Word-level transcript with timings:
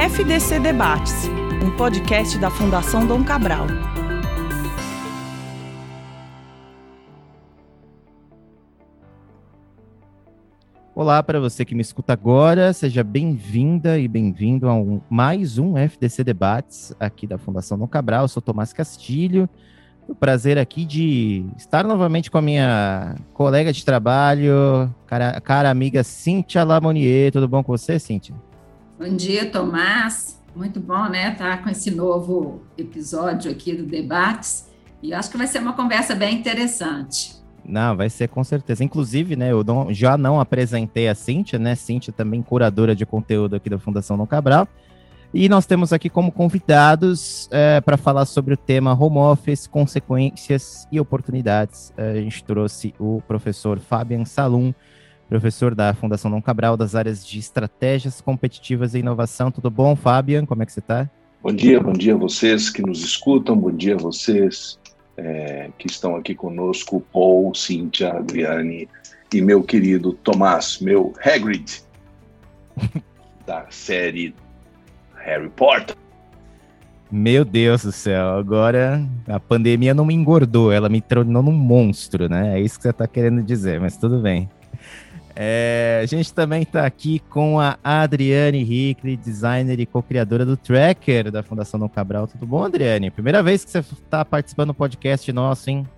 FDC 0.00 0.60
Debates, 0.60 1.28
um 1.62 1.76
podcast 1.76 2.38
da 2.38 2.50
Fundação 2.50 3.06
Dom 3.06 3.22
Cabral. 3.22 3.66
Olá 10.94 11.22
para 11.22 11.38
você 11.38 11.66
que 11.66 11.74
me 11.74 11.82
escuta 11.82 12.14
agora, 12.14 12.72
seja 12.72 13.04
bem-vinda 13.04 13.98
e 13.98 14.08
bem-vindo 14.08 14.70
a 14.70 14.74
um, 14.74 15.02
mais 15.10 15.58
um 15.58 15.76
FDC 15.76 16.24
Debates 16.24 16.94
aqui 16.98 17.26
da 17.26 17.36
Fundação 17.36 17.78
Dom 17.78 17.86
Cabral. 17.86 18.22
Eu 18.22 18.28
sou 18.28 18.40
Tomás 18.40 18.72
Castilho. 18.72 19.46
O 20.08 20.14
prazer 20.14 20.56
aqui 20.56 20.86
de 20.86 21.44
estar 21.58 21.84
novamente 21.84 22.30
com 22.30 22.38
a 22.38 22.42
minha 22.42 23.16
colega 23.34 23.70
de 23.70 23.84
trabalho, 23.84 24.90
cara, 25.06 25.38
cara 25.42 25.68
amiga 25.68 26.02
Cíntia 26.02 26.64
Lamonier. 26.64 27.30
Tudo 27.30 27.46
bom 27.46 27.62
com 27.62 27.76
você, 27.76 27.98
Cíntia? 27.98 28.34
Bom 29.00 29.16
dia, 29.16 29.50
Tomás. 29.50 30.38
Muito 30.54 30.78
bom, 30.78 31.08
né, 31.08 31.32
estar 31.32 31.56
tá 31.56 31.62
com 31.62 31.70
esse 31.70 31.90
novo 31.90 32.60
episódio 32.76 33.50
aqui 33.50 33.74
do 33.74 33.84
Debates. 33.84 34.68
E 35.02 35.14
acho 35.14 35.30
que 35.30 35.38
vai 35.38 35.46
ser 35.46 35.60
uma 35.60 35.72
conversa 35.72 36.14
bem 36.14 36.36
interessante. 36.36 37.34
Não, 37.64 37.96
vai 37.96 38.10
ser 38.10 38.28
com 38.28 38.44
certeza. 38.44 38.84
Inclusive, 38.84 39.36
né, 39.36 39.52
eu 39.52 39.64
não, 39.64 39.90
já 39.90 40.18
não 40.18 40.38
apresentei 40.38 41.08
a 41.08 41.14
Cíntia, 41.14 41.58
né? 41.58 41.74
Cíntia 41.76 42.12
também 42.12 42.42
curadora 42.42 42.94
de 42.94 43.06
conteúdo 43.06 43.56
aqui 43.56 43.70
da 43.70 43.78
Fundação 43.78 44.18
Dom 44.18 44.26
Cabral. 44.26 44.68
E 45.32 45.48
nós 45.48 45.64
temos 45.64 45.94
aqui 45.94 46.10
como 46.10 46.30
convidados 46.30 47.48
é, 47.50 47.80
para 47.80 47.96
falar 47.96 48.26
sobre 48.26 48.52
o 48.52 48.56
tema 48.56 48.92
home 48.92 49.16
office, 49.16 49.66
consequências 49.66 50.86
e 50.92 51.00
oportunidades. 51.00 51.90
É, 51.96 52.10
a 52.10 52.20
gente 52.20 52.44
trouxe 52.44 52.94
o 52.98 53.22
professor 53.26 53.78
Fabian 53.78 54.26
Salum, 54.26 54.74
professor 55.30 55.76
da 55.76 55.94
Fundação 55.94 56.28
Dom 56.28 56.42
Cabral, 56.42 56.76
das 56.76 56.96
áreas 56.96 57.24
de 57.24 57.38
estratégias 57.38 58.20
competitivas 58.20 58.94
e 58.94 58.98
inovação. 58.98 59.48
Tudo 59.48 59.70
bom, 59.70 59.94
Fabian? 59.94 60.44
Como 60.44 60.60
é 60.60 60.66
que 60.66 60.72
você 60.72 60.80
está? 60.80 61.08
Bom 61.40 61.52
dia, 61.52 61.80
bom 61.80 61.92
dia 61.92 62.14
a 62.14 62.18
vocês 62.18 62.68
que 62.68 62.82
nos 62.82 63.04
escutam, 63.04 63.56
bom 63.56 63.70
dia 63.70 63.94
a 63.94 63.98
vocês 63.98 64.76
é, 65.16 65.70
que 65.78 65.86
estão 65.86 66.16
aqui 66.16 66.34
conosco, 66.34 67.00
Paul, 67.12 67.54
Cíntia, 67.54 68.12
Adriane 68.12 68.88
e 69.32 69.40
meu 69.40 69.62
querido 69.62 70.14
Tomás, 70.14 70.80
meu 70.80 71.14
Hagrid, 71.24 71.80
da 73.46 73.64
série 73.70 74.34
Harry 75.14 75.48
Potter. 75.50 75.96
Meu 77.10 77.44
Deus 77.44 77.84
do 77.84 77.92
céu, 77.92 78.30
agora 78.30 79.08
a 79.28 79.38
pandemia 79.38 79.94
não 79.94 80.04
me 80.04 80.14
engordou, 80.14 80.72
ela 80.72 80.88
me 80.88 81.00
tornou 81.00 81.40
num 81.42 81.52
monstro, 81.52 82.28
né? 82.28 82.58
É 82.58 82.60
isso 82.60 82.76
que 82.76 82.82
você 82.82 82.90
está 82.90 83.06
querendo 83.06 83.42
dizer, 83.42 83.80
mas 83.80 83.96
tudo 83.96 84.18
bem. 84.18 84.48
É, 85.42 86.00
a 86.02 86.06
gente 86.06 86.34
também 86.34 86.60
está 86.60 86.84
aqui 86.84 87.18
com 87.30 87.58
a 87.58 87.78
Adriane 87.82 88.60
Hickley, 88.60 89.16
designer 89.16 89.80
e 89.80 89.86
co-criadora 89.86 90.44
do 90.44 90.54
Tracker 90.54 91.30
da 91.30 91.42
Fundação 91.42 91.80
Dom 91.80 91.88
Cabral. 91.88 92.26
Tudo 92.26 92.46
bom, 92.46 92.62
Adriane? 92.62 93.10
Primeira 93.10 93.42
vez 93.42 93.64
que 93.64 93.70
você 93.70 93.78
está 93.78 94.22
participando 94.22 94.66
do 94.66 94.74
podcast 94.74 95.32
nosso, 95.32 95.70
hein? 95.70 95.88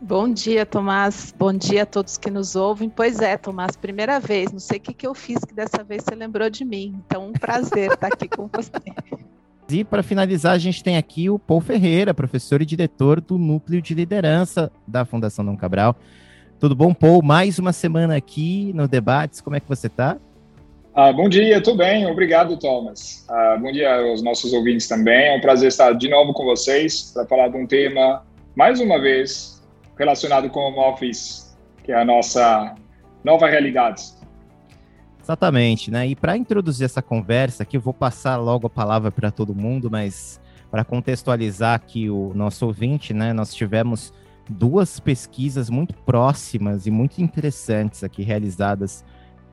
Bom 0.00 0.28
dia, 0.32 0.66
Tomás. 0.66 1.32
Bom 1.38 1.52
dia 1.52 1.84
a 1.84 1.86
todos 1.86 2.18
que 2.18 2.28
nos 2.28 2.56
ouvem. 2.56 2.90
Pois 2.90 3.20
é, 3.20 3.36
Tomás, 3.36 3.76
primeira 3.76 4.18
vez. 4.18 4.50
Não 4.50 4.58
sei 4.58 4.78
o 4.78 4.80
que, 4.80 4.92
que 4.92 5.06
eu 5.06 5.14
fiz 5.14 5.44
que 5.44 5.54
dessa 5.54 5.84
vez 5.84 6.02
você 6.02 6.16
lembrou 6.16 6.50
de 6.50 6.64
mim. 6.64 7.00
Então, 7.06 7.28
um 7.28 7.32
prazer 7.32 7.92
estar 7.92 8.08
aqui 8.08 8.26
com 8.26 8.48
você. 8.52 8.72
E 9.68 9.82
para 9.82 10.00
finalizar, 10.00 10.52
a 10.52 10.58
gente 10.58 10.82
tem 10.82 10.96
aqui 10.96 11.28
o 11.28 11.40
Paul 11.40 11.60
Ferreira, 11.60 12.14
professor 12.14 12.62
e 12.62 12.64
diretor 12.64 13.20
do 13.20 13.36
Núcleo 13.36 13.82
de 13.82 13.94
Liderança 13.94 14.70
da 14.86 15.04
Fundação 15.04 15.44
Dom 15.44 15.56
Cabral. 15.56 15.96
Tudo 16.58 16.74
bom, 16.74 16.94
Paul? 16.94 17.22
Mais 17.22 17.58
uma 17.58 17.70
semana 17.70 18.16
aqui 18.16 18.72
no 18.74 18.88
Debates. 18.88 19.42
Como 19.42 19.54
é 19.56 19.60
que 19.60 19.68
você 19.68 19.88
está? 19.88 20.16
Ah, 20.94 21.12
bom 21.12 21.28
dia, 21.28 21.62
tudo 21.62 21.76
bem? 21.76 22.06
Obrigado, 22.06 22.56
Thomas. 22.56 23.26
Ah, 23.28 23.58
bom 23.60 23.70
dia 23.70 23.94
aos 23.94 24.22
nossos 24.22 24.54
ouvintes 24.54 24.88
também. 24.88 25.34
É 25.34 25.36
um 25.36 25.40
prazer 25.42 25.68
estar 25.68 25.92
de 25.92 26.08
novo 26.08 26.32
com 26.32 26.46
vocês 26.46 27.10
para 27.12 27.26
falar 27.26 27.48
de 27.48 27.58
um 27.58 27.66
tema, 27.66 28.24
mais 28.54 28.80
uma 28.80 28.98
vez, 28.98 29.62
relacionado 29.98 30.48
com 30.48 30.60
o 30.60 30.68
home 30.68 30.78
office, 30.78 31.54
que 31.84 31.92
é 31.92 32.00
a 32.00 32.04
nossa 32.06 32.74
nova 33.22 33.46
realidade. 33.46 34.04
Exatamente, 35.22 35.90
né? 35.90 36.06
E 36.06 36.16
para 36.16 36.38
introduzir 36.38 36.86
essa 36.86 37.02
conversa 37.02 37.64
aqui, 37.64 37.76
eu 37.76 37.82
vou 37.82 37.92
passar 37.92 38.36
logo 38.36 38.66
a 38.66 38.70
palavra 38.70 39.10
para 39.10 39.30
todo 39.30 39.54
mundo, 39.54 39.90
mas 39.90 40.40
para 40.70 40.82
contextualizar 40.84 41.74
aqui 41.74 42.08
o 42.08 42.32
nosso 42.34 42.64
ouvinte, 42.64 43.12
né? 43.12 43.34
Nós 43.34 43.52
tivemos 43.52 44.10
duas 44.48 45.00
pesquisas 45.00 45.70
muito 45.70 45.94
próximas 45.94 46.86
e 46.86 46.90
muito 46.90 47.20
interessantes 47.20 48.04
aqui 48.04 48.22
realizadas 48.22 49.04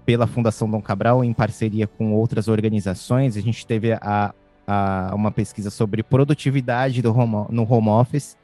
pela 0.06 0.28
Fundação 0.28 0.70
Dom 0.70 0.82
Cabral 0.82 1.24
em 1.24 1.34
parceria 1.34 1.88
com 1.88 2.14
outras 2.14 2.48
organizações. 2.48 3.38
A 3.38 3.42
gente 3.42 3.66
teve 3.66 3.94
a, 3.94 4.34
a, 4.68 5.12
uma 5.16 5.32
pesquisa 5.32 5.70
sobre 5.70 6.04
produtividade 6.04 7.02
do 7.02 7.18
home, 7.18 7.46
no 7.50 7.72
home 7.72 7.90
office, 7.90 8.38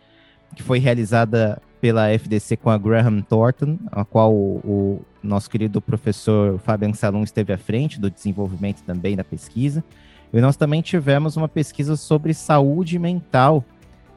que 0.56 0.64
foi 0.64 0.80
realizada 0.80 1.62
pela 1.82 2.10
FDC 2.10 2.58
com 2.58 2.70
a 2.70 2.78
Graham 2.78 3.22
Thornton, 3.22 3.78
a 3.92 4.04
qual 4.04 4.34
o, 4.34 4.60
o 4.64 5.06
nosso 5.24 5.50
querido 5.50 5.82
professor 5.82 6.60
Fabian 6.60 6.94
Salum 6.94 7.24
esteve 7.24 7.54
à 7.54 7.58
frente 7.58 8.00
do 8.00 8.10
desenvolvimento 8.10 8.82
também 8.84 9.16
da 9.16 9.24
pesquisa. 9.24 9.84
E 10.32 10.40
nós 10.42 10.56
também 10.56 10.82
tivemos 10.82 11.38
uma 11.38 11.48
pesquisa 11.48 11.96
sobre 11.96 12.34
saúde 12.34 13.00
mental 13.00 13.64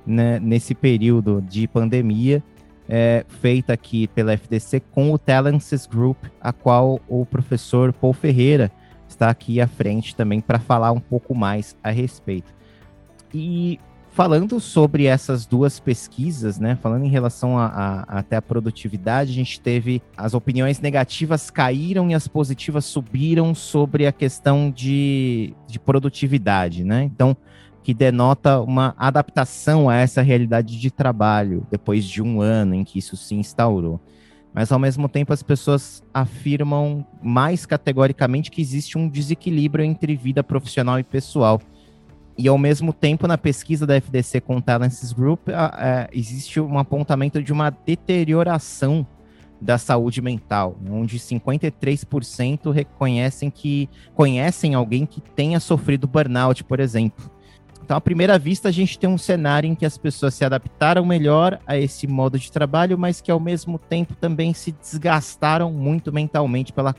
né, 0.06 0.38
nesse 0.40 0.74
período 0.74 1.42
de 1.42 1.66
pandemia, 1.66 2.42
é, 2.88 3.24
feita 3.28 3.72
aqui 3.72 4.06
pela 4.08 4.32
FDC 4.32 4.80
com 4.90 5.12
o 5.12 5.18
Talences 5.18 5.86
Group, 5.86 6.24
a 6.40 6.52
qual 6.52 7.00
o 7.08 7.24
professor 7.24 7.92
Paul 7.92 8.12
Ferreira 8.12 8.70
está 9.08 9.30
aqui 9.30 9.60
à 9.60 9.66
frente 9.66 10.16
também 10.16 10.40
para 10.40 10.58
falar 10.58 10.92
um 10.92 11.00
pouco 11.00 11.34
mais 11.34 11.76
a 11.82 11.90
respeito. 11.90 12.52
E 13.32 13.78
falando 14.12 14.60
sobre 14.60 15.06
essas 15.06 15.46
duas 15.46 15.80
pesquisas, 15.80 16.58
né, 16.58 16.76
falando 16.82 17.04
em 17.04 17.08
relação 17.08 17.58
a, 17.58 17.66
a, 17.66 18.18
até 18.18 18.36
a 18.36 18.42
produtividade, 18.42 19.30
a 19.30 19.34
gente 19.34 19.60
teve 19.60 20.02
as 20.16 20.34
opiniões 20.34 20.80
negativas 20.80 21.50
caíram 21.50 22.10
e 22.10 22.14
as 22.14 22.28
positivas 22.28 22.84
subiram 22.84 23.54
sobre 23.54 24.06
a 24.06 24.12
questão 24.12 24.70
de, 24.70 25.54
de 25.66 25.78
produtividade, 25.78 26.84
né? 26.84 27.04
Então, 27.04 27.36
que 27.82 27.92
denota 27.92 28.60
uma 28.60 28.94
adaptação 28.96 29.88
a 29.88 29.96
essa 29.96 30.22
realidade 30.22 30.78
de 30.78 30.90
trabalho 30.90 31.66
depois 31.70 32.04
de 32.04 32.22
um 32.22 32.40
ano 32.40 32.74
em 32.74 32.84
que 32.84 32.98
isso 32.98 33.16
se 33.16 33.34
instaurou. 33.34 34.00
Mas 34.54 34.70
ao 34.70 34.78
mesmo 34.78 35.08
tempo 35.08 35.32
as 35.32 35.42
pessoas 35.42 36.02
afirmam 36.12 37.06
mais 37.22 37.64
categoricamente 37.64 38.50
que 38.50 38.60
existe 38.60 38.98
um 38.98 39.08
desequilíbrio 39.08 39.84
entre 39.84 40.14
vida 40.14 40.44
profissional 40.44 40.98
e 40.98 41.02
pessoal. 41.02 41.60
E 42.36 42.48
ao 42.48 42.56
mesmo 42.56 42.92
tempo, 42.92 43.26
na 43.26 43.36
pesquisa 43.36 43.86
da 43.86 43.94
FDC 43.96 44.40
com 44.40 44.56
o 44.56 44.62
Talences 44.62 45.12
Group, 45.12 45.48
é, 45.48 46.08
existe 46.12 46.60
um 46.60 46.78
apontamento 46.78 47.42
de 47.42 47.52
uma 47.52 47.70
deterioração 47.70 49.06
da 49.60 49.78
saúde 49.78 50.20
mental, 50.20 50.76
onde 50.90 51.18
53% 51.18 52.72
reconhecem 52.72 53.48
que 53.48 53.88
conhecem 54.12 54.74
alguém 54.74 55.06
que 55.06 55.20
tenha 55.20 55.60
sofrido 55.60 56.06
burnout, 56.06 56.64
por 56.64 56.80
exemplo. 56.80 57.30
Então, 57.84 57.96
à 57.96 58.00
primeira 58.00 58.38
vista, 58.38 58.68
a 58.68 58.72
gente 58.72 58.98
tem 58.98 59.10
um 59.10 59.18
cenário 59.18 59.68
em 59.68 59.74
que 59.74 59.84
as 59.84 59.98
pessoas 59.98 60.34
se 60.34 60.44
adaptaram 60.44 61.04
melhor 61.04 61.58
a 61.66 61.76
esse 61.76 62.06
modo 62.06 62.38
de 62.38 62.50
trabalho, 62.50 62.96
mas 62.96 63.20
que 63.20 63.30
ao 63.30 63.40
mesmo 63.40 63.78
tempo 63.78 64.14
também 64.14 64.54
se 64.54 64.72
desgastaram 64.72 65.72
muito 65.72 66.12
mentalmente 66.12 66.72
pela 66.72 66.94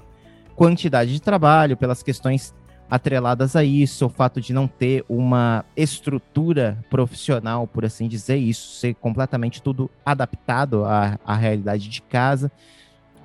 quantidade 0.55 1.13
de 1.13 1.21
trabalho, 1.21 1.77
pelas 1.77 2.03
questões 2.03 2.53
atreladas 2.89 3.55
a 3.55 3.63
isso, 3.63 4.05
o 4.05 4.09
fato 4.09 4.39
de 4.39 4.53
não 4.53 4.67
ter 4.67 5.03
uma 5.09 5.65
estrutura 5.75 6.77
profissional, 6.89 7.65
por 7.65 7.85
assim 7.85 8.07
dizer, 8.07 8.37
isso 8.37 8.75
ser 8.75 8.93
completamente 8.95 9.63
tudo 9.63 9.89
adaptado 10.05 10.85
à, 10.85 11.17
à 11.25 11.33
realidade 11.33 11.89
de 11.89 12.01
casa. 12.01 12.51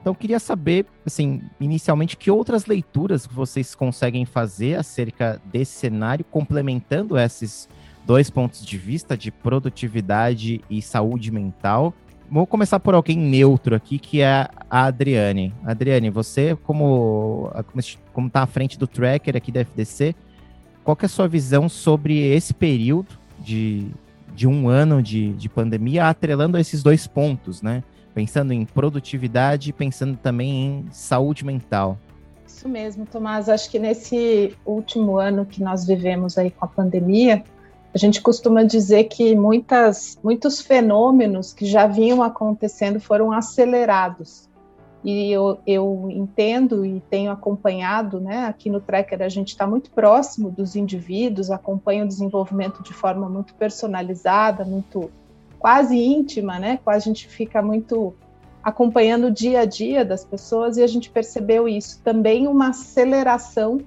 Então, 0.01 0.15
queria 0.15 0.39
saber, 0.39 0.87
assim, 1.05 1.43
inicialmente, 1.61 2.17
que 2.17 2.31
outras 2.31 2.67
leituras 2.67 3.27
vocês 3.27 3.75
conseguem 3.75 4.25
fazer 4.25 4.79
acerca 4.79 5.41
desse 5.45 5.73
cenário, 5.73 6.25
complementando 6.25 7.19
esses 7.19 7.69
dois 8.07 8.31
pontos 8.31 8.65
de 8.65 8.79
vista 8.79 9.17
de 9.17 9.31
produtividade 9.31 10.63
e 10.71 10.81
saúde 10.81 11.31
mental. 11.31 11.93
Vou 12.31 12.47
começar 12.47 12.79
por 12.81 12.95
alguém 12.95 13.19
neutro 13.19 13.75
aqui, 13.75 13.99
que 13.99 14.21
é 14.21 14.49
a 14.71 14.85
Adriane. 14.87 15.53
Adriane, 15.65 16.11
você, 16.11 16.57
como 16.63 17.51
como 18.13 18.29
está 18.29 18.43
à 18.43 18.47
frente 18.47 18.79
do 18.79 18.87
tracker 18.87 19.37
aqui 19.37 19.51
da 19.51 19.61
FDC, 19.61 20.15
qual 20.85 20.97
é 21.03 21.07
a 21.07 21.09
sua 21.09 21.29
visão 21.29 21.69
sobre 21.69 22.19
esse 22.19 22.55
período 22.55 23.19
de, 23.39 23.89
de 24.35 24.47
um 24.47 24.69
ano 24.69 25.03
de, 25.03 25.35
de 25.35 25.49
pandemia, 25.49 26.09
atrelando 26.09 26.57
a 26.57 26.61
esses 26.61 26.83
dois 26.83 27.07
pontos, 27.07 27.61
né? 27.61 27.83
Pensando 28.19 28.53
em 28.53 28.65
produtividade, 28.65 29.73
pensando 29.73 30.17
também 30.17 30.51
em 30.51 30.87
saúde 30.91 31.45
mental. 31.45 31.97
Isso 32.45 32.69
mesmo, 32.69 33.07
Tomás. 33.07 33.49
Acho 33.49 33.71
que 33.71 33.79
nesse 33.79 34.57
último 34.67 35.19
ano 35.19 35.47
que 35.47 35.63
nós 35.63 35.87
vivemos 35.87 36.37
aí 36.37 36.51
com 36.51 36.65
a 36.65 36.69
pandemia, 36.69 37.45
a 37.95 37.97
gente 37.97 38.21
costuma 38.21 38.65
dizer 38.65 39.05
que 39.05 39.37
muitas, 39.37 40.19
muitos 40.21 40.61
fenômenos 40.61 41.53
que 41.53 41.65
já 41.65 41.87
vinham 41.87 42.21
acontecendo 42.21 42.99
foram 42.99 43.31
acelerados. 43.31 44.49
e 45.05 45.31
eu, 45.31 45.61
eu 45.65 46.09
entendo 46.11 46.85
e 46.85 47.01
tenho 47.09 47.31
acompanhado, 47.31 48.19
né, 48.19 48.47
aqui 48.47 48.69
no 48.69 48.81
Tracker 48.81 49.23
a 49.23 49.29
gente 49.29 49.51
está 49.51 49.65
muito 49.65 49.93
próximo 49.93 50.51
dos 50.51 50.75
indivíduos, 50.75 51.53
acompanha 51.53 52.05
o 52.05 52.09
desenvolvimento 52.09 52.83
de 52.83 52.93
forma 52.93 53.29
muito 53.29 53.55
personalizada, 53.55 54.65
muito 54.65 55.09
quase 55.59 55.97
íntima, 55.97 56.59
né, 56.59 56.79
a 56.87 56.99
gente 56.99 57.29
fica 57.29 57.61
muito 57.63 58.15
acompanhando 58.63 59.29
o 59.29 59.31
dia 59.31 59.61
a 59.61 59.65
dia 59.65 60.05
das 60.05 60.25
pessoas 60.25 60.77
e 60.77 60.83
a 60.83 60.87
gente 60.87 61.11
percebeu 61.11 61.69
isso, 61.69 62.01
também 62.03 62.47
uma 62.47 62.71
aceleração 62.71 63.81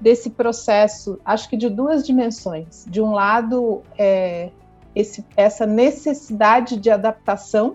desse 0.00 0.30
processo, 0.30 1.18
acho 1.24 1.48
que 1.48 1.56
de 1.56 1.68
duas 1.68 2.04
dimensões. 2.04 2.84
De 2.88 3.00
um 3.00 3.12
lado, 3.12 3.82
é, 3.96 4.50
esse, 4.94 5.24
essa 5.36 5.66
necessidade 5.66 6.76
de 6.76 6.90
adaptação 6.90 7.74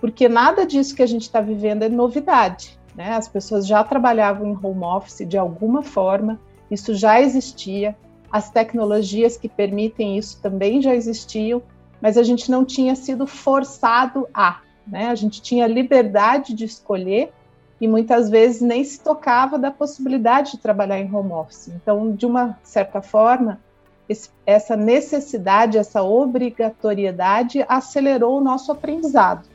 porque 0.00 0.28
nada 0.28 0.66
disso 0.66 0.94
que 0.94 1.02
a 1.02 1.06
gente 1.06 1.22
está 1.22 1.40
vivendo 1.40 1.82
é 1.82 1.88
novidade. 1.88 2.78
Né? 2.94 3.12
As 3.12 3.28
pessoas 3.28 3.66
já 3.66 3.82
trabalhavam 3.82 4.46
em 4.46 4.58
home 4.62 4.84
office 4.84 5.26
de 5.26 5.36
alguma 5.36 5.82
forma, 5.82 6.40
isso 6.70 6.94
já 6.94 7.20
existia, 7.20 7.96
as 8.30 8.50
tecnologias 8.50 9.36
que 9.36 9.48
permitem 9.48 10.18
isso 10.18 10.40
também 10.40 10.82
já 10.82 10.94
existiam, 10.94 11.62
mas 12.00 12.16
a 12.16 12.22
gente 12.22 12.50
não 12.50 12.64
tinha 12.64 12.94
sido 12.94 13.26
forçado 13.26 14.28
a. 14.32 14.60
Né? 14.86 15.08
A 15.08 15.14
gente 15.14 15.42
tinha 15.42 15.66
liberdade 15.66 16.54
de 16.54 16.64
escolher 16.64 17.32
e 17.80 17.86
muitas 17.86 18.30
vezes 18.30 18.60
nem 18.60 18.82
se 18.84 19.00
tocava 19.00 19.58
da 19.58 19.70
possibilidade 19.70 20.52
de 20.52 20.58
trabalhar 20.58 20.98
em 20.98 21.12
home 21.12 21.32
office. 21.32 21.68
Então, 21.68 22.12
de 22.12 22.24
uma 22.24 22.58
certa 22.62 23.02
forma, 23.02 23.60
esse, 24.08 24.30
essa 24.46 24.76
necessidade, 24.76 25.76
essa 25.76 26.02
obrigatoriedade 26.02 27.64
acelerou 27.68 28.38
o 28.38 28.40
nosso 28.40 28.72
aprendizado. 28.72 29.48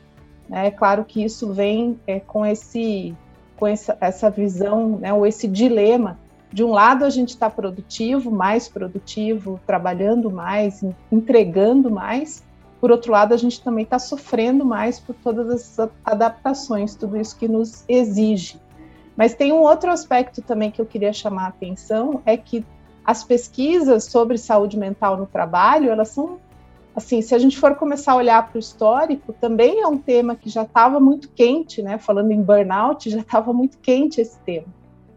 É 0.50 0.70
claro 0.70 1.04
que 1.04 1.24
isso 1.24 1.52
vem 1.52 1.98
é, 2.06 2.20
com 2.20 2.44
esse 2.44 3.16
com 3.56 3.66
essa, 3.68 3.96
essa 4.00 4.28
visão, 4.28 4.98
né, 4.98 5.12
ou 5.12 5.24
esse 5.24 5.46
dilema. 5.46 6.18
De 6.52 6.62
um 6.62 6.70
lado, 6.70 7.04
a 7.04 7.10
gente 7.10 7.30
está 7.30 7.48
produtivo, 7.48 8.30
mais 8.30 8.68
produtivo, 8.68 9.58
trabalhando 9.66 10.30
mais, 10.30 10.84
entregando 11.10 11.90
mais. 11.90 12.44
Por 12.80 12.90
outro 12.90 13.12
lado, 13.12 13.32
a 13.32 13.36
gente 13.36 13.62
também 13.62 13.84
está 13.84 13.98
sofrendo 13.98 14.64
mais 14.64 15.00
por 15.00 15.14
todas 15.14 15.48
essas 15.50 15.88
adaptações, 16.04 16.94
tudo 16.94 17.16
isso 17.16 17.38
que 17.38 17.48
nos 17.48 17.84
exige. 17.88 18.60
Mas 19.16 19.34
tem 19.34 19.52
um 19.52 19.60
outro 19.60 19.90
aspecto 19.90 20.42
também 20.42 20.70
que 20.70 20.80
eu 20.80 20.86
queria 20.86 21.12
chamar 21.12 21.44
a 21.44 21.48
atenção, 21.48 22.20
é 22.26 22.36
que 22.36 22.64
as 23.04 23.24
pesquisas 23.24 24.04
sobre 24.04 24.36
saúde 24.36 24.78
mental 24.78 25.16
no 25.16 25.26
trabalho, 25.26 25.90
elas 25.90 26.08
são 26.08 26.38
assim, 26.94 27.22
se 27.22 27.34
a 27.34 27.38
gente 27.38 27.58
for 27.58 27.74
começar 27.74 28.12
a 28.12 28.16
olhar 28.16 28.46
para 28.46 28.56
o 28.56 28.60
histórico, 28.60 29.32
também 29.32 29.80
é 29.80 29.86
um 29.86 29.96
tema 29.96 30.36
que 30.36 30.50
já 30.50 30.62
estava 30.62 31.00
muito 31.00 31.30
quente, 31.30 31.82
né? 31.82 31.96
Falando 31.96 32.30
em 32.30 32.42
burnout, 32.42 33.08
já 33.08 33.20
estava 33.20 33.52
muito 33.52 33.78
quente 33.78 34.20
esse 34.20 34.38
tema, 34.40 34.66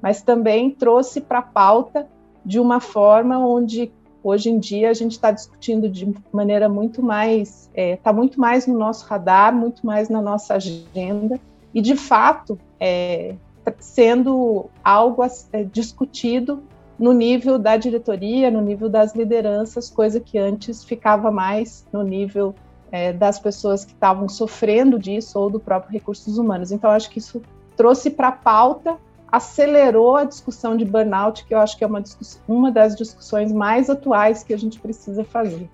mas 0.01 0.21
também 0.21 0.71
trouxe 0.71 1.21
para 1.21 1.39
a 1.39 1.43
pauta 1.43 2.07
de 2.45 2.59
uma 2.59 2.79
forma 2.79 3.39
onde 3.39 3.91
hoje 4.23 4.49
em 4.49 4.59
dia 4.59 4.89
a 4.89 4.93
gente 4.93 5.11
está 5.11 5.31
discutindo 5.31 5.89
de 5.89 6.13
maneira 6.31 6.67
muito 6.67 7.01
mais, 7.01 7.69
está 7.69 7.81
é, 7.81 7.95
tá 7.97 8.13
muito 8.13 8.39
mais 8.39 8.65
no 8.65 8.77
nosso 8.77 9.05
radar, 9.05 9.53
muito 9.53 9.85
mais 9.85 10.09
na 10.09 10.21
nossa 10.21 10.55
agenda 10.55 11.39
e 11.73 11.81
de 11.81 11.95
fato 11.95 12.57
é, 12.79 13.35
sendo 13.79 14.65
algo 14.83 15.23
é, 15.51 15.63
discutido 15.63 16.63
no 16.97 17.11
nível 17.11 17.59
da 17.59 17.75
diretoria, 17.77 18.49
no 18.49 18.61
nível 18.61 18.89
das 18.89 19.13
lideranças, 19.13 19.89
coisa 19.89 20.19
que 20.19 20.37
antes 20.37 20.83
ficava 20.83 21.29
mais 21.29 21.85
no 21.91 22.03
nível 22.03 22.55
é, 22.91 23.11
das 23.11 23.37
pessoas 23.39 23.83
que 23.83 23.91
estavam 23.91 24.29
sofrendo 24.29 24.97
disso 24.97 25.37
ou 25.37 25.49
do 25.49 25.59
próprio 25.59 25.91
recursos 25.91 26.37
humanos. 26.37 26.71
Então, 26.71 26.89
acho 26.89 27.09
que 27.09 27.19
isso 27.19 27.41
trouxe 27.75 28.09
para 28.09 28.29
a 28.29 28.31
pauta, 28.31 28.97
acelerou 29.35 30.15
a 30.15 30.23
discussão 30.23 30.77
de 30.77 30.85
burnout, 30.85 31.45
que 31.45 31.53
eu 31.53 31.59
acho 31.59 31.77
que 31.77 31.83
é 31.83 31.87
uma, 31.87 32.03
uma 32.47 32.71
das 32.71 32.95
discussões 32.95 33.51
mais 33.51 33.89
atuais 33.89 34.43
que 34.43 34.53
a 34.53 34.57
gente 34.57 34.79
precisa 34.79 35.23
fazer. 35.23 35.69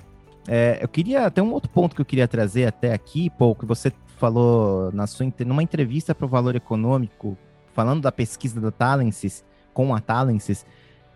É, 0.48 0.80
eu 0.81 0.88
queria, 0.88 1.30
tem 1.30 1.44
um 1.44 1.54
outro 1.54 1.69
ponto 1.69 1.96
que 1.96 2.02
eu 2.02 2.06
queria 2.06 2.28
trazer 2.28 2.66
até 2.66 2.94
aqui, 2.94 3.30
Paul, 3.30 3.56
que 3.56 3.66
você 3.66 3.92
falou 4.18 4.92
na 4.92 5.06
sua, 5.06 5.31
numa 5.46 5.62
entrevista 5.62 6.16
para 6.16 6.25
o 6.25 6.30
Valor 6.30 6.56
Econômico, 6.56 7.38
falando 7.74 8.02
da 8.02 8.12
pesquisa 8.12 8.60
da 8.60 8.72
Talences, 8.72 9.44
com 9.74 9.94
a 9.94 10.00
Talences, 10.00 10.66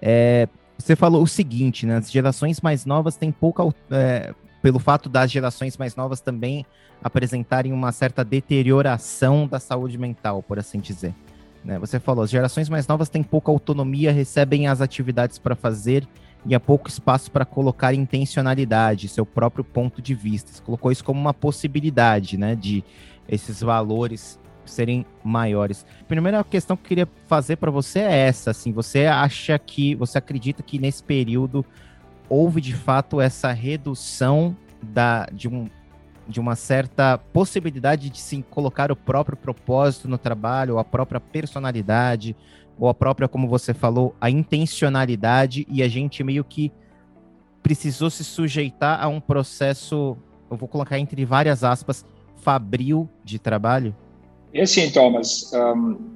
é, 0.01 0.47
você 0.77 0.95
falou 0.95 1.23
o 1.23 1.27
seguinte, 1.27 1.85
né? 1.85 1.97
As 1.97 2.11
gerações 2.11 2.61
mais 2.61 2.85
novas 2.85 3.15
têm 3.17 3.31
pouca. 3.31 3.63
É, 3.91 4.33
pelo 4.61 4.79
fato 4.79 5.07
das 5.07 5.29
gerações 5.29 5.77
mais 5.77 5.95
novas 5.95 6.21
também 6.21 6.65
apresentarem 7.03 7.71
uma 7.71 7.91
certa 7.91 8.23
deterioração 8.23 9.47
da 9.47 9.59
saúde 9.59 9.95
mental, 9.95 10.41
por 10.41 10.57
assim 10.57 10.79
dizer. 10.79 11.13
Né? 11.65 11.79
Você 11.79 11.99
falou, 11.99 12.23
as 12.23 12.29
gerações 12.29 12.69
mais 12.69 12.87
novas 12.87 13.09
têm 13.09 13.23
pouca 13.23 13.51
autonomia, 13.51 14.11
recebem 14.11 14.67
as 14.67 14.79
atividades 14.79 15.39
para 15.39 15.55
fazer 15.55 16.07
e 16.45 16.53
há 16.53 16.59
pouco 16.59 16.87
espaço 16.87 17.31
para 17.31 17.43
colocar 17.43 17.93
intencionalidade, 17.93 19.07
seu 19.07 19.25
próprio 19.25 19.63
ponto 19.63 19.99
de 20.01 20.13
vista. 20.13 20.51
Você 20.51 20.61
colocou 20.61 20.91
isso 20.91 21.03
como 21.03 21.19
uma 21.19 21.33
possibilidade, 21.33 22.37
né? 22.37 22.55
De 22.55 22.83
esses 23.27 23.61
valores 23.61 24.39
serem 24.63 25.05
maiores. 25.23 25.85
A 26.01 26.03
primeira 26.05 26.43
questão 26.43 26.77
que 26.77 26.83
eu 26.83 26.87
queria 26.87 27.09
fazer 27.27 27.55
para 27.55 27.71
você 27.71 27.99
é 27.99 28.27
essa, 28.27 28.51
assim, 28.51 28.71
você 28.71 29.05
acha 29.05 29.57
que, 29.57 29.95
você 29.95 30.17
acredita 30.17 30.63
que 30.63 30.79
nesse 30.79 31.03
período 31.03 31.65
houve 32.27 32.61
de 32.61 32.73
fato 32.73 33.21
essa 33.21 33.51
redução 33.51 34.55
da, 34.81 35.27
de, 35.31 35.47
um, 35.47 35.67
de 36.27 36.39
uma 36.39 36.55
certa 36.55 37.17
possibilidade 37.17 38.09
de 38.09 38.19
se 38.19 38.43
colocar 38.49 38.91
o 38.91 38.95
próprio 38.95 39.37
propósito 39.37 40.07
no 40.07 40.17
trabalho, 40.17 40.73
ou 40.73 40.79
a 40.79 40.83
própria 40.83 41.19
personalidade, 41.19 42.35
ou 42.79 42.89
a 42.89 42.93
própria, 42.93 43.27
como 43.27 43.47
você 43.47 43.73
falou, 43.73 44.15
a 44.19 44.29
intencionalidade, 44.29 45.65
e 45.69 45.81
a 45.81 45.87
gente 45.87 46.23
meio 46.23 46.43
que 46.43 46.71
precisou 47.61 48.09
se 48.09 48.23
sujeitar 48.23 49.03
a 49.03 49.07
um 49.07 49.19
processo, 49.19 50.17
eu 50.51 50.57
vou 50.57 50.67
colocar 50.67 50.99
entre 50.99 51.25
várias 51.25 51.63
aspas, 51.63 52.05
fabril 52.35 53.09
de 53.23 53.39
trabalho? 53.39 53.95
E 54.53 54.61
assim, 54.61 54.91
Thomas, 54.91 55.51
um, 55.53 56.15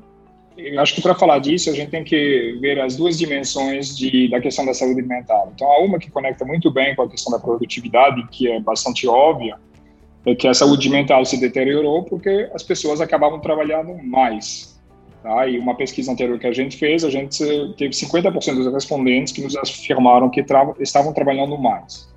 eu 0.56 0.80
acho 0.80 0.94
que 0.94 1.02
para 1.02 1.16
falar 1.16 1.40
disso 1.40 1.70
a 1.70 1.74
gente 1.74 1.90
tem 1.90 2.04
que 2.04 2.58
ver 2.62 2.80
as 2.80 2.96
duas 2.96 3.18
dimensões 3.18 3.98
de, 3.98 4.30
da 4.30 4.40
questão 4.40 4.66
da 4.66 4.74
saúde 4.74 5.02
mental. 5.02 5.52
Então, 5.56 5.68
há 5.68 5.80
uma 5.80 5.98
que 5.98 6.12
conecta 6.12 6.46
muito 6.46 6.70
bem 6.70 6.96
com 6.96 7.02
a 7.02 7.10
questão 7.10 7.32
da 7.32 7.40
produtividade, 7.40 8.28
que 8.28 8.48
é 8.48 8.60
bastante 8.60 9.08
óbvia, 9.08 9.58
é 10.26 10.36
que 10.36 10.48
a 10.48 10.54
saúde 10.54 10.90
mental 10.90 11.24
se 11.26 11.40
deteriorou 11.40 12.04
porque 12.04 12.50
as 12.54 12.64
pessoas 12.64 13.02
acabavam 13.02 13.40
trabalhando 13.40 13.98
mais. 14.04 14.80
Tá? 15.24 15.48
E 15.48 15.60
uma 15.60 15.76
pesquisa 15.76 16.12
anterior 16.12 16.40
que 16.40 16.48
a 16.48 16.54
gente 16.54 16.78
fez, 16.78 17.04
a 17.04 17.10
gente 17.10 17.44
teve 17.78 17.94
50% 17.94 18.56
dos 18.56 18.74
respondentes 18.74 19.34
que 19.34 19.42
nos 19.42 19.56
afirmaram 19.56 20.30
que 20.30 20.44
tra 20.44 20.74
estavam 20.80 21.14
trabalhando 21.14 21.58
mais. 21.58 22.10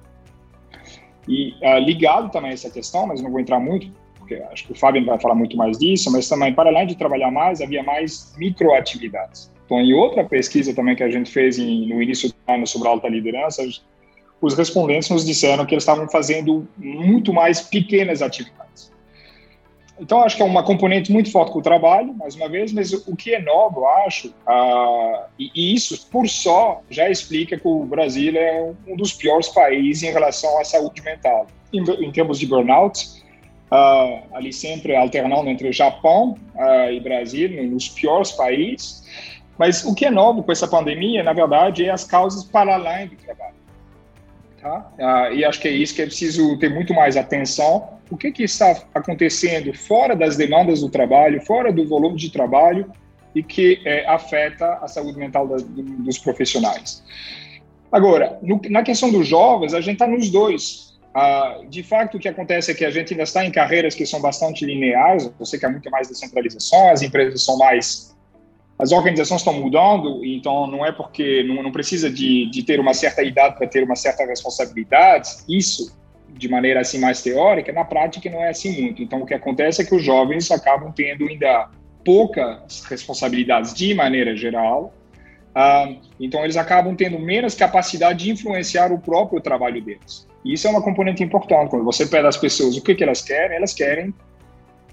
E 1.28 1.54
uh, 1.62 1.78
ligado 1.78 2.30
também 2.30 2.50
a 2.50 2.54
essa 2.54 2.71
questão, 2.71 3.06
mas 3.06 3.21
não 3.21 3.30
vou 3.30 3.40
entrar 3.40 3.61
muito, 3.61 3.88
porque 4.18 4.35
acho 4.35 4.66
que 4.66 4.73
o 4.73 4.75
Fábio 4.75 5.04
vai 5.04 5.18
falar 5.18 5.35
muito 5.35 5.56
mais 5.56 5.78
disso, 5.78 6.11
mas 6.11 6.28
também, 6.28 6.52
para 6.52 6.71
além 6.71 6.87
de 6.87 6.97
trabalhar 6.97 7.30
mais, 7.30 7.61
havia 7.61 7.82
mais 7.82 8.35
microatividades. 8.37 9.50
Então, 9.64 9.80
em 9.80 9.94
outra 9.94 10.25
pesquisa 10.25 10.75
também 10.75 10.94
que 10.94 11.02
a 11.02 11.11
gente 11.11 11.30
fez 11.30 11.59
em, 11.59 11.88
no 11.88 12.02
início 12.02 12.28
do 12.28 12.35
ano 12.52 12.66
sobre 12.66 12.88
alta 12.88 13.09
liderança, 13.09 13.62
os 14.42 14.54
respondentes 14.54 15.08
nos 15.08 15.25
disseram 15.25 15.64
que 15.64 15.72
eles 15.72 15.84
estavam 15.84 16.08
fazendo 16.08 16.68
muito 16.76 17.32
mais 17.32 17.61
pequenas 17.61 18.20
atividades. 18.20 18.90
Então, 20.00 20.20
acho 20.25 20.34
que 20.34 20.42
é 20.42 20.44
uma 20.44 20.64
componente 20.64 21.12
muito 21.12 21.30
forte 21.30 21.52
com 21.52 21.61
o 21.61 21.62
trabalho, 21.62 22.12
mais 22.14 22.34
uma 22.34 22.49
vez, 22.49 22.72
mas 22.72 22.92
o 22.92 23.14
que 23.14 23.34
é 23.34 23.40
novo, 23.40 23.80
eu 23.80 23.88
acho, 23.88 24.28
uh, 24.28 25.26
e, 25.38 25.72
isso 25.72 26.08
por 26.11 26.28
só 26.28 26.82
já 26.90 27.08
explica 27.08 27.56
que 27.56 27.68
o 27.68 27.84
Brasil 27.84 28.37
é 28.37 28.72
um 28.88 28.96
dos 28.96 29.12
piores 29.12 29.49
países 29.49 30.02
em 30.02 30.11
relação 30.11 30.58
à 30.58 30.64
saúde 30.64 31.00
mental. 31.02 31.46
Em, 31.72 31.82
em 32.04 32.11
termos 32.11 32.40
de 32.40 32.46
burnout, 32.46 33.22
uh, 33.70 34.34
ali 34.34 34.52
sempre 34.52 34.96
alternando 34.96 35.49
entre 35.49 35.70
Japão 35.72 36.37
uh, 36.56 36.90
e 36.90 36.99
Brasil, 36.99 37.62
nos 37.70 37.88
piores 37.88 38.32
países. 38.32 39.04
Mas 39.56 39.84
o 39.84 39.94
que 39.94 40.06
é 40.06 40.11
novo 40.11 40.42
com 40.42 40.50
essa 40.50 40.66
pandemia, 40.66 41.22
na 41.22 41.32
verdade, 41.32 41.84
é 41.84 41.90
as 41.90 42.02
causas 42.02 42.42
para 42.42 42.75
além 42.75 43.06
do 43.06 43.16
trabalho. 43.16 43.62
Tá? 44.62 44.92
Uh, 44.97 45.35
e 45.35 45.45
acho 45.45 45.61
que 45.61 45.66
é 45.66 45.73
isso 45.73 45.92
que 45.92 46.02
é 46.02 46.07
preciso 46.07 46.57
ter 46.59 46.71
muito 46.71 46.95
mais 46.95 47.16
atenção. 47.16 47.99
O 48.09 48.16
que, 48.16 48.31
que 48.31 48.45
está 48.45 48.81
acontecendo 48.95 49.75
fora 49.75 50.14
das 50.14 50.37
demandas 50.37 50.81
do 50.81 50.88
trabalho, 50.88 51.40
fora 51.42 51.73
do 51.73 51.87
volume 51.88 52.16
de 52.16 52.31
trabalho 52.31 52.90
e 53.35 53.42
que 53.42 53.81
é, 53.85 54.07
afeta 54.07 54.75
a 54.75 54.87
saúde 54.87 55.19
mental 55.19 55.49
das, 55.49 55.62
dos 55.64 56.19
profissionais. 56.19 57.02
Agora, 57.90 58.38
no, 58.42 58.61
na 58.71 58.83
questão 58.83 59.11
dos 59.11 59.26
jovens, 59.26 59.75
a 59.75 59.81
gente 59.81 59.95
está 59.95 60.07
nos 60.07 60.31
dois. 60.31 60.99
Ah, 61.14 61.61
de 61.69 61.83
fato, 61.83 62.16
o 62.16 62.21
que 62.21 62.28
acontece 62.28 62.71
é 62.71 62.75
que 62.75 62.85
a 62.85 62.90
gente 62.90 63.12
ainda 63.12 63.25
está 63.25 63.45
em 63.45 63.50
carreiras 63.50 63.95
que 63.95 64.07
são 64.07 64.21
bastante 64.21 64.64
lineares, 64.64 65.31
você 65.38 65.59
quer 65.59 65.71
muito 65.71 65.90
mais 65.90 66.09
descentralização, 66.09 66.90
as 66.90 67.02
empresas 67.02 67.45
são 67.45 67.59
mais. 67.59 68.16
As 68.82 68.90
organizações 68.90 69.42
estão 69.42 69.54
mudando, 69.54 70.24
então 70.24 70.66
não 70.66 70.84
é 70.84 70.90
porque 70.90 71.44
não, 71.44 71.62
não 71.62 71.70
precisa 71.70 72.10
de, 72.10 72.50
de 72.50 72.64
ter 72.64 72.80
uma 72.80 72.92
certa 72.92 73.22
idade 73.22 73.56
para 73.56 73.68
ter 73.68 73.84
uma 73.84 73.94
certa 73.94 74.26
responsabilidade, 74.26 75.28
isso 75.48 75.96
de 76.28 76.48
maneira 76.48 76.80
assim 76.80 76.98
mais 76.98 77.22
teórica, 77.22 77.72
na 77.72 77.84
prática 77.84 78.28
não 78.28 78.42
é 78.42 78.48
assim 78.48 78.82
muito. 78.82 79.00
Então 79.00 79.22
o 79.22 79.26
que 79.26 79.34
acontece 79.34 79.82
é 79.82 79.84
que 79.84 79.94
os 79.94 80.02
jovens 80.02 80.50
acabam 80.50 80.90
tendo 80.90 81.28
ainda 81.28 81.70
poucas 82.04 82.82
responsabilidades 82.90 83.72
de 83.72 83.94
maneira 83.94 84.34
geral. 84.34 84.92
Uh, 85.54 86.00
então, 86.18 86.42
eles 86.42 86.56
acabam 86.56 86.96
tendo 86.96 87.20
menos 87.20 87.54
capacidade 87.54 88.24
de 88.24 88.30
influenciar 88.30 88.90
o 88.90 88.98
próprio 88.98 89.40
trabalho 89.40 89.80
deles. 89.82 90.26
E 90.44 90.54
isso 90.54 90.66
é 90.66 90.70
uma 90.70 90.82
componente 90.82 91.22
importante. 91.22 91.70
Quando 91.70 91.84
você 91.84 92.06
pede 92.06 92.26
às 92.26 92.36
pessoas 92.36 92.76
o 92.76 92.82
que, 92.82 92.94
que 92.94 93.04
elas 93.04 93.22
querem, 93.22 93.56
elas 93.58 93.74
querem 93.74 94.12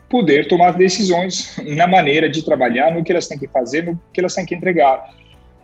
poder 0.09 0.47
tomar 0.47 0.71
decisões 0.71 1.55
na 1.63 1.87
maneira 1.87 2.27
de 2.27 2.43
trabalhar, 2.43 2.93
no 2.93 3.03
que 3.03 3.11
elas 3.11 3.27
têm 3.27 3.37
que 3.37 3.47
fazer, 3.47 3.85
no 3.85 4.01
que 4.11 4.19
elas 4.19 4.33
têm 4.33 4.45
que 4.45 4.55
entregar. 4.55 5.13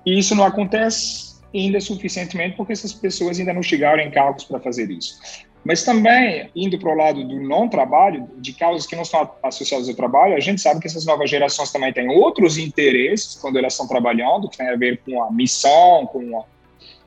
E 0.05 0.17
isso 0.19 0.35
não 0.35 0.45
acontece 0.45 1.35
ainda 1.53 1.79
suficientemente 1.79 2.55
porque 2.55 2.73
essas 2.73 2.93
pessoas 2.93 3.39
ainda 3.39 3.53
não 3.53 3.63
chegaram 3.63 4.01
em 4.01 4.11
cargos 4.11 4.43
para 4.43 4.59
fazer 4.59 4.89
isso. 4.91 5.17
Mas 5.63 5.83
também, 5.83 6.47
indo 6.55 6.77
para 6.77 6.93
o 6.93 6.95
lado 6.95 7.27
do 7.27 7.41
não 7.41 7.67
trabalho, 7.67 8.29
de 8.37 8.53
causas 8.53 8.85
que 8.85 8.95
não 8.95 9.01
estão 9.01 9.31
associadas 9.41 9.89
ao 9.89 9.95
trabalho, 9.95 10.35
a 10.35 10.39
gente 10.39 10.61
sabe 10.61 10.79
que 10.79 10.85
essas 10.85 11.05
novas 11.07 11.27
gerações 11.27 11.71
também 11.71 11.91
têm 11.91 12.07
outros 12.07 12.59
interesses 12.59 13.33
quando 13.35 13.57
elas 13.57 13.73
estão 13.73 13.87
trabalhando, 13.87 14.47
que 14.47 14.57
tem 14.57 14.69
a 14.69 14.75
ver 14.75 15.01
com 15.03 15.23
a 15.23 15.31
missão, 15.31 16.05
com 16.05 16.37
a, 16.37 16.43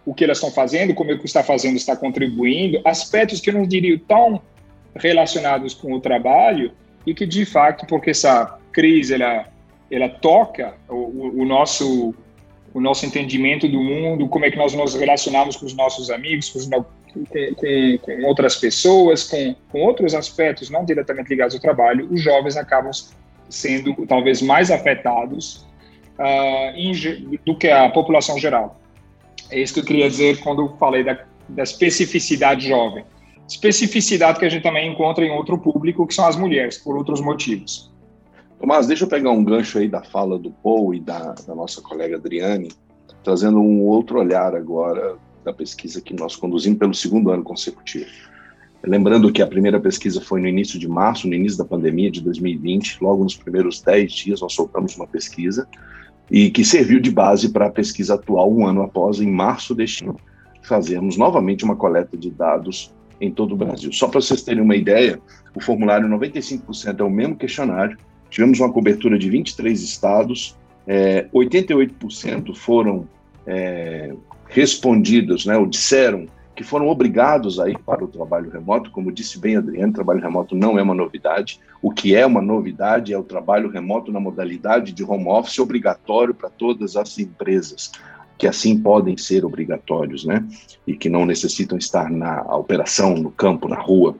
o 0.05 0.13
que 0.13 0.25
elas 0.25 0.39
estão 0.39 0.51
fazendo, 0.51 0.93
como 0.93 1.13
é 1.13 1.17
que 1.17 1.25
está 1.25 1.45
fazendo 1.45 1.77
está 1.77 1.95
contribuindo, 1.95 2.81
aspectos 2.85 3.41
que 3.41 3.51
eu 3.51 3.55
não 3.55 3.65
diria 3.65 4.01
tão 4.09 4.43
relacionados 4.97 5.73
com 5.73 5.93
o 5.93 6.01
trabalho 6.01 6.73
e 7.11 7.15
que, 7.15 7.27
de 7.27 7.45
fato, 7.45 7.87
porque 7.87 8.11
essa 8.11 8.59
crise 8.73 9.15
ela, 9.15 9.47
ela 9.91 10.09
toca 10.09 10.75
o, 10.89 11.43
o 11.43 11.45
nosso 11.45 12.15
o 12.75 12.81
nosso 12.81 13.07
entendimento 13.07 13.67
do 13.67 13.83
mundo, 13.83 14.29
como 14.29 14.45
é 14.45 14.51
que 14.51 14.57
nós 14.57 14.75
nos 14.75 14.95
relacionamos 14.95 15.57
com 15.57 15.65
os 15.65 15.75
nossos 15.75 16.11
amigos, 16.11 16.51
com 16.51 16.59
os 16.59 16.69
com, 16.69 17.99
com, 17.99 18.27
outras 18.27 18.57
pessoas, 18.57 19.25
com, 19.25 19.57
com 19.71 19.81
outros 19.81 20.15
aspectos 20.15 20.69
não 20.69 20.85
diretamente 20.85 21.31
ligados 21.31 21.55
ao 21.55 21.61
trabalho, 21.61 22.07
os 22.13 22.21
jovens 22.21 22.57
acabam 22.57 22.93
sendo 23.49 24.07
talvez 24.07 24.43
mais 24.43 24.71
afetados 24.71 25.67
uh, 26.19 26.77
em, 26.77 26.93
do 27.45 27.57
que 27.57 27.69
a 27.69 27.89
população 27.89 28.39
geral. 28.39 28.79
É 29.51 29.59
isso 29.59 29.73
que 29.73 29.81
eu 29.81 29.85
queria 29.85 30.09
dizer 30.09 30.39
quando 30.41 30.77
falei 30.79 31.03
da, 31.03 31.19
da 31.49 31.63
especificidade 31.63 32.69
jovem. 32.69 33.05
Especificidade 33.49 34.39
que 34.39 34.45
a 34.45 34.49
gente 34.49 34.63
também 34.63 34.93
encontra 34.93 35.25
em 35.25 35.31
outro 35.31 35.59
público, 35.59 36.07
que 36.07 36.13
são 36.13 36.27
as 36.27 36.37
mulheres, 36.37 36.77
por 36.77 36.97
outros 36.99 37.21
motivos. 37.21 37.91
Tomás, 38.61 38.87
deixa 38.87 39.05
eu 39.05 39.09
pegar 39.09 39.31
um 39.31 39.43
gancho 39.43 39.79
aí 39.79 39.89
da 39.89 40.03
fala 40.03 40.39
do 40.39 40.51
Paul 40.51 40.95
e 40.95 41.01
da, 41.01 41.33
da 41.33 41.55
nossa 41.55 41.81
colega 41.81 42.17
Adriane, 42.17 42.69
trazendo 43.25 43.59
um 43.59 43.83
outro 43.83 44.19
olhar 44.19 44.55
agora 44.55 45.17
da 45.45 45.53
pesquisa 45.53 46.01
que 46.01 46.13
nós 46.13 46.37
conduzimos 46.37 46.79
pelo 46.79 46.93
segundo 46.93 47.31
ano 47.31 47.43
consecutivo. 47.43 48.11
Lembrando 48.85 49.33
que 49.33 49.41
a 49.41 49.47
primeira 49.47 49.81
pesquisa 49.81 50.21
foi 50.21 50.41
no 50.41 50.47
início 50.47 50.79
de 50.79 50.87
março, 50.87 51.27
no 51.27 51.35
início 51.35 51.59
da 51.59 51.65
pandemia 51.65 52.11
de 52.11 52.21
2020, 52.21 52.99
logo 53.01 53.25
nos 53.25 53.37
primeiros 53.37 53.81
10 53.81 54.13
dias 54.13 54.41
nós 54.41 54.53
soltamos 54.53 54.95
uma 54.97 55.07
pesquisa 55.07 55.67
e 56.31 56.51
que 56.51 56.65
serviu 56.65 57.01
de 57.01 57.11
base 57.11 57.49
para 57.49 57.67
a 57.67 57.71
pesquisa 57.71 58.15
atual 58.15 58.53
um 58.53 58.67
ano 58.67 58.83
após, 58.83 59.21
em 59.21 59.31
março 59.31 59.75
deste 59.75 60.05
ano, 60.05 60.21
fazemos 60.63 61.17
novamente 61.17 61.65
uma 61.65 61.75
coleta 61.75 62.17
de 62.17 62.31
dados 62.31 62.95
em 63.21 63.31
todo 63.31 63.53
o 63.53 63.57
Brasil. 63.57 63.93
Só 63.93 64.09
para 64.09 64.21
vocês 64.21 64.43
terem 64.43 64.63
uma 64.63 64.77
ideia, 64.77 65.21
o 65.55 65.61
formulário 65.61 66.09
95% 66.09 67.01
é 67.01 67.03
o 67.03 67.11
mesmo 67.11 67.37
questionário, 67.37 67.99
tivemos 68.31 68.61
uma 68.61 68.73
cobertura 68.73 69.19
de 69.19 69.29
23 69.29 69.83
estados, 69.83 70.57
é, 70.87 71.27
88% 71.35 72.55
foram 72.55 73.09
é, 73.47 74.15
respondidos, 74.49 75.47
né, 75.47 75.57
ou 75.57 75.67
disseram 75.67 76.27
que 76.59 76.65
foram 76.65 76.89
obrigados 76.89 77.61
a 77.61 77.71
ir 77.71 77.79
para 77.79 78.05
o 78.05 78.09
trabalho 78.09 78.51
remoto, 78.51 78.91
como 78.91 79.13
disse 79.13 79.39
bem 79.39 79.57
Adriano, 79.57 79.93
trabalho 79.93 80.21
remoto 80.21 80.57
não 80.57 80.77
é 80.77 80.83
uma 80.83 80.95
novidade. 80.95 81.61
O 81.81 81.93
que 81.93 82.17
é 82.17 82.27
uma 82.27 82.43
novidade 82.43 83.13
é 83.13 83.19
o 83.19 83.23
trabalho 83.23 83.71
remoto 83.71 84.11
na 84.11 84.19
modalidade 84.19 84.91
de 84.91 85.05
home 85.05 85.29
office 85.29 85.61
obrigatório 85.61 86.35
para 86.35 86.51
todas 86.51 86.97
as 86.97 87.17
empresas, 87.17 87.93
que 88.39 88.47
assim 88.47 88.79
podem 88.79 89.17
ser 89.17 89.45
obrigatórios, 89.45 90.25
né? 90.25 90.47
E 90.87 90.97
que 90.97 91.11
não 91.11 91.27
necessitam 91.27 91.77
estar 91.77 92.09
na 92.09 92.41
operação, 92.57 93.15
no 93.17 93.33
campo, 93.33 93.69
na 93.69 93.77
rua. 93.77 94.17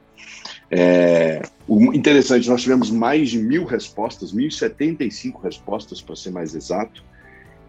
É, 0.69 1.41
o 1.67 1.93
interessante, 1.93 2.49
nós 2.49 2.61
tivemos 2.61 2.91
mais 2.91 3.29
de 3.29 3.39
mil 3.39 3.63
respostas, 3.63 4.33
1.075 4.33 5.41
respostas, 5.41 6.01
para 6.01 6.15
ser 6.15 6.31
mais 6.31 6.53
exato, 6.53 7.03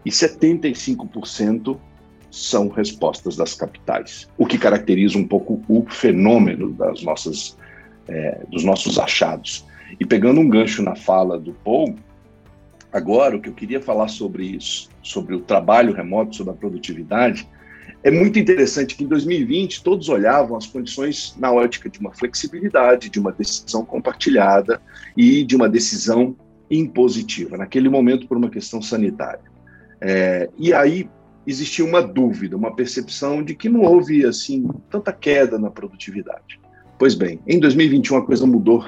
e 0.05 0.11
75% 0.11 1.77
são 2.29 2.69
respostas 2.69 3.35
das 3.35 3.53
capitais, 3.53 4.27
o 4.37 4.45
que 4.45 4.57
caracteriza 4.57 5.17
um 5.17 5.27
pouco 5.27 5.61
o 5.67 5.85
fenômeno 5.89 6.71
das 6.71 7.01
nossas, 7.01 7.57
é, 8.07 8.43
dos 8.49 8.63
nossos 8.63 8.99
achados. 8.99 9.65
E 9.99 10.05
pegando 10.05 10.39
um 10.39 10.49
gancho 10.49 10.81
na 10.81 10.95
fala 10.95 11.37
do 11.37 11.53
Paul, 11.53 11.95
agora 12.91 13.35
o 13.35 13.41
que 13.41 13.49
eu 13.49 13.53
queria 13.53 13.81
falar 13.81 14.07
sobre 14.07 14.43
isso, 14.45 14.89
sobre 15.01 15.35
o 15.35 15.41
trabalho 15.41 15.93
remoto, 15.93 16.35
sobre 16.35 16.53
a 16.53 16.55
produtividade, 16.55 17.47
é 18.03 18.09
muito 18.09 18.39
interessante 18.39 18.95
que 18.95 19.03
em 19.03 19.07
2020 19.07 19.83
todos 19.83 20.09
olhavam 20.09 20.57
as 20.57 20.65
condições 20.65 21.35
na 21.37 21.51
ótica 21.51 21.87
de 21.87 21.99
uma 21.99 22.11
flexibilidade, 22.11 23.09
de 23.09 23.19
uma 23.19 23.31
decisão 23.31 23.85
compartilhada 23.85 24.81
e 25.15 25.43
de 25.43 25.55
uma 25.55 25.69
decisão 25.69 26.35
impositiva, 26.69 27.57
naquele 27.57 27.89
momento 27.89 28.27
por 28.27 28.37
uma 28.37 28.49
questão 28.49 28.81
sanitária. 28.81 29.51
É, 29.99 30.49
e 30.57 30.73
aí 30.73 31.07
existia 31.45 31.85
uma 31.85 32.01
dúvida, 32.01 32.57
uma 32.57 32.75
percepção 32.75 33.43
de 33.43 33.53
que 33.53 33.69
não 33.69 33.81
houve 33.81 34.25
assim 34.25 34.67
tanta 34.89 35.11
queda 35.13 35.59
na 35.59 35.69
produtividade. 35.69 36.59
Pois 36.97 37.15
bem, 37.15 37.39
em 37.47 37.59
2021 37.59 38.17
a 38.17 38.25
coisa 38.25 38.45
mudou 38.45 38.83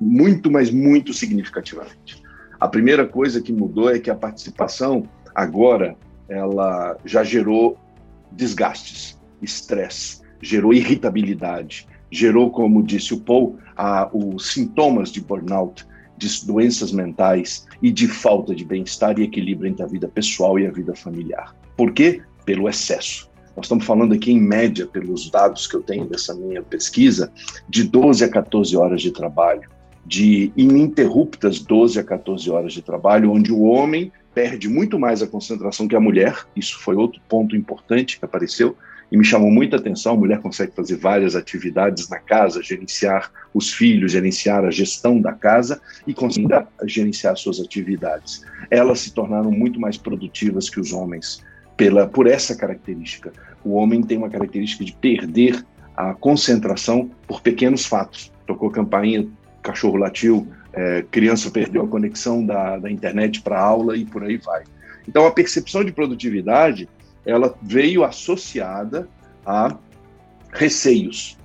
muito, 0.00 0.50
mas 0.50 0.70
muito 0.70 1.12
significativamente. 1.12 2.19
A 2.60 2.68
primeira 2.68 3.06
coisa 3.06 3.40
que 3.40 3.54
mudou 3.54 3.90
é 3.90 3.98
que 3.98 4.10
a 4.10 4.14
participação 4.14 5.04
agora 5.34 5.96
ela 6.28 6.96
já 7.06 7.24
gerou 7.24 7.78
desgastes, 8.30 9.18
estresse, 9.40 10.20
gerou 10.42 10.74
irritabilidade, 10.74 11.88
gerou, 12.10 12.50
como 12.50 12.82
disse 12.82 13.14
o 13.14 13.20
Paul, 13.20 13.58
a, 13.74 14.10
os 14.12 14.52
sintomas 14.52 15.10
de 15.10 15.22
burnout, 15.22 15.86
de 16.18 16.46
doenças 16.46 16.92
mentais 16.92 17.66
e 17.80 17.90
de 17.90 18.06
falta 18.06 18.54
de 18.54 18.64
bem-estar 18.64 19.18
e 19.18 19.22
equilíbrio 19.22 19.70
entre 19.70 19.82
a 19.82 19.86
vida 19.86 20.06
pessoal 20.06 20.58
e 20.58 20.66
a 20.66 20.70
vida 20.70 20.94
familiar. 20.94 21.56
Por 21.78 21.92
quê? 21.92 22.20
Pelo 22.44 22.68
excesso. 22.68 23.30
Nós 23.56 23.64
estamos 23.66 23.86
falando 23.86 24.12
aqui, 24.12 24.32
em 24.32 24.40
média, 24.40 24.86
pelos 24.86 25.30
dados 25.30 25.66
que 25.66 25.76
eu 25.76 25.82
tenho 25.82 26.06
dessa 26.06 26.34
minha 26.34 26.62
pesquisa, 26.62 27.32
de 27.68 27.84
12 27.84 28.22
a 28.22 28.28
14 28.28 28.76
horas 28.76 29.00
de 29.00 29.10
trabalho, 29.10 29.68
de 30.04 30.52
ininterruptas 30.56 31.60
12 31.60 31.98
a 31.98 32.04
14 32.04 32.50
horas 32.50 32.72
de 32.72 32.82
trabalho, 32.82 33.32
onde 33.32 33.52
o 33.52 33.62
homem 33.62 34.12
perde 34.34 34.68
muito 34.68 34.98
mais 34.98 35.22
a 35.22 35.26
concentração 35.26 35.88
que 35.88 35.96
a 35.96 36.00
mulher. 36.00 36.46
Isso 36.56 36.78
foi 36.80 36.96
outro 36.96 37.20
ponto 37.28 37.56
importante 37.56 38.18
que 38.18 38.24
apareceu 38.24 38.76
e 39.10 39.16
me 39.16 39.24
chamou 39.24 39.50
muita 39.50 39.76
atenção. 39.76 40.14
A 40.14 40.18
mulher 40.18 40.40
consegue 40.40 40.72
fazer 40.74 40.96
várias 40.96 41.34
atividades 41.34 42.08
na 42.08 42.18
casa, 42.18 42.62
gerenciar 42.62 43.30
os 43.52 43.72
filhos, 43.72 44.12
gerenciar 44.12 44.64
a 44.64 44.70
gestão 44.70 45.20
da 45.20 45.32
casa 45.32 45.80
e 46.06 46.14
conseguir 46.14 46.48
gerenciar 46.84 47.36
suas 47.36 47.60
atividades. 47.60 48.44
Elas 48.70 49.00
se 49.00 49.12
tornaram 49.12 49.50
muito 49.50 49.80
mais 49.80 49.96
produtivas 49.96 50.70
que 50.70 50.80
os 50.80 50.92
homens 50.92 51.42
pela, 51.76 52.06
por 52.06 52.26
essa 52.26 52.54
característica. 52.54 53.32
O 53.64 53.72
homem 53.72 54.02
tem 54.02 54.18
uma 54.18 54.30
característica 54.30 54.84
de 54.84 54.92
perder 54.92 55.64
a 55.96 56.14
concentração 56.14 57.10
por 57.26 57.40
pequenos 57.40 57.84
fatos. 57.84 58.32
Tocou 58.46 58.70
campainha, 58.70 59.26
cachorro 59.62 59.96
latiu, 59.96 60.46
é, 60.72 61.04
criança 61.10 61.50
perdeu 61.50 61.82
a 61.82 61.88
conexão 61.88 62.44
da, 62.44 62.78
da 62.78 62.90
internet 62.90 63.42
para 63.42 63.60
aula 63.60 63.96
e 63.96 64.04
por 64.04 64.24
aí 64.24 64.36
vai. 64.38 64.62
Então, 65.08 65.26
a 65.26 65.30
percepção 65.30 65.84
de 65.84 65.92
produtividade 65.92 66.88
ela 67.24 67.54
veio 67.62 68.04
associada 68.04 69.08
a 69.44 69.76
receios. 70.52 71.36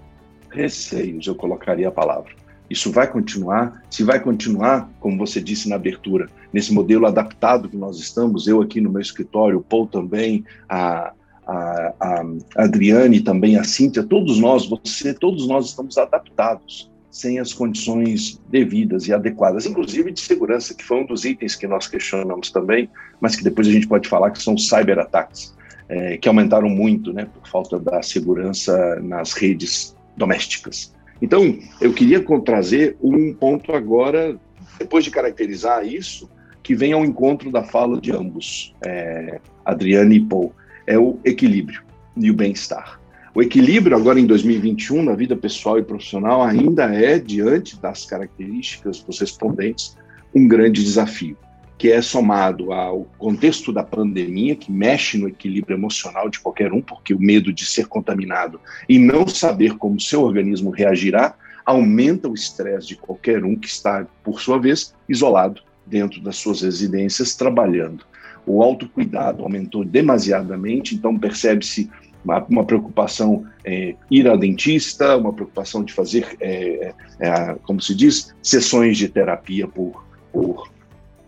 Receios, 0.50 1.28
eu 1.28 1.36
colocaria 1.36 1.88
a 1.88 1.92
palavra. 1.92 2.32
Isso 2.70 2.92
vai 2.92 3.08
continuar? 3.08 3.84
Se 3.90 4.04
vai 4.04 4.20
continuar, 4.20 4.90
como 5.00 5.18
você 5.18 5.40
disse 5.40 5.70
na 5.70 5.76
abertura, 5.76 6.28
nesse 6.52 6.74
modelo 6.74 7.06
adaptado 7.06 7.70
que 7.70 7.78
nós 7.78 8.00
estamos, 8.00 8.48
eu 8.48 8.62
aqui 8.62 8.82
no 8.82 8.90
meu 8.90 9.02
escritório, 9.02 9.60
o 9.60 9.64
Paul 9.64 9.88
também, 9.88 10.44
a, 10.68 11.14
a, 11.46 11.94
a 12.00 12.64
Adriane 12.64 13.22
também, 13.22 13.58
a 13.58 13.64
Cíntia, 13.64 14.04
todos 14.04 14.40
nós, 14.40 14.66
você, 14.68 15.14
todos 15.14 15.48
nós 15.48 15.68
estamos 15.68 15.98
adaptados, 15.98 16.90
sem 17.16 17.40
as 17.40 17.54
condições 17.54 18.42
devidas 18.50 19.08
e 19.08 19.14
adequadas, 19.14 19.66
inclusive 19.66 20.12
de 20.12 20.20
segurança, 20.20 20.74
que 20.74 20.84
foi 20.84 20.98
um 20.98 21.06
dos 21.06 21.24
itens 21.24 21.56
que 21.56 21.66
nós 21.66 21.88
questionamos 21.88 22.52
também, 22.52 22.90
mas 23.22 23.38
que 23.38 23.44
depois 23.44 23.70
a 23.70 23.72
gente 23.72 23.88
pode 23.88 24.10
falar 24.10 24.32
que 24.32 24.44
são 24.44 24.58
cyberataques, 24.58 25.56
é, 25.88 26.18
que 26.18 26.28
aumentaram 26.28 26.68
muito, 26.68 27.14
né, 27.14 27.26
por 27.34 27.48
falta 27.48 27.80
da 27.80 28.04
segurança 28.04 29.00
nas 29.02 29.32
redes 29.32 29.96
domésticas. 30.18 30.94
Então, 31.22 31.58
eu 31.80 31.94
queria 31.94 32.22
trazer 32.44 32.98
um 33.02 33.34
ponto 33.34 33.72
agora, 33.72 34.38
depois 34.78 35.06
de 35.06 35.10
caracterizar 35.10 35.88
isso, 35.88 36.30
que 36.62 36.76
vem 36.76 36.92
ao 36.92 37.06
encontro 37.06 37.50
da 37.50 37.64
fala 37.64 37.98
de 38.02 38.12
ambos, 38.12 38.76
é, 38.86 39.40
Adriane 39.64 40.18
e 40.18 40.26
Paul, 40.26 40.52
é 40.86 41.00
o 41.00 41.18
equilíbrio 41.24 41.82
e 42.18 42.30
o 42.30 42.34
bem-estar. 42.34 43.00
O 43.36 43.42
equilíbrio 43.42 43.98
agora 43.98 44.18
em 44.18 44.26
2021 44.26 45.04
na 45.04 45.14
vida 45.14 45.36
pessoal 45.36 45.78
e 45.78 45.84
profissional 45.84 46.42
ainda 46.42 46.86
é 46.86 47.20
diante 47.20 47.78
das 47.82 48.06
características 48.06 49.02
dos 49.02 49.20
respondentes 49.20 49.98
um 50.34 50.48
grande 50.48 50.82
desafio, 50.82 51.38
que 51.78 51.92
é 51.92 52.02
somado 52.02 52.72
ao 52.72 53.04
contexto 53.18 53.74
da 53.74 53.84
pandemia, 53.84 54.56
que 54.56 54.72
mexe 54.72 55.18
no 55.18 55.28
equilíbrio 55.28 55.76
emocional 55.76 56.30
de 56.30 56.40
qualquer 56.40 56.72
um, 56.72 56.82
porque 56.82 57.14
o 57.14 57.20
medo 57.20 57.52
de 57.52 57.66
ser 57.66 57.88
contaminado 57.88 58.58
e 58.88 58.98
não 58.98 59.28
saber 59.28 59.76
como 59.76 60.00
seu 60.00 60.22
organismo 60.22 60.70
reagirá 60.70 61.36
aumenta 61.66 62.30
o 62.30 62.34
estresse 62.34 62.88
de 62.88 62.96
qualquer 62.96 63.44
um 63.44 63.58
que 63.58 63.68
está, 63.68 64.08
por 64.24 64.40
sua 64.40 64.58
vez, 64.58 64.96
isolado 65.10 65.62
dentro 65.86 66.22
das 66.22 66.38
suas 66.38 66.62
residências 66.62 67.36
trabalhando. 67.36 68.06
O 68.46 68.62
autocuidado 68.62 69.44
aumentou 69.44 69.84
demasiadamente, 69.84 70.96
então 70.96 71.18
percebe-se 71.18 71.90
uma, 72.26 72.44
uma, 72.50 72.66
preocupação 72.66 73.46
é, 73.64 73.96
ir 74.10 74.28
ao 74.28 74.38
dentista, 74.38 75.16
uma 75.16 75.32
preocupação 75.32 75.84
de 75.84 75.94
fazer, 75.94 76.36
é, 76.42 76.94
é, 77.20 77.28
é 77.28 77.56
como 77.64 77.80
se 77.80 77.96
diz, 77.96 78.36
sessões 78.42 78.98
de 78.98 79.08
terapia 79.08 79.68
por, 79.68 80.04
por 80.34 80.70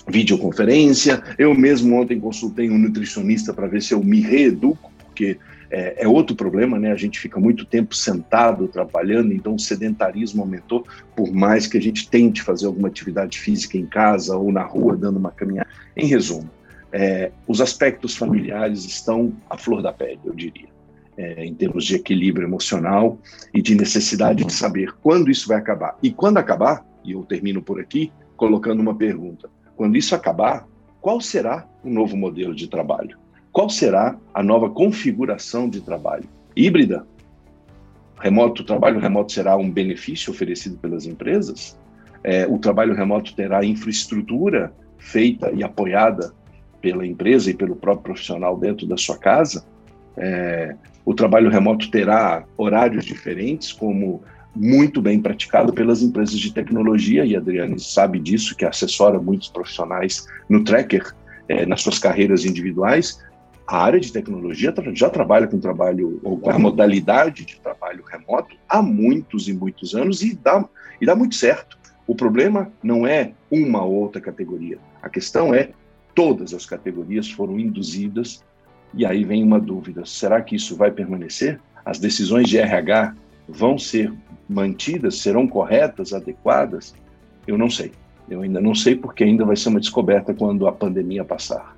videoconferência. 0.08 1.22
Eu 1.38 1.54
mesmo 1.54 1.96
ontem 1.96 2.20
consultei 2.20 2.70
um 2.70 2.78
nutricionista 2.78 3.54
para 3.54 3.68
ver 3.68 3.82
se 3.82 3.94
eu 3.94 4.04
me 4.04 4.22
reeduco, 4.22 4.92
porque 5.06 5.38
é, 5.70 6.04
é, 6.04 6.08
outro 6.08 6.36
problema, 6.36 6.80
né? 6.80 6.92
A 6.92 6.96
gente 6.96 7.20
fica 7.20 7.40
muito 7.40 7.66
tempo 7.66 7.94
sentado 7.94 8.68
trabalhando, 8.68 9.34
então 9.34 9.56
o 9.56 9.60
sedentarismo 9.60 10.42
aumentou, 10.42 10.86
por 11.16 11.32
mais 11.32 11.68
que 11.68 11.78
a 11.78 11.82
gente 11.82 12.10
tente 12.10 12.42
fazer 12.42 12.66
alguma 12.66 12.88
atividade 12.88 13.38
física 13.38 13.78
em 13.78 13.86
casa 13.86 14.36
ou 14.36 14.52
na 14.52 14.64
rua, 14.64 14.96
dando 14.96 15.18
uma 15.18 15.32
caminhada. 15.32 15.70
Em 15.96 16.08
resumo, 16.08 16.50
é, 16.92 17.32
os 17.46 17.60
aspectos 17.60 18.16
familiares 18.16 18.86
estão 18.86 19.34
à 19.50 19.58
flor 19.58 19.82
da 19.82 19.92
pele, 19.92 20.20
eu 20.26 20.34
diria 20.34 20.77
é, 21.18 21.44
em 21.44 21.54
termos 21.54 21.84
de 21.84 21.96
equilíbrio 21.96 22.48
emocional 22.48 23.18
e 23.54 23.62
de 23.62 23.76
necessidade 23.76 24.46
de 24.46 24.54
saber 24.54 24.94
quando 25.02 25.32
isso 25.32 25.48
vai 25.48 25.58
acabar. 25.58 25.98
E 26.02 26.12
quando 26.12 26.38
acabar, 26.38 26.86
e 27.04 27.14
eu 27.14 27.24
termino 27.24 27.62
por 27.62 27.80
aqui 27.80 28.12
colocando 28.36 28.80
uma 28.80 28.96
pergunta: 28.96 29.50
quando 29.76 29.98
isso 29.98 30.14
acabar, 30.14 30.68
qual 31.02 31.20
será 31.20 31.68
o 31.84 31.90
novo 31.90 32.16
modelo 32.16 32.54
de 32.54 32.68
trabalho? 32.68 33.18
Qual 33.52 33.70
será 33.70 34.16
a 34.34 34.44
nova 34.44 34.70
configuração 34.70 35.68
de 35.68 35.82
trabalho? 35.82 36.30
Híbrida? 36.56 37.08
Remoto, 38.20 38.62
o 38.62 38.66
trabalho 38.66 39.00
remoto 39.00 39.32
será 39.32 39.56
um 39.58 39.70
benefício 39.70 40.32
oferecido 40.32 40.78
pelas 40.78 41.06
empresas? 41.06 41.78
É, 42.24 42.46
o 42.48 42.58
trabalho 42.58 42.96
remoto 42.96 43.36
terá 43.36 43.64
infraestrutura 43.64 44.74
feita 44.98 45.52
e 45.52 45.64
apoiada 45.64 46.34
pela 46.82 47.06
empresa 47.06 47.50
e 47.50 47.54
pelo 47.54 47.76
próprio 47.76 48.04
profissional 48.04 48.58
dentro 48.58 48.86
da 48.88 48.98
sua 48.98 49.18
casa? 49.18 49.66
É, 50.16 50.76
o 51.08 51.14
trabalho 51.14 51.50
remoto 51.50 51.90
terá 51.90 52.44
horários 52.58 53.06
diferentes, 53.06 53.72
como 53.72 54.22
muito 54.54 55.02
bem 55.02 55.22
praticado 55.22 55.72
pelas 55.72 56.02
empresas 56.02 56.38
de 56.38 56.54
tecnologia, 56.54 57.24
e 57.24 57.34
a 57.34 57.40
Adriane 57.40 57.80
sabe 57.80 58.20
disso, 58.20 58.54
que 58.58 58.66
assessora 58.66 59.18
muitos 59.18 59.48
profissionais 59.48 60.28
no 60.50 60.66
Tracker, 60.66 61.16
é, 61.48 61.66
nas 61.66 61.82
suas 61.82 61.98
carreiras 61.98 62.44
individuais. 62.44 63.24
A 63.66 63.82
área 63.86 64.02
de 64.02 64.12
tecnologia 64.12 64.74
já 64.94 65.10
trabalha 65.10 65.48
com 65.48 65.58
trabalho, 65.62 66.20
ou 66.26 66.38
com 66.38 66.50
a 66.50 66.60
modalidade 66.60 67.46
de 67.46 67.58
trabalho 67.62 68.04
remoto 68.04 68.58
há 68.68 68.82
muitos 68.82 69.48
e 69.48 69.54
muitos 69.54 69.96
anos 69.96 70.22
e 70.22 70.36
dá, 70.36 70.68
e 71.00 71.06
dá 71.06 71.16
muito 71.16 71.36
certo. 71.36 71.78
O 72.06 72.16
problema 72.16 72.70
não 72.84 73.08
é 73.08 73.32
uma 73.50 73.82
ou 73.82 73.94
outra 73.94 74.20
categoria. 74.20 74.78
A 75.02 75.08
questão 75.08 75.56
é 75.56 75.70
todas 76.14 76.54
as 76.54 76.66
categorias 76.66 77.32
foram 77.32 77.58
induzidas 77.58 78.44
e 78.94 79.06
aí 79.06 79.24
vem 79.24 79.44
uma 79.44 79.60
dúvida: 79.60 80.06
será 80.06 80.42
que 80.42 80.56
isso 80.56 80.76
vai 80.76 80.92
permanecer? 80.92 81.60
As 81.86 82.00
decisões 82.00 82.50
de 82.50 82.58
RH 82.58 83.16
vão 83.48 83.78
ser 83.78 84.14
mantidas? 84.48 85.20
Serão 85.20 85.48
corretas, 85.48 86.14
adequadas? 86.14 86.94
Eu 87.46 87.58
não 87.58 87.70
sei. 87.70 87.92
Eu 88.30 88.42
ainda 88.42 88.60
não 88.60 88.76
sei 88.76 88.96
porque 88.96 89.24
ainda 89.24 89.46
vai 89.46 89.56
ser 89.56 89.70
uma 89.70 89.80
descoberta 89.80 90.34
quando 90.34 90.68
a 90.68 90.72
pandemia 90.72 91.24
passar. 91.24 91.78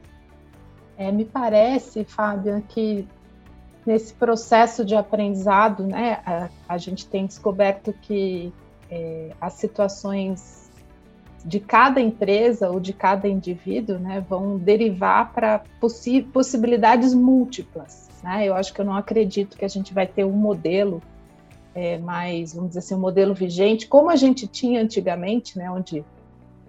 É, 0.97 1.11
me 1.11 1.23
parece, 1.23 2.03
Fábio, 2.03 2.61
que 2.67 3.07
nesse 3.85 4.13
processo 4.13 4.83
de 4.83 4.95
aprendizado, 4.95 5.83
né, 5.83 6.19
a, 6.25 6.49
a 6.67 6.77
gente 6.77 7.07
tem 7.07 7.25
descoberto 7.25 7.93
que 8.01 8.51
é, 8.89 9.31
as 9.39 9.53
situações 9.53 10.68
de 11.45 11.59
cada 11.59 12.01
empresa 12.01 12.69
ou 12.69 12.79
de 12.79 12.93
cada 12.93 13.27
indivíduo, 13.27 13.97
né, 13.97 14.23
vão 14.27 14.57
derivar 14.57 15.31
para 15.33 15.63
possi 15.79 16.21
possibilidades 16.21 17.13
múltiplas. 17.13 18.09
Né? 18.23 18.47
Eu 18.47 18.55
acho 18.55 18.73
que 18.73 18.81
eu 18.81 18.85
não 18.85 18.95
acredito 18.95 19.57
que 19.57 19.65
a 19.65 19.69
gente 19.69 19.93
vai 19.93 20.05
ter 20.05 20.25
um 20.25 20.31
modelo 20.31 21.01
é, 21.73 21.97
mais, 21.97 22.53
vamos 22.53 22.69
dizer 22.69 22.79
assim, 22.79 22.95
um 22.95 22.99
modelo 22.99 23.33
vigente, 23.33 23.87
como 23.87 24.09
a 24.09 24.15
gente 24.15 24.47
tinha 24.47 24.81
antigamente, 24.81 25.57
né, 25.57 25.69
onde 25.71 26.03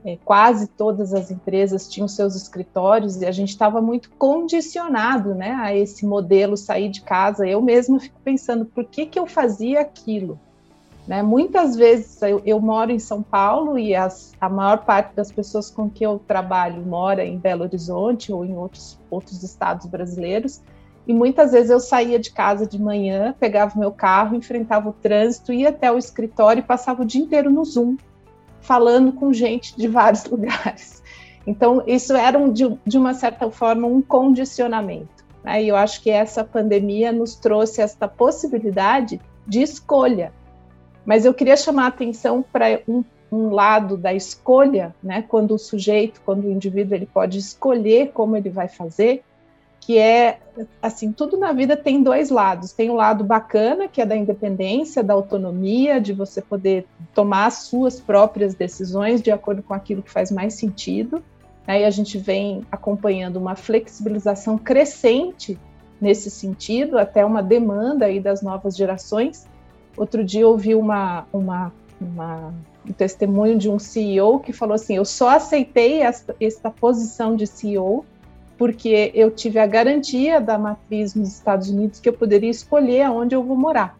é, 0.04 0.16
quase 0.24 0.66
todas 0.66 1.12
as 1.12 1.30
empresas 1.30 1.88
tinham 1.88 2.08
seus 2.08 2.34
escritórios 2.34 3.20
e 3.20 3.26
a 3.26 3.32
gente 3.32 3.50
estava 3.50 3.82
muito 3.82 4.10
condicionado 4.12 5.34
né, 5.34 5.52
a 5.60 5.74
esse 5.74 6.06
modelo 6.06 6.56
sair 6.56 6.88
de 6.88 7.02
casa. 7.02 7.46
Eu 7.46 7.60
mesma 7.60 8.00
fico 8.00 8.18
pensando, 8.24 8.64
por 8.64 8.84
que, 8.84 9.06
que 9.06 9.18
eu 9.18 9.26
fazia 9.26 9.80
aquilo? 9.80 10.38
Né? 11.06 11.22
Muitas 11.22 11.76
vezes 11.76 12.20
eu, 12.22 12.42
eu, 12.44 12.60
moro 12.60 12.92
em 12.92 12.98
São 12.98 13.22
Paulo 13.22 13.78
e 13.78 13.94
as, 13.94 14.32
a 14.40 14.48
maior 14.48 14.84
parte 14.84 15.14
das 15.14 15.32
pessoas 15.32 15.70
com 15.70 15.88
que 15.88 16.04
eu 16.04 16.20
trabalho 16.26 16.82
mora 16.82 17.24
em 17.24 17.38
Belo 17.38 17.62
Horizonte 17.62 18.32
ou 18.32 18.44
em 18.44 18.56
outros, 18.56 18.98
outros 19.10 19.42
estados 19.42 19.86
brasileiros. 19.86 20.60
E 21.06 21.14
muitas 21.14 21.52
vezes 21.52 21.70
eu 21.70 21.80
saía 21.80 22.18
de 22.18 22.30
casa 22.30 22.66
de 22.66 22.80
manhã, 22.80 23.34
pegava 23.40 23.78
meu 23.78 23.90
carro, 23.90 24.36
enfrentava 24.36 24.90
o 24.90 24.92
trânsito, 24.92 25.52
ia 25.52 25.70
até 25.70 25.90
o 25.90 25.98
escritório 25.98 26.60
e 26.60 26.64
passava 26.64 27.02
o 27.02 27.04
dia 27.04 27.22
inteiro 27.22 27.50
no 27.50 27.64
Zoom, 27.64 27.96
falando 28.60 29.12
com 29.12 29.32
gente 29.32 29.76
de 29.76 29.88
vários 29.88 30.24
lugares. 30.30 31.02
Então, 31.46 31.82
isso 31.86 32.14
era, 32.14 32.38
um, 32.38 32.52
de, 32.52 32.78
de 32.86 32.98
uma 32.98 33.14
certa 33.14 33.50
forma, 33.50 33.88
um 33.88 34.02
condicionamento. 34.02 35.24
Né? 35.42 35.64
E 35.64 35.68
eu 35.68 35.74
acho 35.74 36.02
que 36.02 36.10
essa 36.10 36.44
pandemia 36.44 37.10
nos 37.10 37.34
trouxe 37.34 37.80
esta 37.80 38.06
possibilidade 38.06 39.20
de 39.46 39.62
escolha 39.62 40.32
mas 41.10 41.24
eu 41.24 41.34
queria 41.34 41.56
chamar 41.56 41.86
a 41.86 41.88
atenção 41.88 42.40
para 42.40 42.82
um, 42.86 43.02
um, 43.32 43.50
lado 43.50 43.96
da 43.96 44.14
escolha, 44.14 44.94
né? 45.02 45.24
Quando 45.26 45.56
o 45.56 45.58
sujeito, 45.58 46.20
quando 46.24 46.44
o 46.44 46.52
indivíduo, 46.52 46.94
ele 46.94 47.04
pode 47.04 47.36
escolher 47.36 48.12
como 48.12 48.36
ele 48.36 48.48
vai 48.48 48.68
fazer, 48.68 49.24
que 49.80 49.98
é 49.98 50.38
assim, 50.80 51.10
tudo 51.10 51.36
na 51.36 51.52
vida 51.52 51.76
tem 51.76 52.00
dois 52.00 52.30
lados. 52.30 52.70
Tem 52.70 52.90
o 52.90 52.92
um 52.92 52.94
lado 52.94 53.24
bacana, 53.24 53.88
que 53.88 54.00
é 54.00 54.06
da 54.06 54.14
independência, 54.14 55.02
da 55.02 55.12
autonomia, 55.12 56.00
de 56.00 56.12
você 56.12 56.40
poder 56.40 56.86
tomar 57.12 57.46
as 57.46 57.54
suas 57.64 57.98
próprias 57.98 58.54
decisões 58.54 59.20
de 59.20 59.32
acordo 59.32 59.64
com 59.64 59.74
aquilo 59.74 60.04
que 60.04 60.10
faz 60.12 60.30
mais 60.30 60.54
sentido. 60.54 61.20
Aí 61.66 61.84
a 61.84 61.90
gente 61.90 62.18
vem 62.18 62.64
acompanhando 62.70 63.36
uma 63.36 63.56
flexibilização 63.56 64.56
crescente 64.56 65.58
nesse 66.00 66.30
sentido, 66.30 66.96
até 66.98 67.24
uma 67.24 67.42
demanda 67.42 68.04
aí 68.04 68.20
das 68.20 68.42
novas 68.42 68.76
gerações 68.76 69.49
Outro 70.00 70.24
dia 70.24 70.40
eu 70.40 70.48
ouvi 70.48 70.74
uma, 70.74 71.26
uma, 71.30 71.70
uma, 72.00 72.54
um 72.88 72.92
testemunho 72.94 73.58
de 73.58 73.68
um 73.68 73.78
CEO 73.78 74.40
que 74.40 74.50
falou 74.50 74.74
assim: 74.74 74.96
Eu 74.96 75.04
só 75.04 75.28
aceitei 75.36 76.00
esta, 76.00 76.34
esta 76.40 76.70
posição 76.70 77.36
de 77.36 77.46
CEO 77.46 78.06
porque 78.56 79.12
eu 79.14 79.30
tive 79.30 79.58
a 79.58 79.66
garantia 79.66 80.40
da 80.40 80.56
matriz 80.56 81.14
nos 81.14 81.28
Estados 81.28 81.68
Unidos 81.68 82.00
que 82.00 82.08
eu 82.08 82.14
poderia 82.14 82.48
escolher 82.48 83.02
aonde 83.02 83.34
eu 83.34 83.44
vou 83.44 83.58
morar. 83.58 83.98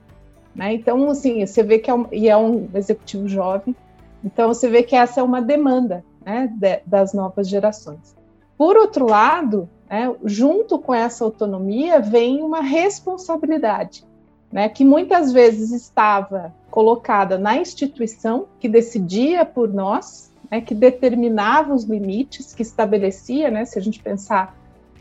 Né? 0.55 0.73
Então, 0.73 1.11
assim, 1.11 1.45
você 1.45 1.63
vê 1.63 1.79
que 1.79 1.91
é 1.91 1.95
um, 1.95 2.07
e 2.11 2.31
é 2.31 2.37
um 2.37 2.67
executivo 2.75 3.29
jovem, 3.29 3.77
então 4.25 4.49
você 4.49 4.71
vê 4.71 4.83
que 4.83 4.97
essa 4.97 5.21
é 5.21 5.23
uma 5.23 5.43
demanda 5.43 6.03
né, 6.25 6.51
de, 6.51 6.81
das 6.87 7.13
novas 7.13 7.47
gerações. 7.47 8.17
Por 8.57 8.75
outro 8.79 9.07
lado, 9.07 9.69
né, 9.89 10.15
junto 10.25 10.79
com 10.79 10.95
essa 10.95 11.25
autonomia 11.25 12.01
vem 12.01 12.43
uma 12.43 12.63
responsabilidade 12.63 14.09
né, 14.53 14.69
que 14.69 14.85
muitas 14.85 15.33
vezes 15.33 15.71
estava 15.71 16.53
colocada 16.71 17.39
na 17.39 17.57
instituição 17.57 18.47
que 18.59 18.69
decidia 18.69 19.45
por 19.45 19.73
nós, 19.73 20.33
né, 20.51 20.61
que 20.61 20.75
determinava 20.75 21.75
os 21.75 21.85
limites, 21.85 22.53
que 22.53 22.63
estabelecia, 22.63 23.51
né, 23.51 23.65
se 23.65 23.79
a 23.79 23.83
gente 23.83 24.03
pensar 24.03 24.57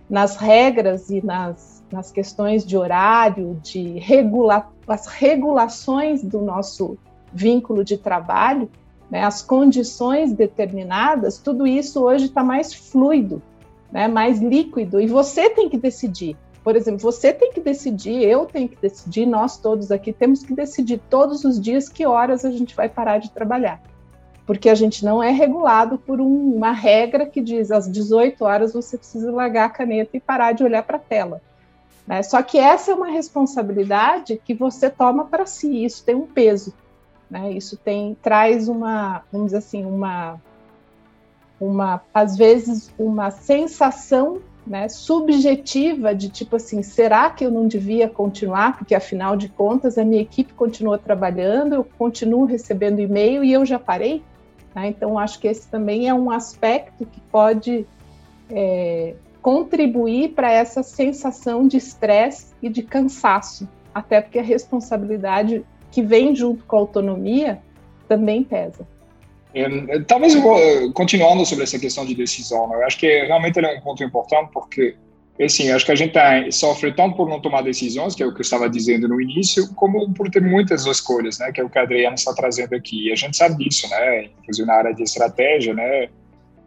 nas 0.09 0.35
regras 0.35 1.09
e 1.09 1.23
nas, 1.25 1.83
nas 1.91 2.11
questões 2.11 2.65
de 2.65 2.77
horário, 2.77 3.59
de 3.63 3.99
regula 3.99 4.67
as 4.87 5.05
regulações 5.05 6.23
do 6.23 6.41
nosso 6.41 6.97
vínculo 7.31 7.83
de 7.83 7.95
trabalho, 7.95 8.69
né, 9.09 9.23
as 9.23 9.41
condições 9.41 10.33
determinadas, 10.33 11.37
tudo 11.37 11.65
isso 11.65 12.03
hoje 12.03 12.25
está 12.25 12.43
mais 12.43 12.73
fluido, 12.73 13.41
né, 13.91 14.07
mais 14.07 14.39
líquido, 14.39 14.99
e 14.99 15.07
você 15.07 15.49
tem 15.49 15.69
que 15.69 15.77
decidir 15.77 16.37
por 16.63 16.75
exemplo, 16.75 16.99
você 16.99 17.33
tem 17.33 17.51
que 17.51 17.59
decidir, 17.59 18.23
eu 18.23 18.45
tenho 18.45 18.67
que 18.67 18.75
decidir, 18.75 19.25
nós 19.25 19.57
todos 19.57 19.91
aqui 19.91 20.11
temos 20.11 20.43
que 20.43 20.53
decidir 20.53 21.01
todos 21.09 21.43
os 21.43 21.59
dias 21.59 21.87
que 21.87 22.05
horas 22.05 22.43
a 22.43 22.51
gente 22.51 22.75
vai 22.75 22.89
parar 22.89 23.17
de 23.17 23.31
trabalhar. 23.31 23.81
Porque 24.45 24.69
a 24.69 24.75
gente 24.75 25.05
não 25.05 25.21
é 25.21 25.29
regulado 25.29 25.97
por 25.97 26.19
um, 26.19 26.55
uma 26.55 26.71
regra 26.71 27.25
que 27.25 27.39
diz 27.39 27.71
às 27.71 27.89
18 27.89 28.43
horas 28.43 28.73
você 28.73 28.97
precisa 28.97 29.31
largar 29.31 29.65
a 29.65 29.69
caneta 29.69 30.17
e 30.17 30.19
parar 30.19 30.53
de 30.53 30.63
olhar 30.63 30.83
para 30.83 30.97
a 30.97 31.01
tela. 31.01 31.41
Né? 32.05 32.23
Só 32.23 32.41
que 32.41 32.57
essa 32.57 32.91
é 32.91 32.95
uma 32.95 33.09
responsabilidade 33.09 34.41
que 34.43 34.53
você 34.53 34.89
toma 34.89 35.25
para 35.25 35.45
si, 35.45 35.85
isso 35.85 36.03
tem 36.03 36.15
um 36.15 36.25
peso. 36.25 36.73
Né? 37.29 37.51
Isso 37.51 37.77
tem 37.77 38.17
traz 38.21 38.67
uma, 38.67 39.23
vamos 39.31 39.47
dizer 39.47 39.59
assim, 39.59 39.85
uma 39.85 40.39
uma, 41.59 42.01
às 42.13 42.37
vezes, 42.37 42.91
uma 42.97 43.31
sensação 43.31 44.41
né, 44.69 44.87
subjetiva 44.87 46.13
de 46.13 46.29
tipo 46.29 46.55
assim, 46.55 46.83
será 46.83 47.31
que 47.31 47.43
eu 47.43 47.49
não 47.49 47.67
devia 47.67 48.07
continuar? 48.07 48.77
Porque 48.77 48.93
afinal 48.93 49.35
de 49.35 49.49
contas 49.49 49.97
a 49.97 50.05
minha 50.05 50.21
equipe 50.21 50.53
continua 50.53 50.99
trabalhando, 50.99 51.73
eu 51.73 51.83
continuo 51.97 52.45
recebendo 52.45 52.99
e-mail 52.99 53.43
e 53.43 53.51
eu 53.51 53.65
já 53.65 53.79
parei. 53.79 54.21
Né? 54.75 54.89
Então 54.89 55.17
acho 55.17 55.39
que 55.39 55.47
esse 55.47 55.67
também 55.67 56.07
é 56.07 56.13
um 56.13 56.29
aspecto 56.29 57.03
que 57.03 57.19
pode 57.31 57.87
é, 58.51 59.15
contribuir 59.41 60.33
para 60.33 60.51
essa 60.51 60.83
sensação 60.83 61.67
de 61.67 61.77
estresse 61.77 62.53
e 62.61 62.69
de 62.69 62.83
cansaço, 62.83 63.67
até 63.91 64.21
porque 64.21 64.37
a 64.37 64.43
responsabilidade 64.43 65.65
que 65.89 66.03
vem 66.03 66.35
junto 66.35 66.63
com 66.65 66.75
a 66.75 66.79
autonomia 66.79 67.59
também 68.07 68.43
pesa. 68.43 68.87
Talvez 70.07 70.35
eu 70.35 70.41
vou 70.41 70.93
continuando 70.93 71.45
sobre 71.45 71.63
essa 71.63 71.79
questão 71.79 72.05
de 72.05 72.13
decisão. 72.13 72.67
Né? 72.67 72.75
Eu 72.75 72.85
acho 72.85 72.97
que 72.97 73.07
realmente 73.25 73.59
é 73.59 73.77
um 73.77 73.81
ponto 73.81 74.03
importante 74.03 74.51
porque, 74.53 74.95
assim, 75.41 75.71
acho 75.71 75.85
que 75.85 75.91
a 75.91 75.95
gente 75.95 76.13
tá, 76.13 76.49
sofre 76.51 76.93
tanto 76.93 77.15
por 77.15 77.27
não 77.27 77.41
tomar 77.41 77.63
decisões, 77.63 78.13
que 78.13 78.21
é 78.21 78.25
o 78.25 78.33
que 78.33 78.39
eu 78.39 78.43
estava 78.43 78.69
dizendo 78.69 79.07
no 79.07 79.19
início, 79.19 79.73
como 79.73 80.13
por 80.13 80.29
ter 80.29 80.41
muitas 80.41 80.85
escolhas, 80.85 81.39
né? 81.39 81.51
Que 81.51 81.61
é 81.61 81.63
o 81.63 81.69
que 81.69 81.79
a 81.79 81.81
Adriana 81.81 82.15
está 82.15 82.33
trazendo 82.33 82.75
aqui. 82.75 83.07
E 83.07 83.11
a 83.11 83.15
gente 83.15 83.35
sabe 83.35 83.63
disso, 83.63 83.89
né? 83.89 84.29
Inclusive 84.41 84.67
na 84.67 84.75
área 84.75 84.93
de 84.93 85.03
estratégia, 85.03 85.73
né? 85.73 86.09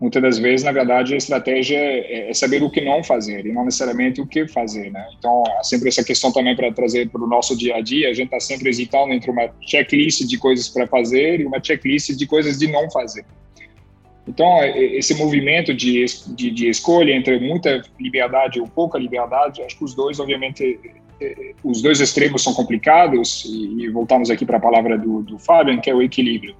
Muitas 0.02 0.20
das 0.20 0.38
vezes, 0.38 0.64
na 0.64 0.72
verdade, 0.72 1.14
a 1.14 1.16
estratégia 1.16 1.78
é, 1.78 2.30
é 2.30 2.34
saber 2.34 2.60
o 2.60 2.68
que 2.68 2.80
não 2.80 3.04
fazer 3.04 3.46
e 3.46 3.52
não 3.52 3.64
necessariamente 3.64 4.20
o 4.20 4.26
que 4.26 4.48
fazer, 4.48 4.90
né? 4.90 5.06
Então, 5.16 5.44
há 5.58 5.62
sempre 5.62 5.88
essa 5.88 6.02
questão 6.02 6.32
também 6.32 6.56
para 6.56 6.72
trazer 6.72 7.08
para 7.08 7.22
o 7.22 7.26
nosso 7.28 7.56
dia 7.56 7.76
a 7.76 7.80
dia, 7.80 8.10
a 8.10 8.12
gente 8.12 8.26
está 8.26 8.40
sempre 8.40 8.68
hesitando 8.68 9.12
entre 9.12 9.30
uma 9.30 9.48
checklist 9.60 10.26
de 10.26 10.36
coisas 10.36 10.68
para 10.68 10.88
fazer 10.88 11.40
e 11.40 11.46
uma 11.46 11.62
checklist 11.62 12.10
de 12.16 12.26
coisas 12.26 12.58
de 12.58 12.66
não 12.66 12.90
fazer. 12.90 13.24
Então, 14.26 14.60
é, 14.60 14.76
esse 14.96 15.14
movimento 15.14 15.72
de, 15.72 16.04
de, 16.34 16.50
de 16.50 16.68
escolha 16.68 17.12
entre 17.12 17.38
muita 17.38 17.80
liberdade 18.00 18.60
ou 18.60 18.66
pouca 18.66 18.98
liberdade, 18.98 19.62
acho 19.62 19.78
que 19.78 19.84
os 19.84 19.94
dois, 19.94 20.18
obviamente, 20.18 20.80
os 21.62 21.80
dois 21.80 22.00
extremos 22.00 22.42
são 22.42 22.52
complicados, 22.52 23.44
e, 23.44 23.84
e 23.84 23.88
voltamos 23.88 24.30
aqui 24.30 24.44
para 24.44 24.56
a 24.56 24.60
palavra 24.60 24.98
do, 24.98 25.22
do 25.22 25.38
Fabian, 25.38 25.78
que 25.78 25.88
é 25.88 25.94
o 25.94 26.02
equilíbrio. 26.02 26.56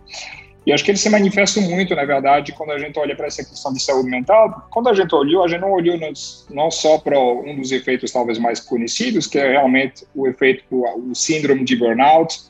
E 0.64 0.72
acho 0.72 0.84
que 0.84 0.92
eles 0.92 1.00
se 1.00 1.10
manifestam 1.10 1.62
muito, 1.64 1.94
na 1.94 2.04
verdade, 2.04 2.52
quando 2.52 2.70
a 2.70 2.78
gente 2.78 2.96
olha 2.98 3.16
para 3.16 3.26
essa 3.26 3.44
questão 3.44 3.72
de 3.72 3.82
saúde 3.82 4.08
mental. 4.08 4.68
Quando 4.70 4.88
a 4.88 4.94
gente 4.94 5.12
olhou, 5.14 5.42
a 5.44 5.48
gente 5.48 5.60
não 5.60 5.72
olhou 5.72 5.98
nos, 5.98 6.46
não 6.50 6.70
só 6.70 6.98
para 6.98 7.18
um 7.18 7.56
dos 7.56 7.72
efeitos 7.72 8.12
talvez 8.12 8.38
mais 8.38 8.60
conhecidos, 8.60 9.26
que 9.26 9.38
é 9.38 9.50
realmente 9.50 10.06
o 10.14 10.28
efeito, 10.28 10.62
o 10.70 11.14
síndrome 11.14 11.64
de 11.64 11.74
burnout, 11.74 12.42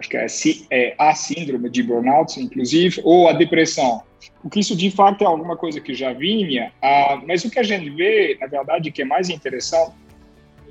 acho 0.00 0.08
que 0.08 0.16
é, 0.16 0.26
é 0.70 0.94
a 0.98 1.14
síndrome 1.14 1.68
de 1.68 1.82
burnout, 1.82 2.40
inclusive, 2.40 3.00
ou 3.04 3.28
a 3.28 3.34
depressão. 3.34 4.02
Porque 4.40 4.60
isso, 4.60 4.74
de 4.74 4.90
fato, 4.90 5.22
é 5.22 5.26
alguma 5.26 5.56
coisa 5.56 5.80
que 5.80 5.94
já 5.94 6.14
vinha, 6.14 6.72
ah, 6.80 7.20
mas 7.26 7.44
o 7.44 7.50
que 7.50 7.58
a 7.58 7.62
gente 7.62 7.90
vê, 7.90 8.38
na 8.40 8.46
verdade, 8.46 8.90
que 8.90 9.02
é 9.02 9.04
mais 9.04 9.28
interessante, 9.28 9.92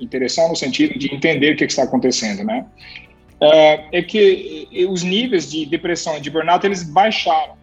interessante 0.00 0.50
no 0.50 0.56
sentido 0.56 0.98
de 0.98 1.14
entender 1.14 1.52
o 1.52 1.56
que, 1.56 1.66
que 1.66 1.72
está 1.72 1.84
acontecendo, 1.84 2.42
né? 2.44 2.66
É, 3.52 3.88
é 3.92 4.02
que 4.02 4.86
os 4.88 5.02
níveis 5.02 5.50
de 5.50 5.66
depressão 5.66 6.16
e 6.16 6.20
de 6.20 6.30
burnout 6.30 6.64
eles 6.64 6.82
baixaram. 6.82 7.54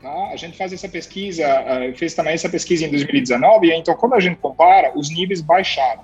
Tá? 0.00 0.28
A 0.32 0.36
gente 0.36 0.56
faz 0.56 0.72
essa 0.72 0.88
pesquisa, 0.88 1.46
fez 1.96 2.14
também 2.14 2.34
essa 2.34 2.48
pesquisa 2.48 2.84
em 2.84 2.90
2019, 2.90 3.68
e 3.68 3.72
então 3.72 3.94
quando 3.94 4.14
a 4.14 4.20
gente 4.20 4.36
compara, 4.36 4.92
os 4.94 5.10
níveis 5.10 5.40
baixaram. 5.40 6.02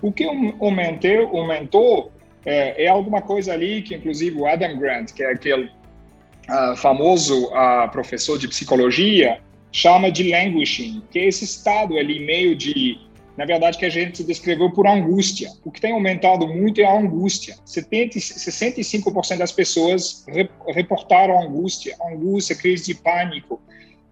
O 0.00 0.12
que 0.12 0.24
aumentou, 0.24 1.38
aumentou 1.38 2.12
é, 2.44 2.84
é 2.84 2.88
alguma 2.88 3.22
coisa 3.22 3.52
ali 3.52 3.82
que, 3.82 3.94
inclusive, 3.94 4.38
o 4.38 4.46
Adam 4.46 4.76
Grant, 4.78 5.12
que 5.12 5.22
é 5.22 5.32
aquele 5.32 5.70
uh, 6.48 6.76
famoso 6.76 7.46
uh, 7.46 7.90
professor 7.90 8.38
de 8.38 8.48
psicologia, 8.48 9.40
chama 9.72 10.10
de 10.10 10.30
languishing, 10.30 11.02
que 11.10 11.18
é 11.18 11.26
esse 11.26 11.44
estado 11.44 11.96
ali 11.96 12.24
meio 12.24 12.54
de 12.54 12.98
na 13.36 13.44
verdade, 13.44 13.78
que 13.78 13.84
a 13.84 13.90
gente 13.90 14.22
descreveu 14.22 14.70
por 14.70 14.86
angústia. 14.86 15.50
O 15.64 15.70
que 15.70 15.80
tem 15.80 15.92
aumentado 15.92 16.46
muito 16.46 16.80
é 16.80 16.84
a 16.84 16.96
angústia. 16.96 17.56
70, 17.64 18.18
65% 18.18 19.38
das 19.38 19.50
pessoas 19.50 20.24
reportaram 20.68 21.42
angústia, 21.42 21.96
angústia, 22.12 22.54
crise 22.54 22.86
de 22.86 22.94
pânico. 22.94 23.60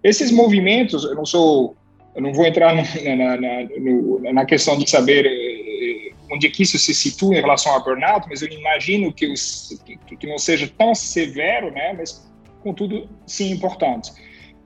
Esses 0.03 0.33
movimentos, 0.33 1.05
eu 1.05 1.15
não 1.15 1.25
sou, 1.25 1.77
eu 2.17 2.23
não 2.23 2.33
vou 2.33 2.45
entrar 2.45 2.75
na, 2.75 2.83
na, 3.17 3.37
na, 3.37 4.33
na 4.33 4.45
questão 4.45 4.77
de 4.77 4.91
saber 4.91 5.25
eh, 5.27 6.13
onde 6.33 6.49
é 6.49 6.51
que 6.51 6.65
isso 6.65 6.77
se 6.77 6.93
situa 6.93 7.37
em 7.37 7.41
relação 7.41 7.73
ao 7.73 7.85
burnout, 7.85 8.27
mas 8.29 8.43
eu 8.43 8.49
imagino 8.49 9.13
que, 9.13 9.33
os, 9.33 9.81
que, 9.87 10.17
que 10.17 10.27
não 10.27 10.39
seja 10.39 10.69
tão 10.77 10.97
severo, 10.97 11.71
né? 11.71 11.95
Mas, 11.97 12.29
contudo, 12.61 13.09
sim 13.25 13.53
importante 13.53 14.11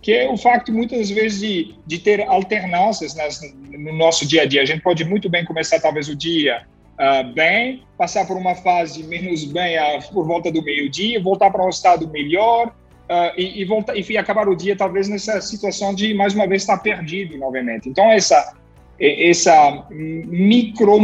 que 0.01 0.13
é 0.13 0.31
o 0.31 0.37
facto 0.37 0.73
muitas 0.73 1.11
vezes 1.11 1.41
de, 1.41 1.75
de 1.87 1.99
ter 1.99 2.23
alternâncias 2.29 3.15
nas, 3.15 3.41
no 3.71 3.93
nosso 3.93 4.27
dia 4.27 4.43
a 4.43 4.47
dia. 4.47 4.63
A 4.63 4.65
gente 4.65 4.83
pode 4.83 5.05
muito 5.05 5.29
bem 5.29 5.45
começar 5.45 5.81
talvez 5.81 6.09
o 6.09 6.15
dia 6.15 6.67
uh, 6.95 7.33
bem, 7.33 7.83
passar 7.97 8.27
por 8.27 8.37
uma 8.37 8.55
fase 8.55 9.03
menos 9.05 9.45
bem 9.45 9.77
uh, 9.79 10.13
por 10.13 10.27
volta 10.27 10.51
do 10.51 10.63
meio-dia, 10.63 11.21
voltar 11.21 11.51
para 11.51 11.65
um 11.65 11.69
estado 11.69 12.09
melhor 12.09 12.69
uh, 12.69 13.33
e, 13.37 13.63
e, 13.63 13.65
voltar, 13.65 13.97
e 13.97 14.19
acabar 14.19 14.49
o 14.49 14.57
dia 14.57 14.77
talvez 14.77 15.09
nessa 15.09 15.41
situação 15.41 15.95
de 15.95 16.15
mais 16.15 16.35
uma 16.35 16.47
vez 16.47 16.63
estar 16.63 16.79
perdido 16.79 17.37
novamente. 17.39 17.89
Então 17.89 18.11
essa 18.11 18.55
essa 18.99 19.87
micro 19.91 20.99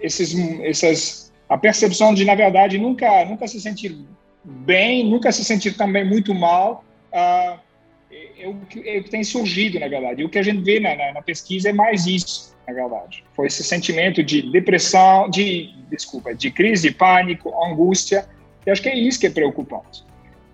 esses 0.00 0.36
essas 0.60 1.32
a 1.48 1.58
percepção 1.58 2.14
de 2.14 2.24
na 2.24 2.36
verdade 2.36 2.78
nunca 2.78 3.24
nunca 3.24 3.48
se 3.48 3.60
sentir 3.60 3.96
bem, 4.44 5.04
nunca 5.08 5.32
se 5.32 5.44
sentir 5.44 5.76
também 5.76 6.04
muito 6.04 6.32
mal. 6.32 6.84
Uh, 7.12 7.65
é 8.10 8.48
o, 8.48 8.54
que, 8.68 8.88
é 8.88 8.98
o 8.98 9.04
que 9.04 9.10
tem 9.10 9.24
surgido, 9.24 9.78
na 9.80 9.88
verdade. 9.88 10.22
E 10.22 10.24
o 10.24 10.28
que 10.28 10.38
a 10.38 10.42
gente 10.42 10.62
vê 10.62 10.78
na, 10.78 10.94
na, 10.94 11.12
na, 11.14 11.22
pesquisa 11.22 11.70
é 11.70 11.72
mais 11.72 12.06
isso, 12.06 12.56
na 12.66 12.72
verdade. 12.72 13.24
Foi 13.34 13.46
esse 13.46 13.64
sentimento 13.64 14.22
de 14.22 14.42
depressão, 14.50 15.28
de, 15.28 15.74
desculpa, 15.90 16.34
de 16.34 16.50
crise 16.50 16.90
pânico, 16.92 17.52
angústia. 17.64 18.28
E 18.64 18.70
acho 18.70 18.82
que 18.82 18.88
é 18.88 18.96
isso 18.96 19.18
que 19.20 19.26
é 19.26 19.30
preocupante. 19.30 20.04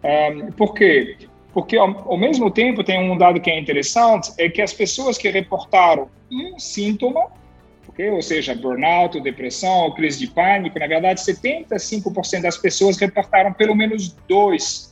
Um, 0.03 0.51
por 0.53 0.75
quê? 0.75 1.17
Porque, 1.53 1.77
ao, 1.77 2.11
ao, 2.11 2.17
mesmo 2.17 2.51
tempo, 2.51 2.83
tem 2.83 2.99
um 2.99 3.17
dado 3.17 3.41
que 3.41 3.51
é 3.51 3.59
interessante, 3.59 4.33
é 4.39 4.49
que 4.49 4.63
as 4.63 4.73
pessoas 4.73 5.19
que 5.19 5.29
reportaram 5.29 6.09
um 6.31 6.59
síntoma, 6.59 7.31
okay? 7.87 8.09
ou 8.09 8.23
seja, 8.23 8.55
burnout, 8.55 9.21
depressão, 9.21 9.93
crise 9.93 10.19
de 10.19 10.29
pânico, 10.29 10.79
na 10.79 10.87
verdade, 10.87 11.21
75% 11.21 12.41
das 12.41 12.57
pessoas 12.57 12.97
reportaram 12.97 13.53
pelo 13.53 13.75
menos 13.75 14.17
dois 14.27 14.92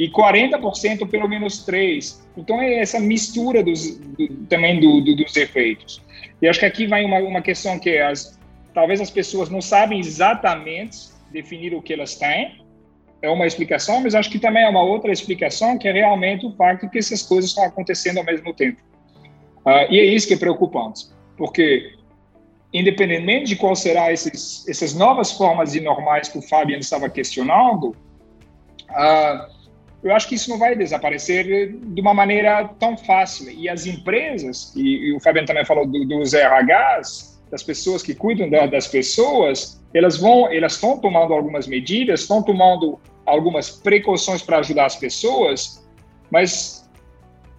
e 0.00 0.08
40% 0.08 1.06
pelo 1.10 1.28
menos 1.28 1.62
3. 1.62 2.26
Então 2.34 2.58
é 2.58 2.78
essa 2.78 2.98
mistura 2.98 3.62
dos, 3.62 3.98
do, 3.98 4.28
também 4.48 4.80
do, 4.80 5.02
do, 5.02 5.14
dos 5.14 5.36
efeitos. 5.36 6.02
E 6.40 6.48
acho 6.48 6.58
que 6.58 6.64
aqui 6.64 6.86
vai 6.86 7.04
uma, 7.04 7.18
uma 7.18 7.42
questão 7.42 7.78
que 7.78 7.98
as, 7.98 8.40
talvez 8.72 8.98
as 8.98 9.10
pessoas 9.10 9.50
não 9.50 9.60
sabem 9.60 10.00
exatamente 10.00 11.10
definir 11.30 11.74
o 11.74 11.82
que 11.82 11.92
elas 11.92 12.14
têm, 12.14 12.64
é 13.20 13.28
uma 13.28 13.46
explicação, 13.46 14.00
mas 14.00 14.14
acho 14.14 14.30
que 14.30 14.38
também 14.38 14.64
é 14.64 14.68
uma 14.70 14.82
outra 14.82 15.12
explicação 15.12 15.76
que 15.76 15.86
é 15.86 15.92
realmente 15.92 16.46
o 16.46 16.52
fato 16.52 16.88
que 16.88 16.98
essas 16.98 17.20
coisas 17.20 17.50
estão 17.50 17.64
acontecendo 17.64 18.16
ao 18.16 18.24
mesmo 18.24 18.54
tempo. 18.54 18.80
Uh, 19.66 19.84
e 19.90 20.00
é 20.00 20.04
isso 20.06 20.26
que 20.26 20.32
é 20.32 20.38
preocupante, 20.38 21.08
porque 21.36 21.92
independentemente 22.72 23.48
de 23.50 23.56
qual 23.56 23.76
será 23.76 24.10
esses, 24.10 24.66
essas 24.66 24.94
novas 24.94 25.30
formas 25.30 25.72
de 25.72 25.80
normais 25.82 26.28
que 26.28 26.38
o 26.38 26.42
Fabian 26.42 26.78
estava 26.78 27.10
questionando, 27.10 27.94
uh, 28.88 29.59
eu 30.02 30.14
acho 30.14 30.28
que 30.28 30.34
isso 30.34 30.48
não 30.48 30.58
vai 30.58 30.74
desaparecer 30.74 31.72
de 31.72 32.00
uma 32.00 32.14
maneira 32.14 32.68
tão 32.78 32.96
fácil. 32.96 33.50
E 33.50 33.68
as 33.68 33.86
empresas, 33.86 34.72
e, 34.74 35.08
e 35.08 35.16
o 35.16 35.20
Fabiano 35.20 35.46
também 35.46 35.64
falou 35.64 35.86
do, 35.86 36.06
dos 36.06 36.32
RHs, 36.32 37.40
das 37.50 37.62
pessoas 37.62 38.02
que 38.02 38.14
cuidam 38.14 38.48
da, 38.48 38.66
das 38.66 38.86
pessoas, 38.86 39.82
elas 39.92 40.16
vão, 40.16 40.50
elas 40.50 40.74
estão 40.74 40.98
tomando 40.98 41.34
algumas 41.34 41.66
medidas, 41.66 42.20
estão 42.20 42.42
tomando 42.42 42.98
algumas 43.26 43.70
precauções 43.70 44.40
para 44.40 44.58
ajudar 44.58 44.86
as 44.86 44.96
pessoas, 44.96 45.86
mas 46.30 46.88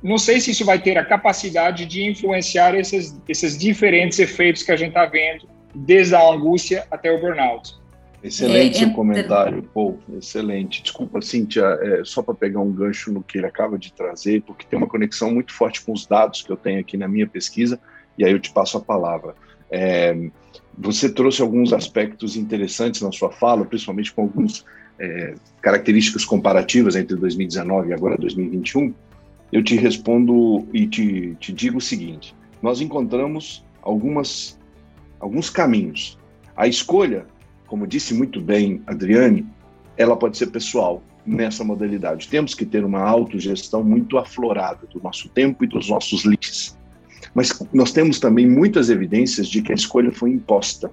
não 0.01 0.17
sei 0.17 0.39
se 0.39 0.51
isso 0.51 0.65
vai 0.65 0.79
ter 0.79 0.97
a 0.97 1.05
capacidade 1.05 1.85
de 1.85 2.03
influenciar 2.03 2.73
esses, 2.73 3.21
esses 3.27 3.57
diferentes 3.57 4.17
efeitos 4.17 4.63
que 4.63 4.71
a 4.71 4.75
gente 4.75 4.89
está 4.89 5.05
vendo, 5.05 5.47
desde 5.75 6.15
a 6.15 6.27
angústia 6.27 6.87
até 6.89 7.11
o 7.11 7.19
burnout. 7.19 7.80
Excelente 8.23 8.77
é, 8.77 8.79
seu 8.79 8.93
comentário, 8.93 9.63
Paul. 9.73 9.99
Excelente. 10.15 10.83
Desculpa, 10.83 11.21
Cíntia, 11.21 11.63
é, 11.81 12.01
só 12.03 12.21
para 12.21 12.35
pegar 12.35 12.59
um 12.59 12.71
gancho 12.71 13.11
no 13.11 13.23
que 13.23 13.39
ele 13.39 13.47
acaba 13.47 13.77
de 13.77 13.91
trazer, 13.91 14.43
porque 14.43 14.65
tem 14.69 14.77
uma 14.77 14.87
conexão 14.87 15.33
muito 15.33 15.53
forte 15.53 15.81
com 15.81 15.91
os 15.91 16.05
dados 16.05 16.41
que 16.43 16.51
eu 16.51 16.57
tenho 16.57 16.79
aqui 16.79 16.97
na 16.97 17.07
minha 17.07 17.27
pesquisa, 17.27 17.79
e 18.17 18.23
aí 18.23 18.31
eu 18.31 18.39
te 18.39 18.51
passo 18.51 18.77
a 18.77 18.81
palavra. 18.81 19.35
É, 19.71 20.15
você 20.77 21.09
trouxe 21.09 21.41
alguns 21.41 21.73
aspectos 21.73 22.35
interessantes 22.35 23.01
na 23.01 23.11
sua 23.11 23.31
fala, 23.31 23.65
principalmente 23.65 24.13
com 24.13 24.21
algumas 24.21 24.63
é, 24.99 25.33
características 25.61 26.23
comparativas 26.23 26.95
entre 26.95 27.15
2019 27.15 27.89
e 27.89 27.93
agora 27.93 28.17
2021. 28.17 28.93
Eu 29.51 29.63
te 29.63 29.75
respondo 29.75 30.67
e 30.71 30.87
te, 30.87 31.35
te 31.39 31.51
digo 31.51 31.79
o 31.79 31.81
seguinte: 31.81 32.35
nós 32.61 32.81
encontramos 32.81 33.65
algumas, 33.81 34.59
alguns 35.19 35.49
caminhos. 35.49 36.17
A 36.55 36.67
escolha 36.67 37.25
como 37.71 37.87
disse 37.87 38.13
muito 38.13 38.41
bem 38.41 38.83
Adriane, 38.85 39.47
ela 39.95 40.17
pode 40.17 40.37
ser 40.37 40.47
pessoal. 40.47 41.01
nessa 41.23 41.63
modalidade. 41.63 42.27
Temos 42.27 42.55
que 42.55 42.65
ter 42.65 42.83
uma 42.83 42.99
autogestão 42.99 43.83
muito 43.83 44.17
aflorada 44.17 44.87
do 44.87 44.99
nosso 44.99 45.29
tempo 45.29 45.63
e 45.63 45.67
dos 45.67 45.87
nossos 45.87 46.23
limites. 46.23 46.75
Mas 47.35 47.61
nós 47.71 47.91
temos 47.91 48.19
também 48.19 48.49
muitas 48.49 48.89
evidências 48.89 49.47
de 49.47 49.61
que 49.61 49.71
a 49.71 49.75
escolha 49.75 50.11
foi 50.11 50.31
imposta. 50.31 50.91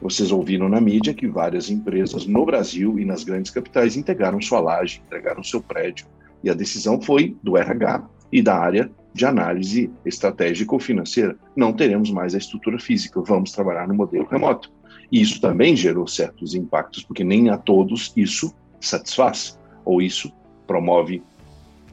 Vocês 0.00 0.30
ouviram 0.30 0.68
na 0.68 0.80
mídia 0.80 1.12
que 1.12 1.26
várias 1.26 1.68
empresas 1.70 2.24
no 2.24 2.46
Brasil 2.46 3.00
e 3.00 3.04
nas 3.04 3.24
grandes 3.24 3.50
capitais 3.50 3.96
integraram 3.96 4.40
sua 4.40 4.60
laje, 4.60 5.02
entregaram 5.04 5.42
seu 5.42 5.60
prédio, 5.60 6.06
e 6.44 6.48
a 6.48 6.54
decisão 6.54 7.02
foi 7.02 7.36
do 7.42 7.56
RH 7.56 8.08
e 8.30 8.40
da 8.40 8.56
área 8.56 8.88
de 9.12 9.26
análise 9.26 9.90
estratégica 10.06 10.72
ou 10.72 10.78
financeira. 10.78 11.36
Não 11.56 11.72
teremos 11.72 12.12
mais 12.12 12.32
a 12.32 12.38
estrutura 12.38 12.78
física, 12.78 13.20
vamos 13.20 13.50
trabalhar 13.50 13.88
no 13.88 13.94
modelo 13.94 14.28
remoto. 14.30 14.77
E 15.10 15.20
isso 15.20 15.40
também 15.40 15.74
gerou 15.74 16.06
certos 16.06 16.54
impactos, 16.54 17.02
porque 17.02 17.24
nem 17.24 17.50
a 17.50 17.56
todos 17.56 18.12
isso 18.16 18.54
satisfaz, 18.80 19.58
ou 19.84 20.02
isso 20.02 20.32
promove 20.66 21.22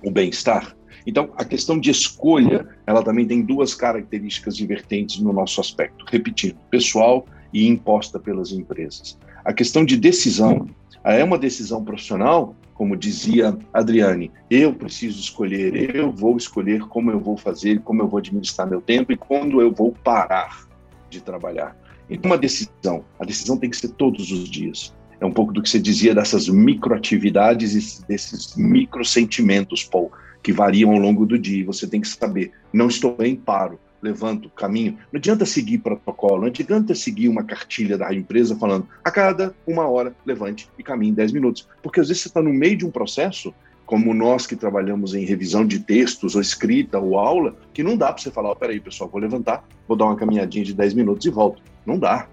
o 0.03 0.11
bem-estar. 0.11 0.75
Então, 1.07 1.31
a 1.37 1.45
questão 1.45 1.79
de 1.79 1.91
escolha, 1.91 2.67
ela 2.85 3.03
também 3.03 3.25
tem 3.25 3.41
duas 3.41 3.73
características 3.73 4.57
divergentes 4.57 5.19
no 5.19 5.31
nosso 5.31 5.61
aspecto. 5.61 6.05
Repetindo, 6.09 6.57
pessoal 6.69 7.25
e 7.53 7.67
imposta 7.67 8.19
pelas 8.19 8.51
empresas. 8.51 9.17
A 9.43 9.53
questão 9.53 9.85
de 9.85 9.95
decisão 9.95 10.67
é 11.03 11.23
uma 11.23 11.37
decisão 11.37 11.83
profissional, 11.83 12.55
como 12.73 12.97
dizia 12.97 13.57
Adriane, 13.71 14.31
eu 14.49 14.73
preciso 14.73 15.19
escolher, 15.19 15.95
eu 15.95 16.11
vou 16.11 16.35
escolher 16.35 16.81
como 16.81 17.09
eu 17.09 17.19
vou 17.19 17.37
fazer, 17.37 17.79
como 17.81 18.01
eu 18.01 18.07
vou 18.07 18.17
administrar 18.17 18.67
meu 18.67 18.81
tempo 18.81 19.13
e 19.13 19.17
quando 19.17 19.61
eu 19.61 19.71
vou 19.71 19.93
parar 20.03 20.67
de 21.09 21.21
trabalhar. 21.21 21.77
Então, 22.09 22.31
uma 22.31 22.37
decisão, 22.37 23.03
a 23.19 23.25
decisão 23.25 23.57
tem 23.57 23.69
que 23.69 23.77
ser 23.77 23.89
todos 23.89 24.31
os 24.31 24.49
dias. 24.49 24.93
É 25.19 25.25
um 25.25 25.31
pouco 25.31 25.53
do 25.53 25.61
que 25.61 25.69
você 25.69 25.79
dizia 25.79 26.13
dessas 26.13 26.47
microatividades 26.47 27.73
e 27.73 28.05
desses 28.05 28.55
microsentimentos, 28.55 29.83
Paul, 29.83 30.11
que 30.43 30.51
variam 30.51 30.91
ao 30.91 30.99
longo 30.99 31.25
do 31.25 31.39
dia. 31.39 31.65
Você 31.65 31.87
tem 31.87 32.01
que 32.01 32.07
saber, 32.07 32.51
não 32.71 32.87
estou 32.87 33.15
bem, 33.15 33.35
paro, 33.35 33.79
levanto, 34.01 34.49
caminho. 34.49 34.97
Não 35.11 35.17
adianta 35.17 35.45
seguir 35.45 35.79
protocolo, 35.79 36.41
não 36.41 36.47
adianta 36.47 36.93
seguir 36.93 37.27
uma 37.27 37.43
cartilha 37.43 37.97
da 37.97 38.13
empresa 38.13 38.55
falando 38.55 38.87
a 39.03 39.09
cada 39.09 39.55
uma 39.65 39.87
hora, 39.87 40.15
levante 40.25 40.69
e 40.77 40.83
caminhe 40.83 41.13
10 41.13 41.31
minutos. 41.31 41.67
Porque 41.81 41.99
às 41.99 42.07
vezes 42.07 42.23
você 42.23 42.29
está 42.29 42.41
no 42.41 42.53
meio 42.53 42.77
de 42.77 42.85
um 42.85 42.91
processo, 42.91 43.53
como 43.85 44.13
nós 44.13 44.47
que 44.47 44.55
trabalhamos 44.55 45.13
em 45.13 45.25
revisão 45.25 45.65
de 45.65 45.79
textos, 45.79 46.35
ou 46.35 46.41
escrita, 46.41 46.99
ou 46.99 47.17
aula, 47.17 47.55
que 47.73 47.83
não 47.83 47.95
dá 47.95 48.11
para 48.11 48.21
você 48.21 48.31
falar, 48.31 48.51
oh, 48.51 48.55
peraí, 48.55 48.79
pessoal, 48.79 49.09
vou 49.09 49.21
levantar, 49.21 49.63
vou 49.87 49.95
dar 49.95 50.05
uma 50.05 50.15
caminhadinha 50.15 50.65
de 50.65 50.73
10 50.73 50.93
minutos 50.93 51.25
e 51.25 51.29
volto. 51.29 51.61
Não 51.85 51.99
dá 51.99 52.27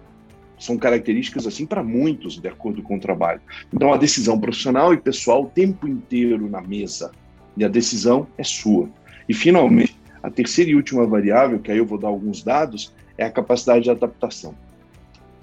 são 0.62 0.78
características 0.78 1.46
assim 1.46 1.66
para 1.66 1.82
muitos, 1.82 2.38
de 2.38 2.48
acordo 2.48 2.82
com 2.82 2.96
o 2.96 3.00
trabalho. 3.00 3.40
Então, 3.74 3.92
a 3.92 3.96
decisão 3.96 4.38
profissional 4.38 4.94
e 4.94 4.96
pessoal 4.96 5.42
o 5.42 5.46
tempo 5.46 5.88
inteiro 5.88 6.48
na 6.48 6.60
mesa. 6.60 7.10
E 7.56 7.64
a 7.64 7.68
decisão 7.68 8.28
é 8.38 8.44
sua. 8.44 8.88
E, 9.28 9.34
finalmente, 9.34 9.96
a 10.22 10.30
terceira 10.30 10.70
e 10.70 10.76
última 10.76 11.04
variável, 11.04 11.58
que 11.58 11.72
aí 11.72 11.78
eu 11.78 11.86
vou 11.86 11.98
dar 11.98 12.08
alguns 12.08 12.44
dados, 12.44 12.94
é 13.18 13.24
a 13.24 13.30
capacidade 13.30 13.84
de 13.84 13.90
adaptação. 13.90 14.54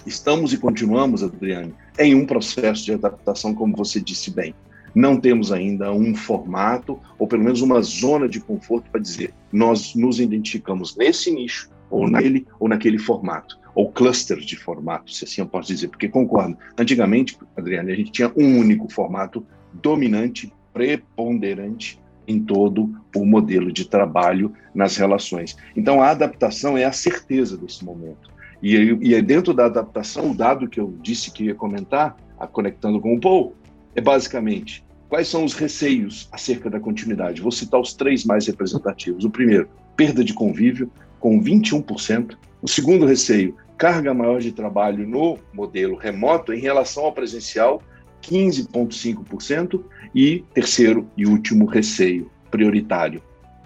Estamos 0.05 0.53
e 0.53 0.57
continuamos, 0.57 1.21
Adriane, 1.21 1.73
em 1.99 2.15
um 2.15 2.25
processo 2.25 2.85
de 2.85 2.93
adaptação, 2.93 3.53
como 3.53 3.75
você 3.75 3.99
disse 3.99 4.31
bem. 4.31 4.55
Não 4.93 5.19
temos 5.19 5.51
ainda 5.51 5.91
um 5.91 6.15
formato, 6.15 6.99
ou 7.17 7.27
pelo 7.27 7.43
menos 7.43 7.61
uma 7.61 7.81
zona 7.81 8.27
de 8.27 8.39
conforto 8.39 8.89
para 8.91 9.01
dizer 9.01 9.33
nós 9.51 9.95
nos 9.95 10.19
identificamos 10.19 10.95
nesse 10.95 11.31
nicho, 11.31 11.69
ou 11.89 12.09
naquele, 12.09 12.45
ou 12.59 12.67
naquele 12.67 12.99
formato 12.99 13.59
ou 13.79 13.89
clusters 13.91 14.45
de 14.45 14.57
formatos, 14.57 15.17
se 15.17 15.23
assim 15.23 15.41
eu 15.41 15.47
posso 15.47 15.69
dizer, 15.69 15.87
porque 15.87 16.09
concordo. 16.09 16.57
Antigamente, 16.77 17.37
Adriane, 17.55 17.93
a 17.93 17.95
gente 17.95 18.11
tinha 18.11 18.29
um 18.35 18.59
único 18.59 18.91
formato 18.91 19.45
dominante, 19.73 20.51
preponderante 20.73 21.97
em 22.27 22.39
todo 22.39 22.93
o 23.15 23.25
modelo 23.25 23.71
de 23.71 23.87
trabalho 23.87 24.53
nas 24.73 24.97
relações. 24.97 25.55
Então, 25.75 26.01
a 26.01 26.09
adaptação 26.09 26.77
é 26.77 26.83
a 26.83 26.91
certeza 26.91 27.57
desse 27.57 27.83
momento. 27.85 28.29
E, 28.61 28.75
e 29.01 29.15
é 29.15 29.21
dentro 29.21 29.53
da 29.53 29.65
adaptação, 29.65 30.31
o 30.31 30.35
dado 30.35 30.67
que 30.67 30.79
eu 30.79 30.93
disse 31.01 31.31
que 31.31 31.45
ia 31.45 31.55
comentar, 31.55 32.17
a 32.37 32.45
conectando 32.45 32.99
com 32.99 33.15
o 33.15 33.19
Paul, 33.19 33.55
é 33.95 34.01
basicamente 34.01 34.83
quais 35.07 35.27
são 35.27 35.43
os 35.43 35.53
receios 35.53 36.29
acerca 36.31 36.69
da 36.69 36.79
continuidade. 36.79 37.41
Vou 37.41 37.51
citar 37.51 37.79
os 37.79 37.93
três 37.93 38.23
mais 38.23 38.45
representativos. 38.47 39.25
O 39.25 39.29
primeiro, 39.29 39.67
perda 39.95 40.23
de 40.23 40.33
convívio, 40.33 40.91
com 41.19 41.41
21%. 41.41 42.37
O 42.61 42.67
segundo 42.67 43.05
receio, 43.05 43.55
carga 43.77 44.13
maior 44.13 44.39
de 44.39 44.51
trabalho 44.51 45.07
no 45.07 45.37
modelo 45.53 45.95
remoto 45.95 46.53
em 46.53 46.59
relação 46.59 47.05
ao 47.05 47.13
presencial, 47.13 47.81
15,5%. 48.21 49.83
E 50.13 50.43
terceiro 50.53 51.07
e 51.15 51.25
último 51.25 51.65
receio 51.65 52.31
prioritário, 52.49 53.21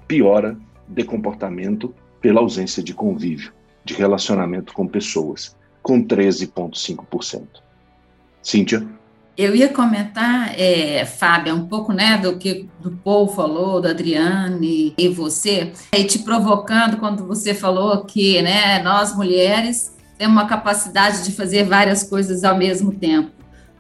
piora 0.08 0.58
de 0.88 1.04
comportamento 1.06 1.94
pela 2.20 2.42
ausência 2.42 2.84
de 2.84 2.94
convívio, 2.94 3.54
de 3.86 3.94
relacionamento 3.94 4.74
com 4.74 4.86
pessoas, 4.86 5.56
com 5.82 6.04
13,5%. 6.04 7.48
Cíntia? 8.42 8.86
Eu 9.36 9.56
ia 9.56 9.70
comentar, 9.70 10.54
é, 10.60 11.06
Fábio, 11.06 11.56
um 11.56 11.68
pouco 11.68 11.92
né, 11.92 12.18
do 12.18 12.38
que 12.38 12.70
do 12.80 12.92
Paul 12.92 13.28
falou, 13.28 13.82
da 13.82 13.90
Adriane 13.90 14.94
e 14.96 15.08
você, 15.08 15.72
e 15.92 16.04
te 16.04 16.20
provocando 16.20 16.98
quando 16.98 17.26
você 17.26 17.54
falou 17.54 18.06
que 18.06 18.42
né, 18.44 18.82
nós 18.84 19.16
mulheres 19.16 19.92
temos 20.20 20.36
uma 20.36 20.48
capacidade 20.48 21.24
de 21.24 21.32
fazer 21.32 21.64
várias 21.64 22.04
coisas 22.04 22.44
ao 22.44 22.56
mesmo 22.56 22.92
tempo. 22.94 23.32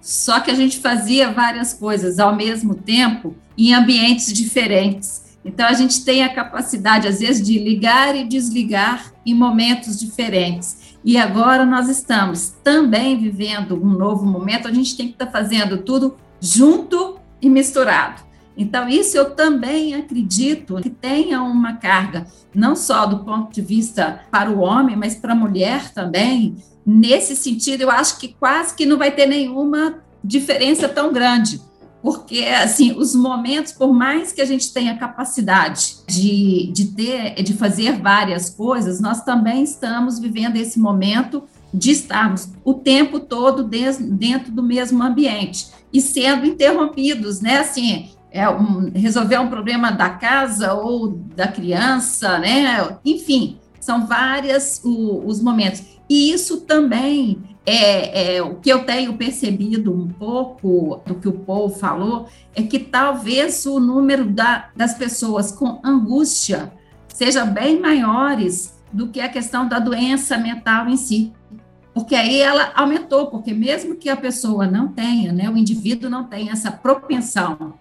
Só 0.01 0.39
que 0.39 0.49
a 0.49 0.55
gente 0.55 0.79
fazia 0.79 1.31
várias 1.31 1.71
coisas 1.71 2.19
ao 2.19 2.35
mesmo 2.35 2.73
tempo 2.75 3.35
em 3.57 3.73
ambientes 3.73 4.33
diferentes. 4.33 5.37
Então 5.45 5.67
a 5.67 5.73
gente 5.73 6.03
tem 6.03 6.23
a 6.23 6.33
capacidade, 6.33 7.07
às 7.07 7.19
vezes, 7.19 7.45
de 7.45 7.59
ligar 7.59 8.15
e 8.15 8.27
desligar 8.27 9.13
em 9.25 9.33
momentos 9.33 9.99
diferentes. 9.99 10.92
E 11.03 11.17
agora 11.17 11.65
nós 11.65 11.89
estamos 11.89 12.53
também 12.63 13.19
vivendo 13.19 13.75
um 13.75 13.89
novo 13.89 14.25
momento, 14.25 14.67
a 14.67 14.73
gente 14.73 14.95
tem 14.95 15.07
que 15.07 15.13
estar 15.13 15.25
tá 15.25 15.31
fazendo 15.31 15.79
tudo 15.79 16.15
junto 16.39 17.19
e 17.41 17.49
misturado. 17.49 18.21
Então, 18.55 18.87
isso 18.87 19.17
eu 19.17 19.31
também 19.31 19.95
acredito 19.95 20.75
que 20.75 20.89
tenha 20.89 21.41
uma 21.41 21.73
carga, 21.73 22.27
não 22.53 22.75
só 22.75 23.05
do 23.05 23.23
ponto 23.25 23.51
de 23.51 23.61
vista 23.61 24.21
para 24.31 24.49
o 24.49 24.59
homem, 24.59 24.95
mas 24.95 25.15
para 25.15 25.33
a 25.33 25.35
mulher 25.35 25.91
também. 25.91 26.55
Nesse 26.85 27.35
sentido, 27.35 27.81
eu 27.81 27.91
acho 27.91 28.19
que 28.19 28.35
quase 28.39 28.75
que 28.75 28.85
não 28.85 28.97
vai 28.97 29.11
ter 29.11 29.25
nenhuma 29.25 29.99
diferença 30.23 30.87
tão 30.87 31.11
grande 31.11 31.59
porque 32.03 32.39
assim 32.39 32.91
os 32.91 33.15
momentos, 33.15 33.71
por 33.71 33.93
mais 33.93 34.33
que 34.33 34.41
a 34.41 34.45
gente 34.45 34.73
tenha 34.73 34.97
capacidade 34.97 35.95
de, 36.05 36.69
de 36.73 36.87
ter, 36.87 37.41
de 37.41 37.53
fazer 37.53 37.93
várias 38.01 38.49
coisas, 38.49 38.99
nós 38.99 39.23
também 39.23 39.63
estamos 39.63 40.19
vivendo 40.19 40.57
esse 40.57 40.77
momento 40.77 41.45
de 41.73 41.91
estarmos 41.91 42.49
o 42.63 42.73
tempo 42.73 43.21
todo 43.21 43.63
dentro 43.63 44.51
do 44.51 44.61
mesmo 44.61 45.01
ambiente 45.01 45.69
e 45.93 46.01
sendo 46.01 46.45
interrompidos, 46.45 47.39
né? 47.39 47.59
Assim, 47.59 48.09
é 48.29 48.49
um, 48.49 48.91
resolver 48.93 49.37
um 49.37 49.47
problema 49.47 49.89
da 49.89 50.09
casa 50.09 50.73
ou 50.73 51.09
da 51.35 51.47
criança, 51.47 52.37
né? 52.37 52.97
Enfim, 53.05 53.57
são 53.79 54.05
vários 54.05 54.81
os 54.83 55.41
momentos. 55.41 55.92
E 56.13 56.31
isso 56.31 56.61
também 56.61 57.41
é, 57.65 58.35
é, 58.35 58.43
o 58.43 58.53
que 58.57 58.71
eu 58.71 58.85
tenho 58.85 59.17
percebido 59.17 59.91
um 59.91 60.07
pouco 60.07 61.01
do 61.07 61.15
que 61.15 61.27
o 61.27 61.39
Paul 61.39 61.71
falou 61.71 62.27
é 62.53 62.61
que 62.61 62.77
talvez 62.77 63.65
o 63.65 63.79
número 63.79 64.23
da, 64.23 64.69
das 64.75 64.93
pessoas 64.93 65.51
com 65.51 65.81
angústia 65.83 66.71
seja 67.07 67.43
bem 67.45 67.79
maiores 67.79 68.79
do 68.91 69.07
que 69.07 69.19
a 69.19 69.27
questão 69.27 69.67
da 69.67 69.79
doença 69.79 70.37
mental 70.37 70.87
em 70.87 70.97
si. 70.97 71.33
Porque 71.95 72.13
aí 72.13 72.39
ela 72.39 72.71
aumentou, 72.75 73.31
porque 73.31 73.51
mesmo 73.51 73.95
que 73.95 74.07
a 74.07 74.15
pessoa 74.15 74.67
não 74.67 74.89
tenha, 74.89 75.33
né, 75.33 75.49
o 75.49 75.57
indivíduo 75.57 76.11
não 76.11 76.25
tenha 76.25 76.51
essa 76.51 76.71
propensão 76.71 77.73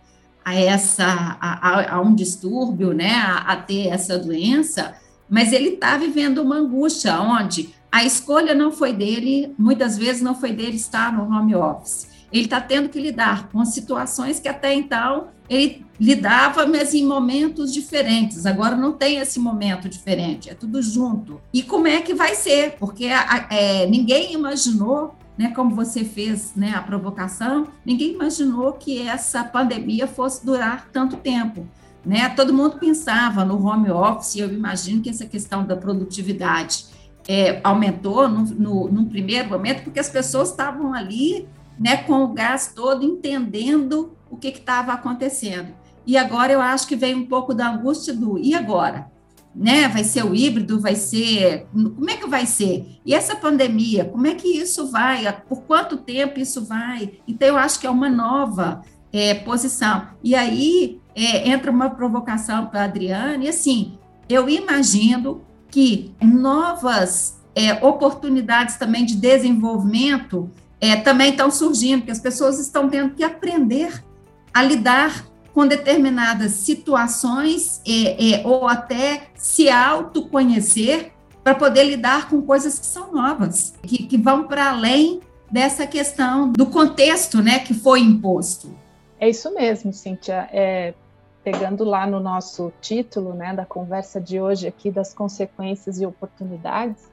a 0.42 0.54
essa 0.54 1.36
a, 1.38 1.96
a, 1.96 2.00
um 2.00 2.14
distúrbio, 2.14 2.94
né, 2.94 3.12
a, 3.12 3.52
a 3.52 3.56
ter 3.56 3.88
essa 3.88 4.18
doença, 4.18 4.94
mas 5.28 5.52
ele 5.52 5.74
está 5.74 5.98
vivendo 5.98 6.38
uma 6.38 6.56
angústia 6.56 7.20
onde 7.20 7.74
a 7.92 8.02
escolha 8.02 8.54
não 8.54 8.72
foi 8.72 8.94
dele, 8.94 9.54
muitas 9.58 9.98
vezes 9.98 10.22
não 10.22 10.34
foi 10.34 10.50
dele 10.50 10.76
estar 10.76 11.12
no 11.12 11.24
home 11.24 11.54
office. 11.54 12.08
Ele 12.32 12.44
está 12.44 12.58
tendo 12.58 12.88
que 12.88 12.98
lidar 12.98 13.50
com 13.50 13.62
situações 13.66 14.40
que 14.40 14.48
até 14.48 14.72
então 14.72 15.28
ele 15.46 15.84
lidava, 16.00 16.66
mas 16.66 16.94
em 16.94 17.04
momentos 17.04 17.70
diferentes. 17.70 18.46
Agora 18.46 18.74
não 18.74 18.92
tem 18.92 19.18
esse 19.18 19.38
momento 19.38 19.90
diferente, 19.90 20.48
é 20.48 20.54
tudo 20.54 20.80
junto. 20.80 21.38
E 21.52 21.62
como 21.62 21.86
é 21.86 22.00
que 22.00 22.14
vai 22.14 22.34
ser? 22.34 22.76
Porque 22.78 23.08
é, 23.50 23.86
ninguém 23.86 24.32
imaginou, 24.32 25.14
né, 25.36 25.52
como 25.54 25.74
você 25.74 26.02
fez 26.02 26.54
né, 26.56 26.72
a 26.74 26.80
provocação, 26.80 27.68
ninguém 27.84 28.14
imaginou 28.14 28.72
que 28.72 29.06
essa 29.06 29.44
pandemia 29.44 30.06
fosse 30.06 30.46
durar 30.46 30.88
tanto 30.90 31.18
tempo. 31.18 31.68
Né? 32.04 32.30
Todo 32.30 32.54
mundo 32.54 32.78
pensava 32.78 33.44
no 33.44 33.62
home 33.62 33.90
office, 33.90 34.36
eu 34.36 34.50
imagino 34.50 35.02
que 35.02 35.10
essa 35.10 35.26
questão 35.26 35.66
da 35.66 35.76
produtividade 35.76 36.86
é, 37.28 37.60
aumentou 37.62 38.28
no, 38.28 39.06
primeiro 39.06 39.48
momento, 39.48 39.84
porque 39.84 40.00
as 40.00 40.08
pessoas 40.08 40.50
estavam 40.50 40.92
ali 40.92 41.48
né, 41.78 41.98
com 41.98 42.24
o 42.24 42.28
gás 42.28 42.72
todo, 42.74 43.04
entendendo 43.04 44.12
o 44.30 44.36
que 44.36 44.48
estava 44.48 44.92
acontecendo. 44.92 45.68
E 46.06 46.16
agora 46.16 46.52
eu 46.52 46.60
acho 46.60 46.86
que 46.86 46.96
vem 46.96 47.14
um 47.14 47.26
pouco 47.26 47.54
da 47.54 47.70
angústia 47.70 48.12
do 48.12 48.38
e 48.38 48.54
agora? 48.54 49.10
Né? 49.54 49.86
Vai 49.86 50.02
ser 50.02 50.24
o 50.24 50.34
híbrido, 50.34 50.80
vai 50.80 50.96
ser. 50.96 51.66
Como 51.72 52.10
é 52.10 52.16
que 52.16 52.26
vai 52.26 52.46
ser? 52.46 52.98
E 53.04 53.14
essa 53.14 53.36
pandemia, 53.36 54.06
como 54.06 54.26
é 54.26 54.34
que 54.34 54.48
isso 54.48 54.90
vai? 54.90 55.30
Por 55.48 55.62
quanto 55.62 55.98
tempo 55.98 56.40
isso 56.40 56.64
vai? 56.64 57.18
Então, 57.28 57.48
eu 57.48 57.58
acho 57.58 57.78
que 57.78 57.86
é 57.86 57.90
uma 57.90 58.08
nova 58.08 58.82
é, 59.12 59.34
posição. 59.34 60.08
E 60.24 60.34
aí 60.34 61.00
é, 61.14 61.48
entra 61.48 61.70
uma 61.70 61.90
provocação 61.90 62.66
para 62.66 62.80
a 62.80 62.84
Adriane, 62.84 63.48
assim, 63.48 63.98
eu 64.28 64.48
imagino 64.48 65.42
que 65.72 66.14
novas 66.22 67.40
é, 67.56 67.84
oportunidades 67.84 68.76
também 68.76 69.04
de 69.04 69.16
desenvolvimento 69.16 70.48
é, 70.78 70.96
também 70.96 71.30
estão 71.30 71.50
surgindo, 71.50 72.04
que 72.04 72.10
as 72.10 72.20
pessoas 72.20 72.60
estão 72.60 72.88
tendo 72.88 73.14
que 73.14 73.24
aprender 73.24 74.04
a 74.52 74.62
lidar 74.62 75.26
com 75.54 75.66
determinadas 75.66 76.52
situações 76.52 77.80
é, 77.86 78.34
é, 78.34 78.46
ou 78.46 78.68
até 78.68 79.28
se 79.34 79.70
autoconhecer 79.70 81.12
para 81.42 81.54
poder 81.54 81.84
lidar 81.84 82.28
com 82.28 82.42
coisas 82.42 82.78
que 82.78 82.86
são 82.86 83.12
novas, 83.12 83.74
que, 83.82 84.04
que 84.04 84.18
vão 84.18 84.44
para 84.44 84.70
além 84.70 85.20
dessa 85.50 85.86
questão 85.86 86.52
do 86.52 86.66
contexto 86.66 87.42
né, 87.42 87.58
que 87.58 87.74
foi 87.74 88.00
imposto. 88.00 88.74
É 89.18 89.28
isso 89.28 89.52
mesmo, 89.54 89.92
Cíntia. 89.92 90.48
É, 90.52 90.94
pegando 91.42 91.84
lá 91.84 92.06
no 92.06 92.20
nosso 92.20 92.72
título 92.80 93.34
né, 93.34 93.54
da 93.54 93.64
conversa 93.64 94.20
de 94.20 94.40
hoje 94.40 94.66
aqui 94.66 94.90
das 94.90 95.12
consequências 95.12 96.00
e 96.00 96.06
oportunidades, 96.06 97.10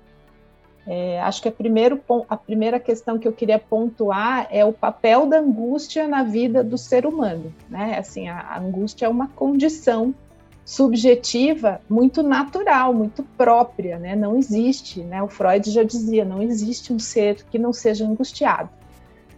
é, 0.88 1.22
acho 1.22 1.42
que 1.42 1.48
a, 1.48 1.52
primeiro, 1.52 2.02
a 2.28 2.38
primeira 2.38 2.80
questão 2.80 3.20
que 3.20 3.28
eu 3.28 3.34
queria 3.34 3.60
pontuar 3.60 4.48
é 4.50 4.63
o 4.65 4.74
papel 4.74 5.28
da 5.28 5.39
angústia 5.39 6.08
na 6.08 6.24
vida 6.24 6.63
do 6.63 6.78
ser 6.78 7.06
humano. 7.06 7.54
Né? 7.70 7.98
Assim, 7.98 8.28
a, 8.28 8.39
a 8.39 8.60
angústia 8.60 9.06
é 9.06 9.10
uma 9.10 9.28
condição 9.28 10.13
subjetiva 10.65 11.82
muito 11.89 12.22
natural, 12.22 12.94
muito 12.94 13.24
própria, 13.36 13.98
né? 13.98 14.15
Não 14.15 14.38
existe, 14.38 15.02
né? 15.02 15.22
O 15.24 15.28
Freud 15.28 15.68
já 15.72 15.82
dizia, 15.82 16.24
não 16.24 16.44
existe 16.44 16.94
um 16.94 17.00
ser 17.00 17.44
que 17.50 17.58
não 17.58 17.74
seja 17.74 18.06
angustiado. 18.06 18.70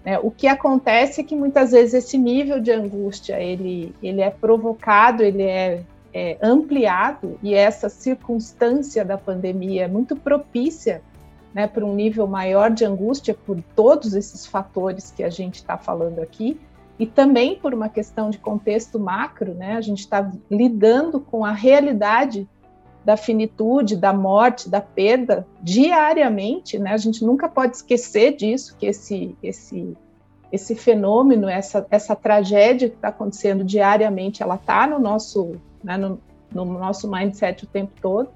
Né? 0.03 0.19
O 0.19 0.31
que 0.31 0.47
acontece 0.47 1.21
é 1.21 1.23
que 1.23 1.35
muitas 1.35 1.71
vezes 1.71 1.93
esse 1.93 2.17
nível 2.17 2.59
de 2.59 2.71
angústia 2.71 3.39
ele, 3.39 3.95
ele 4.01 4.21
é 4.21 4.29
provocado, 4.29 5.23
ele 5.23 5.43
é, 5.43 5.83
é 6.13 6.37
ampliado 6.41 7.37
e 7.41 7.53
essa 7.53 7.89
circunstância 7.89 9.05
da 9.05 9.17
pandemia 9.17 9.83
é 9.83 9.87
muito 9.87 10.15
propícia 10.15 11.01
né, 11.53 11.67
para 11.67 11.85
um 11.85 11.93
nível 11.93 12.27
maior 12.27 12.71
de 12.71 12.85
angústia 12.85 13.33
por 13.33 13.61
todos 13.75 14.13
esses 14.13 14.45
fatores 14.45 15.11
que 15.11 15.23
a 15.23 15.29
gente 15.29 15.55
está 15.55 15.77
falando 15.77 16.19
aqui, 16.19 16.59
e 16.97 17.05
também 17.05 17.55
por 17.55 17.73
uma 17.73 17.89
questão 17.89 18.29
de 18.29 18.37
contexto 18.37 18.99
macro, 18.99 19.53
né, 19.53 19.75
a 19.75 19.81
gente 19.81 19.99
está 19.99 20.31
lidando 20.49 21.19
com 21.19 21.43
a 21.43 21.51
realidade 21.51 22.47
da 23.03 23.17
finitude, 23.17 23.95
da 23.95 24.13
morte, 24.13 24.69
da 24.69 24.81
perda 24.81 25.47
diariamente, 25.61 26.77
né, 26.77 26.91
a 26.91 26.97
gente 26.97 27.25
nunca 27.25 27.49
pode 27.49 27.77
esquecer 27.77 28.35
disso, 28.35 28.75
que 28.77 28.85
esse, 28.85 29.35
esse, 29.41 29.97
esse 30.51 30.75
fenômeno, 30.75 31.49
essa, 31.49 31.85
essa 31.89 32.15
tragédia 32.15 32.89
que 32.89 32.95
está 32.95 33.07
acontecendo 33.07 33.63
diariamente, 33.63 34.43
ela 34.43 34.55
está 34.55 34.85
no 34.85 34.99
nosso, 34.99 35.55
né, 35.83 35.97
no, 35.97 36.19
no 36.53 36.65
nosso 36.65 37.09
mindset 37.09 37.63
o 37.63 37.67
tempo 37.67 37.91
todo, 37.99 38.29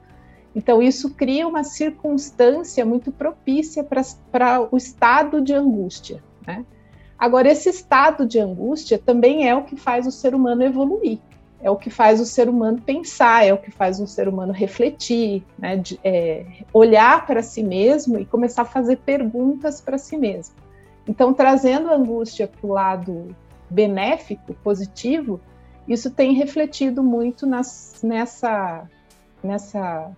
então, 0.56 0.82
isso 0.82 1.14
cria 1.14 1.46
uma 1.46 1.66
circunstância 1.66 2.86
muito 2.86 3.12
propícia 3.12 3.84
para 3.84 4.68
o 4.72 4.78
estado 4.78 5.42
de 5.42 5.54
angústia. 5.54 6.24
Né? 6.48 6.66
Agora, 7.20 7.52
esse 7.52 7.68
estado 7.68 8.26
de 8.26 8.40
angústia 8.40 8.98
também 8.98 9.50
é 9.50 9.54
o 9.54 9.64
que 9.64 9.76
faz 9.76 10.08
o 10.08 10.12
ser 10.12 10.34
humano 10.34 10.64
evoluir, 10.64 11.20
é 11.62 11.70
o 11.70 11.76
que 11.76 11.90
faz 11.90 12.20
o 12.20 12.26
ser 12.26 12.50
humano 12.50 12.82
pensar, 12.82 13.46
é 13.46 13.54
o 13.54 13.58
que 13.58 13.72
faz 13.72 14.00
o 14.00 14.08
ser 14.08 14.28
humano 14.28 14.54
refletir, 14.54 15.44
né? 15.58 15.78
de, 15.78 16.00
é, 16.04 16.46
olhar 16.74 17.26
para 17.26 17.42
si 17.42 17.64
mesmo 17.64 18.20
e 18.20 18.26
começar 18.26 18.64
a 18.64 18.66
fazer 18.66 18.98
perguntas 18.98 19.82
para 19.82 19.98
si 19.98 20.18
mesmo. 20.18 20.56
Então, 21.08 21.34
trazendo 21.34 21.90
a 21.90 21.96
angústia 21.96 22.48
para 22.48 22.68
o 22.68 22.74
lado 22.74 23.36
benéfico, 23.70 24.54
positivo, 24.56 25.40
isso 25.88 26.10
tem 26.10 26.34
refletido 26.34 27.04
muito 27.04 27.46
nas, 27.46 28.00
nessa, 28.04 28.90
nessa 29.44 30.12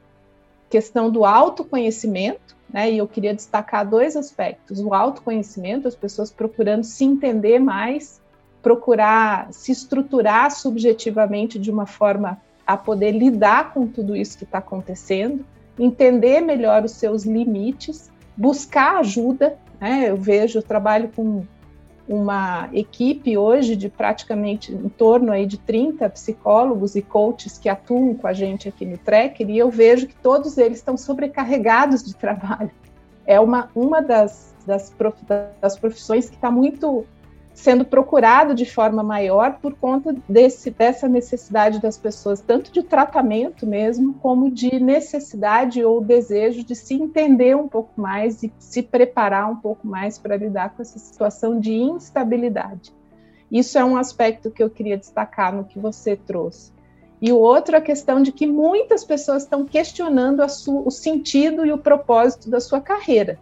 questão 0.69 1.09
do 1.09 1.25
autoconhecimento, 1.25 2.55
né? 2.69 2.91
E 2.91 2.97
eu 2.97 3.07
queria 3.07 3.33
destacar 3.33 3.87
dois 3.87 4.15
aspectos: 4.15 4.79
o 4.79 4.93
autoconhecimento, 4.93 5.87
as 5.87 5.95
pessoas 5.95 6.31
procurando 6.31 6.83
se 6.83 7.03
entender 7.03 7.59
mais, 7.59 8.21
procurar 8.61 9.51
se 9.51 9.71
estruturar 9.71 10.51
subjetivamente 10.51 11.57
de 11.59 11.71
uma 11.71 11.85
forma 11.85 12.39
a 12.65 12.75
poder 12.75 13.11
lidar 13.11 13.73
com 13.73 13.87
tudo 13.87 14.15
isso 14.15 14.37
que 14.37 14.43
está 14.43 14.57
acontecendo, 14.57 15.45
entender 15.79 16.41
melhor 16.41 16.83
os 16.83 16.91
seus 16.91 17.23
limites, 17.23 18.11
buscar 18.35 18.97
ajuda. 18.97 19.57
Né? 19.79 20.09
Eu 20.09 20.17
vejo, 20.17 20.59
eu 20.59 20.63
trabalho 20.63 21.09
com 21.15 21.45
uma 22.07 22.69
equipe 22.71 23.37
hoje 23.37 23.75
de 23.75 23.89
praticamente 23.89 24.73
em 24.73 24.87
torno 24.87 25.31
aí 25.31 25.45
de 25.45 25.57
30 25.57 26.09
psicólogos 26.09 26.95
e 26.95 27.01
coaches 27.01 27.57
que 27.57 27.67
atuam 27.67 28.13
com 28.15 28.27
a 28.27 28.33
gente 28.33 28.69
aqui 28.69 28.85
no 28.85 28.97
Tracker 28.97 29.49
e 29.49 29.57
eu 29.57 29.69
vejo 29.69 30.07
que 30.07 30.15
todos 30.15 30.57
eles 30.57 30.77
estão 30.77 30.95
sobrecarregados 30.95 32.03
de 32.03 32.15
trabalho. 32.17 32.71
É 33.25 33.39
uma, 33.39 33.69
uma 33.75 34.01
das, 34.01 34.55
das, 34.65 34.89
prof, 34.89 35.17
das 35.61 35.77
profissões 35.77 36.29
que 36.29 36.35
está 36.35 36.49
muito 36.49 37.05
sendo 37.57 37.83
procurado 37.83 38.53
de 38.53 38.65
forma 38.65 39.01
maior 39.01 39.57
por 39.59 39.73
conta 39.73 40.15
desse, 40.29 40.69
dessa 40.69 41.07
necessidade 41.07 41.81
das 41.81 41.97
pessoas, 41.97 42.39
tanto 42.39 42.71
de 42.71 42.83
tratamento 42.83 43.65
mesmo, 43.65 44.13
como 44.21 44.51
de 44.51 44.79
necessidade 44.79 45.83
ou 45.83 45.99
desejo 45.99 46.63
de 46.63 46.75
se 46.75 46.93
entender 46.93 47.57
um 47.57 47.67
pouco 47.67 47.99
mais 47.99 48.43
e 48.43 48.53
se 48.59 48.83
preparar 48.83 49.49
um 49.51 49.55
pouco 49.55 49.87
mais 49.87 50.19
para 50.19 50.37
lidar 50.37 50.75
com 50.75 50.83
essa 50.83 50.99
situação 50.99 51.59
de 51.59 51.73
instabilidade. 51.73 52.93
Isso 53.51 53.79
é 53.79 53.83
um 53.83 53.97
aspecto 53.97 54.51
que 54.51 54.61
eu 54.61 54.69
queria 54.69 54.95
destacar 54.95 55.51
no 55.51 55.63
que 55.63 55.79
você 55.79 56.15
trouxe. 56.15 56.71
E 57.19 57.31
o 57.31 57.39
outro 57.39 57.75
é 57.75 57.79
a 57.79 57.81
questão 57.81 58.21
de 58.21 58.31
que 58.31 58.45
muitas 58.45 59.03
pessoas 59.03 59.41
estão 59.41 59.65
questionando 59.65 60.45
o 60.85 60.91
sentido 60.91 61.65
e 61.65 61.71
o 61.71 61.79
propósito 61.79 62.51
da 62.51 62.59
sua 62.59 62.79
carreira. 62.79 63.39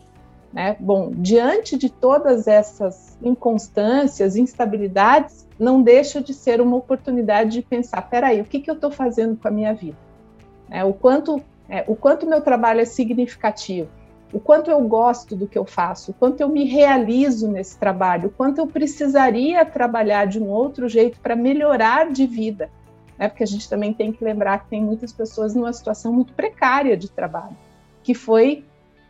Né? 0.55 0.77
Bom, 0.79 1.11
diante 1.13 1.77
de 1.77 1.89
todas 1.89 2.47
essas 2.47 3.17
inconstâncias, 3.21 4.37
instabilidades, 4.37 5.45
não 5.59 5.81
deixa 5.81 6.21
de 6.21 6.33
ser 6.33 6.61
uma 6.61 6.77
oportunidade 6.77 7.51
de 7.51 7.61
pensar: 7.61 8.01
peraí, 8.03 8.39
o 8.39 8.45
que, 8.45 8.61
que 8.61 8.71
eu 8.71 8.75
estou 8.75 8.89
fazendo 8.89 9.35
com 9.35 9.49
a 9.49 9.51
minha 9.51 9.73
vida? 9.73 9.97
É, 10.71 10.81
o 10.85 10.93
quanto 10.93 11.43
é, 11.67 11.83
o 11.87 11.95
quanto 11.95 12.25
meu 12.25 12.39
trabalho 12.39 12.79
é 12.79 12.85
significativo, 12.85 13.89
o 14.31 14.39
quanto 14.39 14.71
eu 14.71 14.79
gosto 14.87 15.35
do 15.35 15.45
que 15.45 15.57
eu 15.57 15.65
faço, 15.65 16.11
o 16.11 16.13
quanto 16.13 16.39
eu 16.39 16.47
me 16.47 16.63
realizo 16.63 17.49
nesse 17.49 17.77
trabalho, 17.77 18.29
o 18.29 18.31
quanto 18.31 18.59
eu 18.59 18.67
precisaria 18.67 19.65
trabalhar 19.65 20.25
de 20.25 20.39
um 20.39 20.47
outro 20.47 20.87
jeito 20.87 21.19
para 21.19 21.35
melhorar 21.35 22.13
de 22.13 22.25
vida, 22.25 22.69
né? 23.17 23.27
Porque 23.27 23.43
a 23.43 23.47
gente 23.47 23.67
também 23.69 23.93
tem 23.93 24.13
que 24.13 24.23
lembrar 24.23 24.59
que 24.59 24.69
tem 24.69 24.81
muitas 24.81 25.11
pessoas 25.11 25.53
numa 25.53 25.73
situação 25.73 26.13
muito 26.13 26.31
precária 26.33 26.95
de 26.95 27.11
trabalho, 27.11 27.57
que 28.01 28.13
foi 28.13 28.63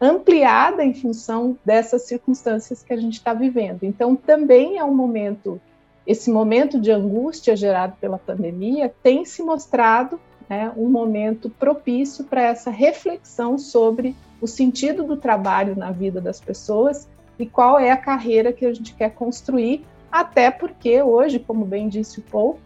ampliada 0.06 0.84
em 0.84 0.94
função 0.94 1.58
dessas 1.66 2.04
circunstâncias 2.04 2.84
que 2.84 2.94
a 2.94 2.98
gente 2.98 3.14
está 3.14 3.34
vivendo. 3.34 3.84
Então, 3.84 4.16
também 4.16 4.78
é 4.78 4.84
um 4.84 4.94
momento, 4.94 5.60
esse 6.06 6.30
momento 6.30 6.80
de 6.80 6.92
angústia 6.92 7.56
gerado 7.56 7.96
pela 8.00 8.18
pandemia 8.18 8.94
tem 9.02 9.26
se 9.26 9.42
mostrado 9.42 10.20
né, 10.50 10.72
um 10.78 10.90
momento 10.90 11.50
propício 11.50 12.24
para 12.24 12.42
essa 12.42 12.70
reflexão 12.70 13.58
sobre 13.58 14.16
o 14.40 14.48
sentido 14.48 15.04
do 15.04 15.18
trabalho 15.18 15.76
na 15.76 15.92
vida 15.92 16.22
das 16.22 16.40
pessoas 16.40 17.08
e 17.38 17.46
qual 17.46 17.80
é 17.80 17.92
a 17.92 17.98
carreira 17.98 18.54
que 18.54 18.66
a 18.66 18.74
gente 18.74 18.94
quer 18.94 19.12
construir, 19.14 19.86
até 20.12 20.50
porque 20.52 21.02
hoje, 21.02 21.40
como 21.40 21.66
bem 21.66 21.90
disse 21.90 22.20
o 22.20 22.24
Paul, 22.24 22.60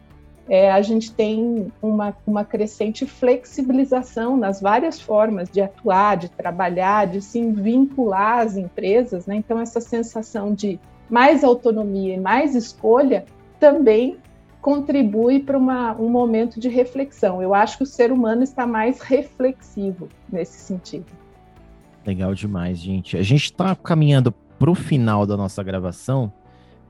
é, 0.50 0.72
a 0.72 0.82
gente 0.82 1.12
tem 1.12 1.72
uma, 1.80 2.18
uma 2.26 2.44
crescente 2.44 3.06
flexibilização 3.06 4.36
nas 4.36 4.60
várias 4.60 5.00
formas 5.00 5.48
de 5.48 5.62
atuar, 5.62 6.18
de 6.18 6.28
trabalhar, 6.30 7.06
de 7.06 7.22
se 7.22 7.40
vincular 7.52 8.40
às 8.40 8.58
empresas, 8.58 9.28
né? 9.28 9.36
Então, 9.36 9.60
essa 9.60 9.80
sensação 9.80 10.52
de 10.52 10.80
mais 11.08 11.44
autonomia 11.44 12.16
e 12.16 12.20
mais 12.20 12.56
escolha 12.56 13.26
também 13.60 14.18
contribui 14.60 15.40
para 15.40 15.58
um 15.58 16.10
momento 16.10 16.60
de 16.60 16.68
reflexão. 16.68 17.42
Eu 17.42 17.54
acho 17.54 17.78
que 17.78 17.84
o 17.84 17.88
ser 17.88 18.12
humano 18.12 18.44
está 18.44 18.66
mais 18.66 19.02
reflexivo 19.02 20.10
nesse 20.32 20.60
sentido. 20.60 21.06
Legal 22.06 22.34
demais, 22.34 22.80
gente. 22.80 23.16
A 23.16 23.22
gente 23.22 23.46
está 23.46 23.76
caminhando 23.76 24.32
para 24.58 24.70
o 24.70 24.76
final 24.76 25.26
da 25.26 25.38
nossa 25.38 25.62
gravação. 25.64 26.34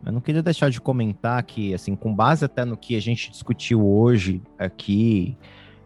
Eu 0.06 0.12
não 0.12 0.22
queria 0.22 0.42
deixar 0.42 0.70
de 0.70 0.80
comentar 0.80 1.42
que, 1.44 1.74
assim, 1.74 1.96
com 1.96 2.14
base 2.14 2.46
até 2.46 2.64
no 2.64 2.78
que 2.78 2.96
a 2.96 3.02
gente 3.02 3.30
discutiu 3.30 3.86
hoje 3.86 4.42
aqui 4.58 5.38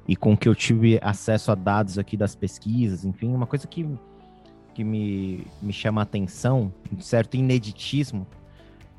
e 0.07 0.15
com 0.15 0.37
que 0.37 0.47
eu 0.47 0.55
tive 0.55 0.99
acesso 1.01 1.51
a 1.51 1.55
dados 1.55 1.97
aqui 1.97 2.15
das 2.15 2.35
pesquisas, 2.35 3.05
enfim, 3.05 3.29
uma 3.29 3.47
coisa 3.47 3.67
que, 3.67 3.87
que 4.73 4.83
me, 4.83 5.47
me 5.61 5.73
chama 5.73 6.01
a 6.01 6.03
atenção, 6.03 6.71
um 6.91 6.99
certo 6.99 7.35
ineditismo, 7.35 8.27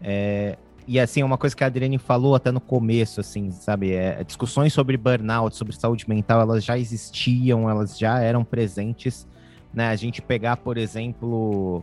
é, 0.01 0.59
E 0.87 1.01
assim, 1.01 1.23
uma 1.23 1.39
coisa 1.39 1.57
que 1.57 1.65
a 1.65 1.67
Adriane 1.67 1.97
falou 1.97 2.35
até 2.35 2.53
no 2.53 2.61
começo, 2.61 3.21
assim, 3.21 3.51
sabe? 3.51 3.93
É, 3.93 4.23
discussões 4.23 4.73
sobre 4.73 4.99
burnout, 4.99 5.57
sobre 5.57 5.75
saúde 5.75 6.07
mental, 6.07 6.43
elas 6.43 6.63
já 6.63 6.79
existiam, 6.79 7.71
elas 7.71 7.99
já 7.99 8.21
eram 8.21 8.45
presentes. 8.45 9.27
Né? 9.73 9.89
A 9.89 9.97
gente 9.97 10.21
pegar, 10.21 10.59
por 10.59 10.77
exemplo, 10.77 11.83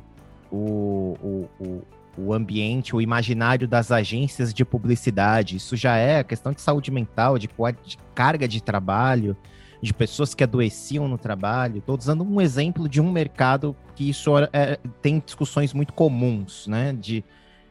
o, 0.51 1.17
o, 1.19 1.49
o, 1.59 1.82
o 2.18 2.34
ambiente, 2.34 2.95
o 2.95 3.01
imaginário 3.01 3.68
das 3.68 3.91
agências 3.91 4.53
de 4.53 4.66
publicidade. 4.66 5.55
Isso 5.55 5.76
já 5.76 5.95
é 5.97 6.24
questão 6.24 6.51
de 6.51 6.62
saúde 6.62 6.91
mental, 6.91 7.38
de, 7.38 7.49
de 7.84 7.97
carga 8.14 8.47
de 8.47 8.62
trabalho, 8.62 9.36
de 9.82 9.93
pessoas 9.93 10.34
que 10.34 10.43
adoeciam 10.43 11.07
no 11.07 11.18
trabalho. 11.18 11.80
Estou 11.80 11.97
usando 11.97 12.24
um 12.24 12.39
exemplo 12.39 12.88
de 12.88 13.01
um 13.01 13.12
mercado 13.12 13.76
que 13.95 14.09
isso 14.09 14.38
é, 14.38 14.49
é, 14.53 14.80
tem 15.01 15.22
discussões 15.26 15.74
muito 15.74 15.93
comuns, 15.93 16.68
né? 16.68 16.93
De 16.93 17.24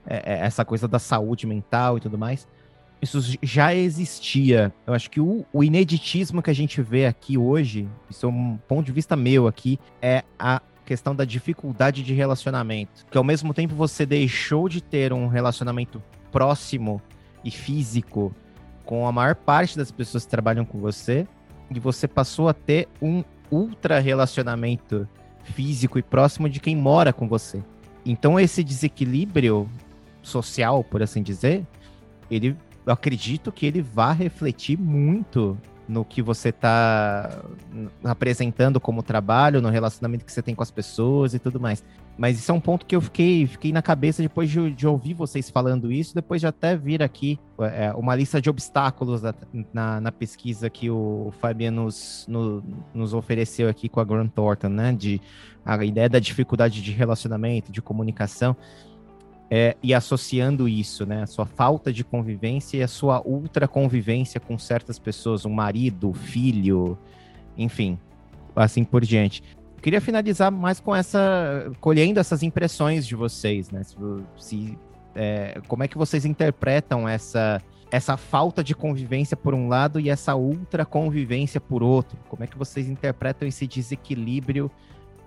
é, 0.07 0.35
é, 0.35 0.39
essa 0.41 0.65
coisa 0.65 0.89
da 0.89 0.99
saúde 0.99 1.47
mental 1.47 1.99
e 1.99 2.01
tudo 2.01 2.19
mais. 2.19 2.49
Isso 3.03 3.39
já 3.43 3.75
existia. 3.75 4.73
Eu 4.87 4.93
acho 4.93 5.11
que 5.11 5.21
o, 5.21 5.47
o 5.53 5.65
ineditismo 5.65 6.43
que 6.43 6.51
a 6.51 6.55
gente 6.55 6.83
vê 6.83 7.07
aqui 7.07 7.39
hoje, 7.39 7.89
isso 8.11 8.27
é 8.27 8.29
um 8.29 8.59
ponto 8.69 8.85
de 8.85 8.93
vista 8.93 9.17
meu 9.17 9.47
aqui, 9.47 9.79
é 10.03 10.23
a 10.39 10.61
questão 10.91 11.15
da 11.15 11.25
dificuldade 11.25 12.03
de 12.03 12.13
relacionamento. 12.13 13.07
Que 13.09 13.17
ao 13.17 13.23
mesmo 13.23 13.55
tempo 13.55 13.77
você 13.77 14.05
deixou 14.05 14.69
de 14.69 14.81
ter 14.81 15.13
um 15.13 15.29
relacionamento 15.29 16.03
próximo 16.33 17.01
e 17.45 17.51
físico 17.53 18.35
com 18.85 19.07
a 19.07 19.13
maior 19.13 19.37
parte 19.37 19.79
das 19.79 19.93
pessoas 19.93 20.25
que 20.25 20.31
trabalham 20.31 20.65
com 20.65 20.81
você, 20.81 21.29
e 21.71 21.79
você 21.79 22.09
passou 22.09 22.49
a 22.49 22.53
ter 22.53 22.89
um 23.01 23.23
ultra 23.53 24.01
relacionamento 24.01 25.09
físico 25.45 25.97
e 25.97 26.03
próximo 26.03 26.49
de 26.49 26.59
quem 26.59 26.75
mora 26.75 27.13
com 27.13 27.29
você. 27.29 27.63
Então 28.05 28.41
esse 28.41 28.65
desequilíbrio 28.65 29.71
social, 30.21 30.83
por 30.83 31.05
assim 31.05 31.23
dizer, 31.23 31.65
ele 32.29 32.57
eu 32.85 32.93
acredito 32.93 33.53
que 33.53 33.65
ele 33.65 33.81
vai 33.81 34.17
refletir 34.17 34.77
muito 34.77 35.57
no 35.91 36.05
que 36.05 36.23
você 36.23 36.51
está 36.51 37.43
apresentando 38.05 38.81
como 38.81 39.03
trabalho, 39.03 39.61
no 39.61 39.69
relacionamento 39.69 40.25
que 40.25 40.33
você 40.33 40.41
tem 40.41 40.55
com 40.55 40.63
as 40.63 40.71
pessoas 40.71 41.35
e 41.35 41.39
tudo 41.39 41.59
mais. 41.59 41.85
Mas 42.17 42.39
isso 42.39 42.53
é 42.53 42.55
um 42.55 42.61
ponto 42.61 42.87
que 42.87 42.95
eu 42.95 43.01
fiquei, 43.01 43.47
fiquei 43.47 43.73
na 43.73 43.83
cabeça 43.83 44.23
depois 44.23 44.49
de, 44.51 44.71
de 44.73 44.87
ouvir 44.87 45.15
vocês 45.15 45.51
falando 45.51 45.91
isso, 45.91 46.15
depois 46.15 46.41
de 46.41 46.47
até 46.47 46.77
vir 46.77 47.03
aqui 47.03 47.41
é, 47.59 47.93
uma 47.95 48.15
lista 48.15 48.41
de 48.41 48.49
obstáculos 48.49 49.23
na, 49.73 50.01
na, 50.01 50.13
pesquisa 50.13 50.71
que 50.71 50.91
o 50.91 51.33
Fabiano 51.41 51.85
nos, 51.85 52.27
no, 52.29 52.63
nos 52.95 53.15
ofereceu 53.15 53.69
aqui 53.69 53.89
com 53.89 54.01
a 54.01 54.05
Grant 54.05 54.31
Thornton, 54.33 54.69
né? 54.69 54.93
De 54.93 55.21
a 55.65 55.85
ideia 55.85 56.09
da 56.09 56.19
dificuldade 56.19 56.83
de 56.83 56.93
relacionamento, 56.93 57.73
de 57.73 57.83
comunicação 57.83 58.57
é, 59.51 59.77
e 59.83 59.93
associando 59.93 60.69
isso, 60.69 61.05
né, 61.05 61.25
a 61.25 61.27
sua 61.27 61.45
falta 61.45 61.93
de 61.93 62.05
convivência 62.05 62.79
e 62.79 62.83
a 62.83 62.89
sua 62.89 63.21
ultra 63.27 63.67
convivência 63.67 64.39
com 64.39 64.57
certas 64.57 64.99
pessoas, 64.99 65.45
um 65.45 65.51
marido, 65.51 66.13
filho, 66.13 66.97
enfim, 67.59 67.99
assim 68.55 68.85
por 68.85 69.05
diante. 69.05 69.43
Eu 69.77 69.83
queria 69.83 70.01
finalizar 70.01 70.53
mais 70.53 70.79
com 70.79 70.95
essa, 70.95 71.73
colhendo 71.81 72.21
essas 72.21 72.45
impressões 72.45 73.05
de 73.07 73.17
vocês, 73.17 73.71
né? 73.71 73.83
Se, 73.83 73.97
se 74.37 74.79
é, 75.17 75.61
como 75.67 75.83
é 75.83 75.89
que 75.89 75.99
vocês 75.99 76.25
interpretam 76.25 77.09
essa 77.09 77.61
essa 77.91 78.17
falta 78.17 78.63
de 78.63 78.73
convivência 78.73 79.37
por 79.37 79.53
um 79.53 79.67
lado 79.67 79.99
e 79.99 80.09
essa 80.09 80.37
ultra 80.37 80.87
convivência 80.87 81.61
por 81.61 81.83
outro? 81.83 82.17
Como 82.29 82.45
é 82.45 82.47
que 82.47 82.57
vocês 82.57 82.89
interpretam 82.89 83.49
esse 83.49 83.67
desequilíbrio 83.67 84.71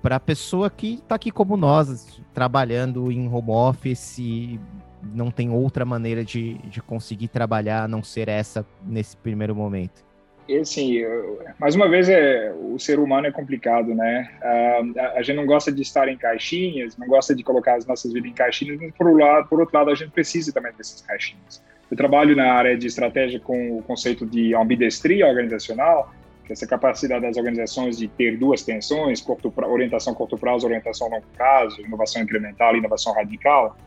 para 0.03 0.17
a 0.17 0.19
pessoa 0.19 0.69
que 0.69 0.95
está 0.95 1.15
aqui 1.15 1.31
como 1.31 1.55
nós, 1.55 2.21
trabalhando 2.33 3.09
em 3.09 3.25
home 3.25 3.49
office 3.49 4.59
não 5.13 5.31
tem 5.31 5.49
outra 5.49 5.85
maneira 5.85 6.23
de, 6.23 6.55
de 6.59 6.81
conseguir 6.81 7.29
trabalhar 7.29 7.83
a 7.83 7.87
não 7.87 8.03
ser 8.03 8.27
essa 8.27 8.65
nesse 8.85 9.15
primeiro 9.15 9.55
momento? 9.55 10.03
E 10.47 10.57
assim, 10.57 11.01
mais 11.57 11.73
uma 11.73 11.87
vez, 11.87 12.09
é, 12.09 12.53
o 12.53 12.77
ser 12.77 12.99
humano 12.99 13.27
é 13.27 13.31
complicado, 13.31 13.95
né? 13.95 14.29
Uh, 14.41 14.99
a, 14.99 15.19
a, 15.19 15.21
gente 15.23 15.37
não 15.37 15.45
gosta 15.45 15.71
de 15.71 15.81
estar 15.81 16.09
em 16.09 16.17
caixinhas, 16.17 16.97
não 16.97 17.07
gosta 17.07 17.33
de 17.33 17.41
colocar 17.43 17.75
as 17.75 17.85
nossas 17.85 18.11
vidas 18.11 18.29
em 18.29 18.33
caixinhas, 18.33 18.77
mas 18.81 18.91
por, 18.91 19.07
um 19.07 19.17
lado, 19.17 19.47
por 19.47 19.61
outro 19.61 19.77
lado, 19.77 19.89
a 19.89 19.95
gente 19.95 20.11
precisa 20.11 20.51
também 20.51 20.73
dessas 20.73 21.01
caixinhas. 21.01 21.63
Eu 21.89 21.95
trabalho 21.95 22.35
na 22.35 22.51
área 22.51 22.77
de 22.77 22.87
estratégia 22.87 23.39
com 23.39 23.77
o 23.77 23.83
conceito 23.83 24.25
de 24.25 24.53
ambidestria 24.53 25.27
organizacional, 25.27 26.13
essa 26.51 26.67
capacidade 26.67 27.21
das 27.21 27.37
organizações 27.37 27.97
de 27.97 28.07
ter 28.07 28.37
duas 28.37 28.63
tensões, 28.63 29.21
curto, 29.21 29.53
orientação 29.57 30.13
curto 30.13 30.37
prazo, 30.37 30.65
orientação 30.65 31.09
longo 31.09 31.25
prazo, 31.35 31.81
inovação 31.81 32.21
incremental 32.21 32.75
inovação 32.75 33.13
radical. 33.13 33.77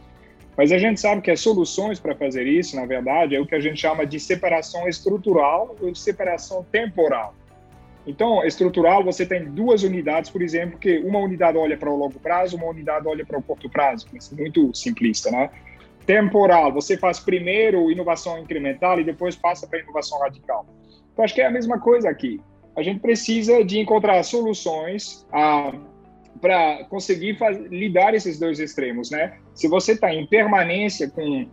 Mas 0.56 0.72
a 0.72 0.78
gente 0.78 0.98
sabe 0.98 1.20
que 1.20 1.30
as 1.30 1.40
soluções 1.40 2.00
para 2.00 2.14
fazer 2.14 2.46
isso, 2.46 2.76
na 2.76 2.86
verdade, 2.86 3.36
é 3.36 3.40
o 3.40 3.46
que 3.46 3.54
a 3.54 3.60
gente 3.60 3.78
chama 3.78 4.06
de 4.06 4.18
separação 4.18 4.88
estrutural 4.88 5.76
ou 5.80 5.92
de 5.92 5.98
separação 5.98 6.64
temporal. 6.72 7.34
Então, 8.06 8.42
estrutural, 8.44 9.02
você 9.04 9.26
tem 9.26 9.44
duas 9.44 9.82
unidades, 9.82 10.30
por 10.30 10.40
exemplo, 10.40 10.78
que 10.78 10.98
uma 10.98 11.18
unidade 11.18 11.58
olha 11.58 11.76
para 11.76 11.90
o 11.90 11.96
longo 11.96 12.18
prazo, 12.20 12.56
uma 12.56 12.68
unidade 12.68 13.06
olha 13.06 13.26
para 13.26 13.38
o 13.38 13.42
curto 13.42 13.68
prazo. 13.68 14.06
Isso 14.14 14.32
é 14.32 14.40
muito 14.40 14.72
simplista, 14.74 15.30
né? 15.30 15.50
Temporal, 16.06 16.72
você 16.72 16.96
faz 16.96 17.18
primeiro 17.18 17.90
inovação 17.90 18.38
incremental 18.38 19.00
e 19.00 19.04
depois 19.04 19.34
passa 19.34 19.66
para 19.66 19.80
inovação 19.80 20.20
radical. 20.20 20.64
Então, 21.16 21.24
acho 21.24 21.34
que 21.34 21.40
é 21.40 21.46
a 21.46 21.50
mesma 21.50 21.80
coisa 21.80 22.10
aqui. 22.10 22.38
A 22.76 22.82
gente 22.82 23.00
precisa 23.00 23.64
de 23.64 23.78
encontrar 23.78 24.22
soluções 24.22 25.26
ah, 25.32 25.72
para 26.42 26.84
conseguir 26.90 27.38
lidar 27.70 28.12
esses 28.12 28.38
dois 28.38 28.60
extremos, 28.60 29.10
né? 29.10 29.38
Se 29.54 29.66
você 29.66 29.92
está 29.92 30.12
em 30.12 30.26
permanência 30.26 31.08
com 31.08 31.46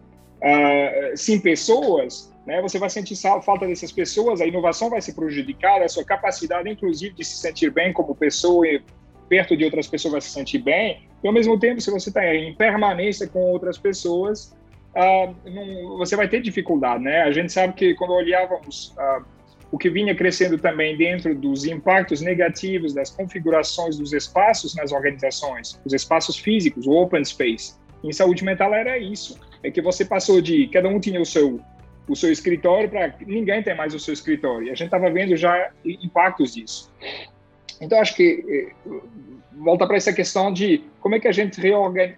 ah, 0.43 1.13
pessoas, 1.41 2.29
né? 2.45 2.61
Você 2.61 2.77
vai 2.77 2.89
sentir 2.89 3.15
falta 3.41 3.65
dessas 3.65 3.93
pessoas, 3.93 4.41
a 4.41 4.45
inovação 4.45 4.89
vai 4.89 5.01
se 5.01 5.15
prejudicar, 5.15 5.81
a 5.81 5.87
sua 5.87 6.03
capacidade, 6.03 6.69
inclusive, 6.69 7.15
de 7.15 7.23
se 7.23 7.37
sentir 7.37 7.71
bem 7.71 7.93
como 7.93 8.13
pessoa 8.13 8.67
e 8.67 8.83
perto 9.29 9.55
de 9.55 9.63
outras 9.63 9.87
pessoas 9.87 10.11
vai 10.11 10.21
se 10.21 10.31
sentir 10.31 10.57
bem. 10.57 11.07
E 11.23 11.27
ao 11.27 11.33
mesmo 11.33 11.57
tempo, 11.57 11.79
se 11.79 11.89
você 11.89 12.09
está 12.09 12.35
em 12.35 12.53
permanência 12.53 13.29
com 13.29 13.39
outras 13.39 13.77
pessoas, 13.77 14.53
ah, 14.93 15.33
não, 15.45 15.97
você 15.99 16.17
vai 16.17 16.27
ter 16.27 16.41
dificuldade, 16.41 17.01
né? 17.01 17.21
A 17.21 17.31
gente 17.31 17.49
sabe 17.49 17.71
que 17.75 17.95
quando 17.95 18.11
olhávamos 18.11 18.93
ah, 18.97 19.21
o 19.73 19.77
que 19.79 19.89
vinha 19.89 20.13
crescendo 20.13 20.55
também 20.59 20.95
dentro 20.95 21.33
dos 21.33 21.65
impactos 21.65 22.21
negativos 22.21 22.93
das 22.93 23.09
configurações 23.09 23.97
dos 23.97 24.13
espaços 24.13 24.75
nas 24.75 24.91
organizações, 24.91 25.81
os 25.83 25.93
espaços 25.93 26.37
físicos, 26.37 26.85
o 26.85 26.91
open 26.91 27.25
space. 27.25 27.73
Em 28.03 28.13
saúde 28.13 28.43
mental 28.45 28.71
era 28.71 28.99
isso, 28.99 29.39
é 29.63 29.71
que 29.71 29.81
você 29.81 30.05
passou 30.05 30.39
de 30.39 30.67
cada 30.67 30.87
um 30.87 30.99
tinha 30.99 31.19
o 31.19 31.25
seu 31.25 31.59
o 32.07 32.15
seu 32.15 32.31
escritório 32.31 32.87
para 32.87 33.15
ninguém 33.25 33.63
tem 33.63 33.75
mais 33.75 33.95
o 33.95 33.99
seu 33.99 34.13
escritório. 34.13 34.67
E 34.67 34.69
a 34.69 34.75
gente 34.75 34.87
estava 34.93 35.09
vendo 35.09 35.35
já 35.35 35.71
impactos 35.83 36.53
disso. 36.53 36.91
Então 37.81 37.99
acho 37.99 38.13
que 38.13 38.45
eh, 38.47 38.91
volta 39.53 39.87
para 39.87 39.97
essa 39.97 40.13
questão 40.13 40.53
de 40.53 40.83
como 40.99 41.15
é 41.15 41.19
que 41.19 41.27
a 41.27 41.31
gente 41.31 41.59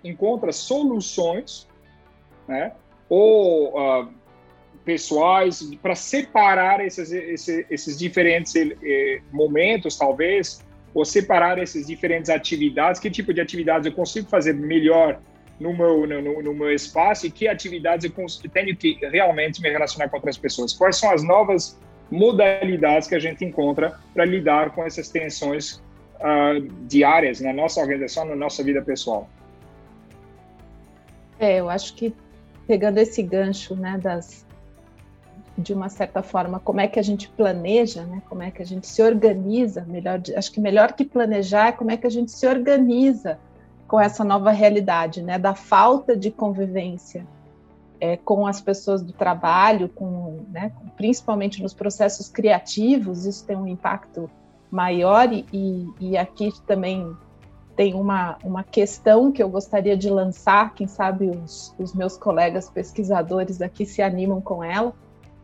encontra 0.04 0.52
soluções, 0.52 1.70
né? 2.50 2.74
Ou 3.08 3.70
uh, 3.80 4.10
pessoais 4.86 5.62
para 5.82 5.96
separar 5.96 6.86
esses, 6.86 7.12
esses, 7.12 7.66
esses 7.70 7.98
diferentes 7.98 8.56
eh, 8.56 9.20
momentos, 9.32 9.98
talvez, 9.98 10.64
ou 10.94 11.04
separar 11.04 11.58
essas 11.58 11.88
diferentes 11.88 12.30
atividades, 12.30 13.02
que 13.02 13.10
tipo 13.10 13.34
de 13.34 13.42
atividades 13.42 13.86
eu 13.86 13.92
consigo 13.92 14.30
fazer 14.30 14.54
melhor 14.54 15.20
no 15.60 15.74
meu, 15.74 16.06
no, 16.06 16.44
no 16.44 16.54
meu 16.54 16.72
espaço 16.72 17.26
e 17.26 17.32
que 17.32 17.48
atividades 17.48 18.06
eu 18.06 18.50
tenho 18.52 18.76
que 18.76 18.98
realmente 19.12 19.62
me 19.62 19.70
relacionar 19.70 20.10
com 20.10 20.18
outras 20.18 20.38
pessoas. 20.38 20.74
Quais 20.74 20.98
são 20.98 21.12
as 21.12 21.24
novas 21.24 21.80
modalidades 22.12 23.08
que 23.08 23.16
a 23.16 23.20
gente 23.20 23.44
encontra 23.44 24.00
para 24.14 24.26
lidar 24.26 24.72
com 24.72 24.86
essas 24.86 25.10
tensões 25.10 25.82
uh, 26.16 26.62
diárias 26.88 27.42
na 27.42 27.52
nossa 27.52 27.82
organização, 27.82 28.26
na 28.26 28.36
nossa 28.36 28.64
vida 28.64 28.82
pessoal? 28.82 29.30
É, 31.40 31.60
eu 31.60 31.70
acho 31.70 31.96
que 31.96 32.14
pegando 32.68 33.00
esse 33.00 33.22
gancho 33.22 33.76
né, 33.76 34.00
das, 34.02 34.45
de 35.58 35.74
uma 35.74 35.88
certa 35.88 36.22
forma, 36.22 36.60
como 36.60 36.82
é 36.82 36.88
que 36.88 37.00
a 37.00 37.04
gente 37.04 37.30
planeja, 37.30 38.04
né? 38.04 38.22
como 38.28 38.44
é 38.44 38.52
que 38.52 38.62
a 38.62 38.66
gente 38.66 38.88
se 38.88 39.02
organiza, 39.02 39.86
melhor, 39.88 40.22
acho 40.36 40.52
que 40.52 40.60
melhor 40.60 40.94
que 40.94 41.06
planejar 41.06 41.68
é 41.68 41.72
como 41.72 41.92
é 41.92 41.98
que 41.98 42.06
a 42.06 42.10
gente 42.10 42.32
se 42.32 42.46
organiza 42.46 43.40
com 43.88 44.00
essa 44.00 44.24
nova 44.24 44.52
realidade, 44.52 45.22
né? 45.22 45.40
da 45.40 45.56
falta 45.56 46.16
de 46.16 46.30
convivência 46.30 47.26
é, 48.02 48.18
com 48.18 48.46
as 48.46 48.60
pessoas 48.60 49.02
do 49.02 49.14
trabalho, 49.14 49.88
com, 49.88 50.42
né? 50.52 50.74
principalmente 50.98 51.64
nos 51.64 51.74
processos 51.74 52.28
criativos, 52.28 53.26
isso 53.26 53.46
tem 53.46 53.56
um 53.56 53.68
impacto 53.68 54.30
maior 54.70 55.32
e, 55.32 55.88
e 56.02 56.18
aqui 56.18 56.52
também 56.68 57.16
tem 57.78 57.94
uma, 57.94 58.38
uma 58.44 58.64
questão 58.64 59.32
que 59.32 59.44
eu 59.44 59.50
gostaria 59.50 59.96
de 59.96 60.10
lançar, 60.10 60.74
quem 60.74 60.88
sabe 60.88 61.30
os, 61.30 61.74
os 61.78 61.94
meus 61.94 62.18
colegas 62.18 62.70
pesquisadores 62.70 63.62
aqui 63.62 63.86
se 63.86 64.02
animam 64.02 64.42
com 64.42 64.64
ela, 64.64 64.94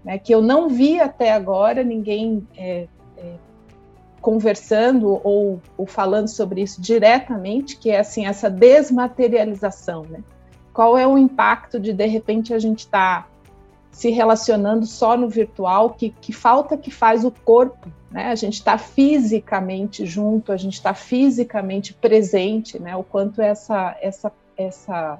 né, 0.04 0.18
que 0.18 0.34
eu 0.34 0.42
não 0.42 0.68
vi 0.68 1.00
até 1.00 1.32
agora 1.32 1.84
ninguém 1.84 2.48
é, 2.58 2.88
é, 3.18 3.34
conversando 4.20 5.20
ou, 5.24 5.62
ou, 5.78 5.86
falando 5.86 6.28
sobre 6.28 6.62
isso 6.62 6.82
diretamente, 6.82 7.78
que 7.78 7.90
é 7.90 8.00
assim 8.00 8.26
essa 8.26 8.50
desmaterialização, 8.50 10.04
né? 10.04 10.24
Qual 10.74 10.98
é 10.98 11.06
o 11.06 11.18
impacto 11.18 11.80
de 11.80 11.92
de 11.92 12.06
repente 12.06 12.54
a 12.54 12.60
gente 12.60 12.80
estar 12.80 13.24
tá 13.24 13.28
se 13.92 14.10
relacionando 14.10 14.86
só 14.86 15.18
no 15.18 15.28
virtual? 15.28 15.90
Que, 15.92 16.10
que 16.10 16.32
falta 16.32 16.78
que 16.78 16.90
faz 16.90 17.26
o 17.26 17.32
corpo? 17.32 17.90
Né? 18.10 18.28
A 18.28 18.36
gente 18.36 18.54
está 18.54 18.78
fisicamente 18.78 20.06
junto, 20.06 20.52
a 20.52 20.58
gente 20.58 20.76
está 20.76 20.94
fisicamente 20.94 21.94
presente, 21.94 22.80
né? 22.80 22.96
O 22.96 23.04
quanto 23.04 23.42
essa 23.42 23.98
essa 24.02 24.32
essa 24.58 25.20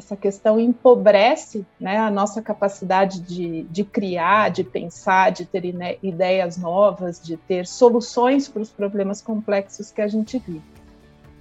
essa 0.00 0.16
questão 0.16 0.58
empobrece 0.58 1.64
né, 1.78 1.98
a 1.98 2.10
nossa 2.10 2.40
capacidade 2.40 3.20
de, 3.20 3.64
de 3.64 3.84
criar, 3.84 4.50
de 4.50 4.64
pensar, 4.64 5.30
de 5.30 5.44
ter 5.44 5.62
ideias 6.02 6.56
novas, 6.56 7.22
de 7.22 7.36
ter 7.36 7.66
soluções 7.66 8.48
para 8.48 8.62
os 8.62 8.70
problemas 8.70 9.20
complexos 9.20 9.90
que 9.90 10.00
a 10.00 10.08
gente 10.08 10.38
vive. 10.38 10.62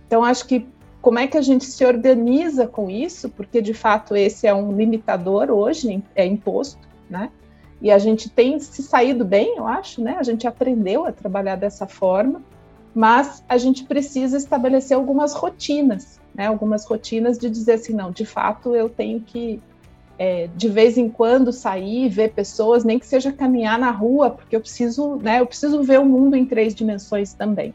Então, 0.06 0.24
acho 0.24 0.46
que 0.46 0.68
como 1.02 1.18
é 1.18 1.28
que 1.28 1.38
a 1.38 1.42
gente 1.42 1.64
se 1.66 1.86
organiza 1.86 2.68
com 2.68 2.90
isso, 2.90 3.30
porque 3.30 3.62
de 3.62 3.74
fato 3.74 4.16
esse 4.16 4.46
é 4.46 4.54
um 4.54 4.76
limitador 4.76 5.50
hoje, 5.50 6.04
é 6.14 6.26
imposto, 6.26 6.86
né? 7.10 7.32
E 7.82 7.90
a 7.90 7.98
gente 7.98 8.30
tem 8.30 8.60
se 8.60 8.84
saído 8.84 9.24
bem, 9.24 9.56
eu 9.56 9.66
acho, 9.66 10.04
né? 10.04 10.18
A 10.20 10.24
gente 10.24 10.46
aprendeu 10.46 11.06
a 11.06 11.14
trabalhar 11.14 11.56
dessa 11.56 11.88
forma, 11.88 12.42
mas 12.94 13.42
a 13.48 13.58
gente 13.58 13.86
precisa 13.86 14.36
estabelecer 14.36 14.98
algumas 14.98 15.34
rotinas, 15.34 16.19
né? 16.40 16.48
Algumas 16.48 16.86
rotinas 16.86 17.38
de 17.38 17.50
dizer 17.50 17.74
assim, 17.74 17.92
não, 17.92 18.12
de 18.12 18.26
fato 18.26 18.74
eu 18.74 18.88
tenho 18.88 19.20
que 19.20 19.62
é, 20.18 20.48
de 20.56 20.70
vez 20.70 20.98
em 20.98 21.10
quando 21.10 21.52
sair, 21.52 22.08
ver 22.08 22.32
pessoas, 22.32 22.86
nem 22.86 22.98
que 22.98 23.06
seja 23.06 23.30
caminhar 23.34 23.78
na 23.78 23.92
rua, 23.92 24.30
porque 24.30 24.56
eu 24.56 24.62
preciso, 24.62 25.18
né? 25.18 25.42
Eu 25.42 25.46
preciso 25.46 25.84
ver 25.84 26.00
o 26.00 26.06
mundo 26.06 26.38
em 26.38 26.46
três 26.46 26.74
dimensões 26.74 27.34
também. 27.34 27.74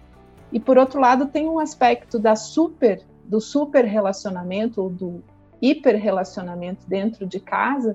E 0.51 0.59
por 0.59 0.79
outro 0.79 0.99
lado, 0.99 1.27
tem 1.27 1.47
um 1.47 1.59
aspecto 1.59 2.19
da 2.19 2.35
super, 2.35 3.03
do 3.25 3.39
super 3.39 3.85
relacionamento 3.85 4.81
ou 4.81 4.89
do 4.89 5.23
hiper 5.61 6.01
relacionamento 6.01 6.89
dentro 6.89 7.27
de 7.27 7.41
casa. 7.41 7.95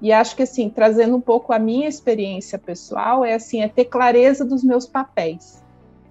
E 0.00 0.12
acho 0.12 0.36
que 0.36 0.44
assim, 0.44 0.70
trazendo 0.70 1.16
um 1.16 1.20
pouco 1.20 1.52
a 1.52 1.58
minha 1.58 1.88
experiência 1.88 2.56
pessoal, 2.56 3.24
é 3.24 3.34
assim, 3.34 3.62
é 3.62 3.68
ter 3.68 3.86
clareza 3.86 4.44
dos 4.44 4.62
meus 4.62 4.86
papéis. 4.86 5.60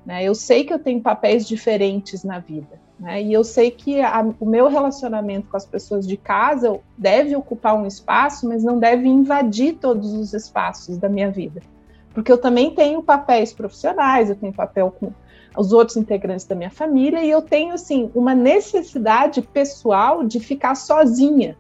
Né? 0.06 0.26
Eu 0.26 0.36
sei 0.36 0.66
que 0.66 0.74
eu 0.74 0.80
tenho 0.80 1.00
papéis 1.02 1.48
diferentes 1.48 2.22
na 2.26 2.40
vida. 2.40 2.84
Né? 3.04 3.22
E 3.22 3.34
eu 3.34 3.44
sei 3.44 3.70
que 3.70 4.00
a, 4.00 4.26
o 4.40 4.46
meu 4.46 4.70
relacionamento 4.70 5.50
com 5.50 5.58
as 5.58 5.66
pessoas 5.66 6.08
de 6.08 6.16
casa 6.16 6.80
deve 6.98 7.36
ocupar 7.36 7.76
um 7.76 7.86
espaço, 7.86 8.48
mas 8.48 8.64
não 8.64 8.80
deve 8.80 9.10
invadir 9.10 9.74
todos 9.74 10.14
os 10.14 10.34
espaços 10.34 10.98
da 10.98 11.10
minha 11.10 11.30
vida. 11.30 11.62
Porque 12.14 12.32
eu 12.32 12.38
também 12.38 12.74
tenho 12.74 13.04
papéis 13.04 13.52
profissionais, 13.52 14.30
eu 14.30 14.38
tenho 14.38 14.54
papel 14.54 14.90
com 14.90 15.12
os 15.58 15.74
outros 15.74 15.98
integrantes 15.98 16.46
da 16.46 16.56
minha 16.56 16.70
família, 16.72 17.22
e 17.22 17.30
eu 17.30 17.42
tenho, 17.42 17.74
assim, 17.74 18.10
uma 18.16 18.34
necessidade 18.34 19.42
pessoal 19.42 20.24
de 20.24 20.40
ficar 20.40 20.74
sozinha. 20.74 21.58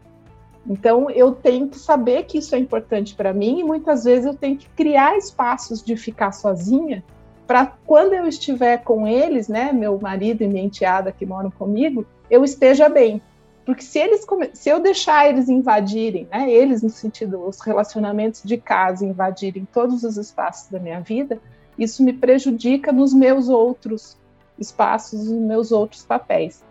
Então, 0.65 1.09
eu 1.09 1.33
tenho 1.33 1.67
que 1.67 1.77
saber 1.77 2.23
que 2.23 2.37
isso 2.37 2.55
é 2.55 2.57
importante 2.57 3.13
para 3.13 3.33
mim, 3.33 3.59
e 3.59 3.63
muitas 3.65 4.05
vezes 4.05 4.25
eu 4.25 4.33
tenho 4.33 4.55
que 4.55 4.69
criar 4.69 5.17
espaços 5.17 5.83
de 5.83 5.97
ficar 5.97 6.31
sozinha, 6.31 7.03
para 7.45 7.65
quando 7.85 8.13
eu 8.13 8.27
estiver 8.27 8.83
com 8.83 9.07
eles, 9.07 9.47
né, 9.47 9.71
meu 9.71 9.99
marido 9.99 10.43
e 10.43 10.47
minha 10.47 10.63
enteada 10.63 11.11
que 11.11 11.25
moram 11.25 11.51
comigo, 11.51 12.05
eu 12.29 12.43
esteja 12.43 12.89
bem. 12.89 13.21
Porque 13.65 13.83
se 13.83 13.99
eles 13.99 14.25
se 14.53 14.69
eu 14.69 14.79
deixar 14.79 15.29
eles 15.29 15.47
invadirem, 15.47 16.27
né, 16.31 16.51
eles 16.51 16.81
no 16.81 16.89
sentido 16.89 17.47
os 17.47 17.61
relacionamentos 17.61 18.41
de 18.43 18.57
casa 18.57 19.05
invadirem 19.05 19.67
todos 19.71 20.03
os 20.03 20.17
espaços 20.17 20.69
da 20.69 20.79
minha 20.79 20.99
vida, 20.99 21.39
isso 21.77 22.03
me 22.03 22.13
prejudica 22.13 22.91
nos 22.91 23.13
meus 23.13 23.49
outros 23.49 24.17
espaços, 24.59 25.29
nos 25.29 25.41
meus 25.41 25.71
outros 25.71 26.03
papéis. 26.03 26.63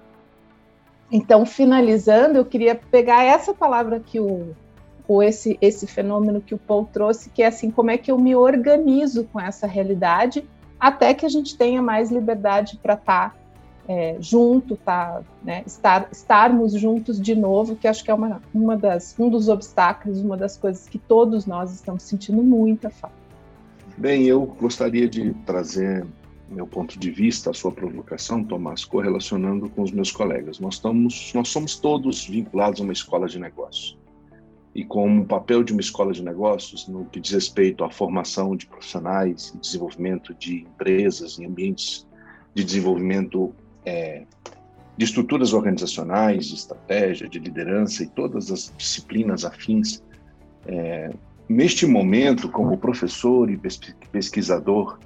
Então, 1.11 1.45
finalizando, 1.45 2.39
eu 2.39 2.45
queria 2.45 2.75
pegar 2.75 3.23
essa 3.23 3.53
palavra 3.53 4.01
que 4.01 4.19
o, 4.19 4.55
o 5.07 5.23
esse, 5.23 5.59
esse 5.61 5.87
fenômeno 5.87 6.41
que 6.41 6.55
o 6.55 6.59
Paul 6.59 6.89
trouxe, 6.91 7.29
que 7.31 7.43
é 7.43 7.47
assim, 7.47 7.71
como 7.71 7.91
é 7.91 7.99
que 7.99 8.11
eu 8.11 8.19
me 8.19 8.35
organizo 8.35 9.25
com 9.25 9.39
essa 9.39 9.67
realidade, 9.67 10.49
até 10.83 11.15
que 11.15 11.25
a 11.25 11.29
gente 11.29 11.57
tenha 11.57 11.81
mais 11.81 12.11
liberdade 12.11 12.77
para 12.83 12.95
estar 12.95 13.31
tá, 13.31 13.37
é, 13.87 14.17
junto, 14.19 14.77
tá, 14.77 15.23
né, 15.41 15.63
estar, 15.65 16.09
estarmos 16.11 16.73
juntos 16.73 17.21
de 17.21 17.37
novo, 17.37 17.77
que 17.77 17.87
acho 17.87 18.03
que 18.03 18.11
é 18.11 18.15
uma, 18.15 18.43
uma 18.53 18.77
das, 18.77 19.15
um 19.17 19.31
dos 19.31 19.49
obstáculos, 19.49 20.19
uma 20.19 20.37
das 20.37 20.57
coisas 20.57 20.89
que 20.89 20.99
todos 20.99 21.47
nós 21.47 21.73
estamos 21.73 22.03
sentindo 22.03 22.43
muita 22.43 22.91
falta. 22.91 23.15
Bem, 23.97 24.25
eu 24.25 24.45
gostaria 24.45 25.09
de 25.09 25.33
trazer 25.47 26.05
meu 26.49 26.67
ponto 26.67 26.99
de 26.99 27.11
vista, 27.13 27.51
a 27.51 27.55
sua 27.55 27.71
provocação, 27.71 28.43
Tomás, 28.43 28.85
correlacionando 28.85 29.71
com 29.71 29.83
os 29.83 29.93
meus 29.93 30.11
colegas. 30.11 30.59
Nós, 30.59 30.75
estamos, 30.75 31.33
nós 31.33 31.49
somos 31.49 31.77
todos 31.77 32.27
vinculados 32.27 32.81
a 32.81 32.85
uma 32.85 32.93
escola 32.93 33.29
de 33.29 33.39
negócios. 33.39 33.97
E 34.75 34.85
como 34.85 35.23
o 35.23 35.27
papel 35.27 35.63
de 35.63 35.73
uma 35.73 35.81
escola 35.81 36.13
de 36.13 36.23
negócios, 36.23 36.89
no 36.89 37.05
que 37.07 37.21
diz 37.21 37.33
respeito 37.33 37.85
à 37.85 37.91
formação 37.91 38.57
de 38.57 38.67
profissionais, 38.67 39.55
desenvolvimento 39.61 40.35
de 40.35 40.63
empresas 40.63 41.39
em 41.39 41.47
ambientes 41.47 42.07
de 42.55 42.65
desenvolvimento 42.65 43.55
é, 43.85 44.25
de 44.97 45.05
estruturas 45.05 45.53
organizacionais, 45.53 46.47
de 46.47 46.55
estratégia, 46.55 47.29
de 47.29 47.39
liderança 47.39 48.03
e 48.03 48.07
todas 48.07 48.51
as 48.51 48.73
disciplinas 48.77 49.45
afins, 49.45 50.03
é, 50.67 51.11
Neste 51.49 51.87
momento, 51.87 52.49
como 52.49 52.79
professor 52.79 53.51
e 53.51 53.61
pesquisador 54.11 54.99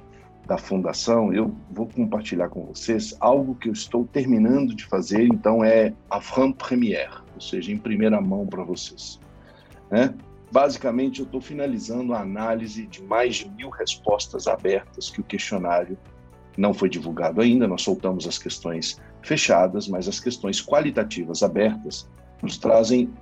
da 0.47 0.57
fundação, 0.57 1.33
eu 1.33 1.53
vou 1.73 1.89
compartilhar 1.89 2.49
com 2.49 2.65
vocês 2.67 3.17
algo 3.19 3.57
que 3.57 3.69
eu 3.69 3.73
estou 3.73 4.05
terminando 4.05 4.73
de 4.73 4.85
fazer, 4.85 5.25
então 5.25 5.65
é 5.65 5.93
avant-première, 6.09 7.25
ou 7.35 7.41
seja, 7.41 7.73
em 7.73 7.79
primeira 7.79 8.21
mão 8.21 8.47
para 8.47 8.63
vocês. 8.63 9.19
Né? 9.91 10.15
Basicamente, 10.51 11.21
eu 11.21 11.27
estou 11.27 11.41
finalizando 11.41 12.15
a 12.15 12.21
análise 12.21 12.87
de 12.87 13.03
mais 13.03 13.37
de 13.37 13.51
mil 13.51 13.69
respostas 13.71 14.47
abertas 14.47 15.11
que 15.11 15.21
o 15.21 15.25
questionário 15.25 15.99
não 16.57 16.73
foi 16.73 16.89
divulgado 16.89 17.41
ainda, 17.41 17.69
nós 17.69 17.83
soltamos 17.83 18.27
as 18.27 18.39
questões 18.39 19.01
fechadas, 19.23 19.89
mas 19.89 20.09
as 20.09 20.19
questões 20.19 20.65
qualitativas 20.65 21.43
abertas 21.43 22.09
nos 22.43 22.57
trazem 22.57 23.13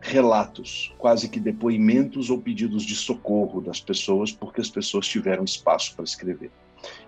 relatos, 0.00 0.92
quase 0.98 1.28
que 1.28 1.40
depoimentos 1.40 2.28
ou 2.28 2.38
pedidos 2.38 2.82
de 2.82 2.94
socorro 2.94 3.62
das 3.62 3.80
pessoas, 3.80 4.30
porque 4.30 4.60
as 4.60 4.68
pessoas 4.68 5.06
tiveram 5.06 5.44
espaço 5.44 5.94
para 5.94 6.04
escrever. 6.04 6.50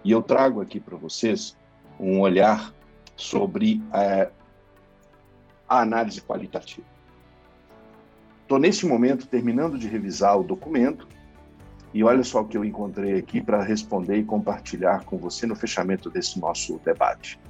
E 0.02 0.10
eu 0.10 0.22
trago 0.22 0.62
aqui 0.62 0.80
para 0.80 0.96
vocês 0.96 1.54
um 2.00 2.20
olhar 2.20 2.72
sobre 3.14 3.82
é, 3.92 4.30
a 5.68 5.80
análise 5.80 6.22
qualitativa. 6.22 6.95
Estou 8.46 8.60
nesse 8.60 8.86
momento 8.86 9.26
terminando 9.26 9.76
de 9.76 9.88
revisar 9.88 10.38
o 10.38 10.44
documento 10.44 11.08
e 11.92 12.04
olha 12.04 12.22
só 12.22 12.42
o 12.42 12.44
que 12.46 12.56
eu 12.56 12.64
encontrei 12.64 13.18
aqui 13.18 13.40
para 13.40 13.60
responder 13.60 14.18
e 14.18 14.24
compartilhar 14.24 15.04
com 15.04 15.18
você 15.18 15.48
no 15.48 15.56
fechamento 15.56 16.08
desse 16.08 16.38
nosso 16.38 16.80
debate. 16.84 17.40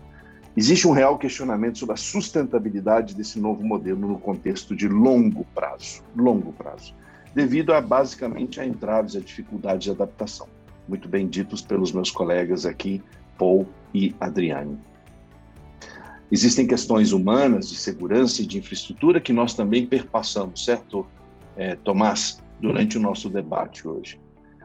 Existe 0.56 0.88
um 0.88 0.92
real 0.92 1.18
questionamento 1.18 1.76
sobre 1.76 1.92
a 1.92 1.98
sustentabilidade 1.98 3.14
desse 3.14 3.38
novo 3.38 3.62
modelo 3.62 4.08
no 4.08 4.18
contexto 4.18 4.74
de 4.74 4.88
longo 4.88 5.44
prazo, 5.54 6.02
longo 6.16 6.50
prazo, 6.54 6.94
devido 7.34 7.74
a 7.74 7.80
basicamente 7.82 8.58
a 8.58 8.64
entraves 8.64 9.12
e 9.12 9.18
a 9.18 9.20
dificuldades 9.20 9.84
de 9.84 9.90
adaptação, 9.90 10.48
muito 10.88 11.10
bem 11.10 11.28
ditos 11.28 11.60
pelos 11.60 11.92
meus 11.92 12.10
colegas 12.10 12.64
aqui, 12.64 13.02
Paul 13.36 13.68
e 13.92 14.16
Adriane. 14.18 14.78
Existem 16.30 16.66
questões 16.66 17.12
humanas, 17.12 17.68
de 17.68 17.76
segurança 17.76 18.42
e 18.42 18.46
de 18.46 18.58
infraestrutura 18.58 19.20
que 19.20 19.32
nós 19.32 19.54
também 19.54 19.86
perpassamos, 19.86 20.64
certo, 20.64 21.06
é, 21.56 21.76
Tomás, 21.76 22.42
durante 22.60 22.98
o 22.98 23.00
nosso 23.00 23.28
debate 23.28 23.86
hoje. 23.86 24.20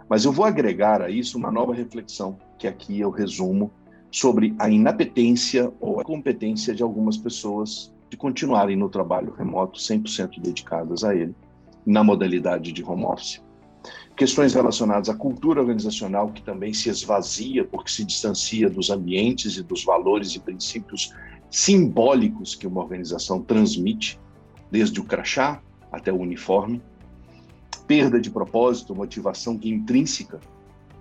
Mas 0.10 0.26
eu 0.26 0.32
vou 0.32 0.46
agregar 0.46 1.02
a 1.02 1.10
isso 1.10 1.38
uma 1.38 1.52
nova 1.52 1.74
reflexão, 1.74 2.38
que 2.58 2.68
aqui 2.68 3.00
eu 3.00 3.12
resumo 3.12 3.72
sobre 4.12 4.54
a 4.60 4.70
inapetência 4.70 5.72
ou 5.80 6.00
a 6.00 6.04
competência 6.04 6.76
de 6.76 6.84
algumas 6.84 7.16
pessoas 7.16 7.94
de 8.10 8.18
continuarem 8.18 8.76
no 8.76 8.90
trabalho 8.90 9.34
remoto 9.34 9.80
100% 9.80 10.42
dedicadas 10.42 11.04
a 11.04 11.16
ele, 11.16 11.34
na 11.86 12.04
modalidade 12.04 12.74
de 12.74 12.84
home 12.84 13.06
office. 13.06 13.42
Questões 14.16 14.54
relacionadas 14.54 15.10
à 15.10 15.16
cultura 15.16 15.62
organizacional, 15.62 16.30
que 16.30 16.44
também 16.44 16.74
se 16.74 16.90
esvazia 16.90 17.64
porque 17.64 17.90
se 17.90 18.04
distancia 18.04 18.70
dos 18.70 18.90
ambientes 18.90 19.58
e 19.58 19.64
dos 19.64 19.84
valores 19.86 20.36
e 20.36 20.40
princípios 20.40 21.14
simbólicos 21.52 22.56
que 22.56 22.66
uma 22.66 22.82
organização 22.82 23.42
transmite, 23.42 24.20
desde 24.72 25.00
o 25.00 25.04
crachá 25.04 25.62
até 25.92 26.12
o 26.12 26.18
uniforme. 26.18 26.82
Perda 27.86 28.20
de 28.20 28.32
propósito, 28.32 28.96
motivação 28.96 29.58
que 29.58 29.70
intrínseca 29.70 30.40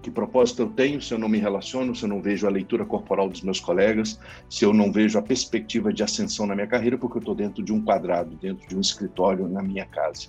que 0.03 0.11
propósito 0.11 0.62
eu 0.62 0.68
tenho 0.68 1.01
se 1.01 1.12
eu 1.12 1.18
não 1.18 1.28
me 1.28 1.38
relaciono, 1.38 1.94
se 1.94 2.05
eu 2.05 2.09
não 2.09 2.22
vejo 2.22 2.46
a 2.46 2.51
leitura 2.51 2.84
corporal 2.84 3.28
dos 3.28 3.42
meus 3.42 3.61
colegas, 3.61 4.18
se 4.48 4.64
eu 4.64 4.72
não 4.72 4.90
vejo 4.90 5.18
a 5.18 5.22
perspectiva 5.22 5.92
de 5.92 6.03
ascensão 6.03 6.46
na 6.46 6.55
minha 6.55 6.66
carreira, 6.66 6.96
porque 6.96 7.18
eu 7.18 7.20
estou 7.20 7.34
dentro 7.34 7.62
de 7.62 7.72
um 7.72 7.82
quadrado, 7.82 8.36
dentro 8.36 8.66
de 8.66 8.76
um 8.76 8.80
escritório 8.80 9.46
na 9.46 9.62
minha 9.62 9.84
casa. 9.84 10.28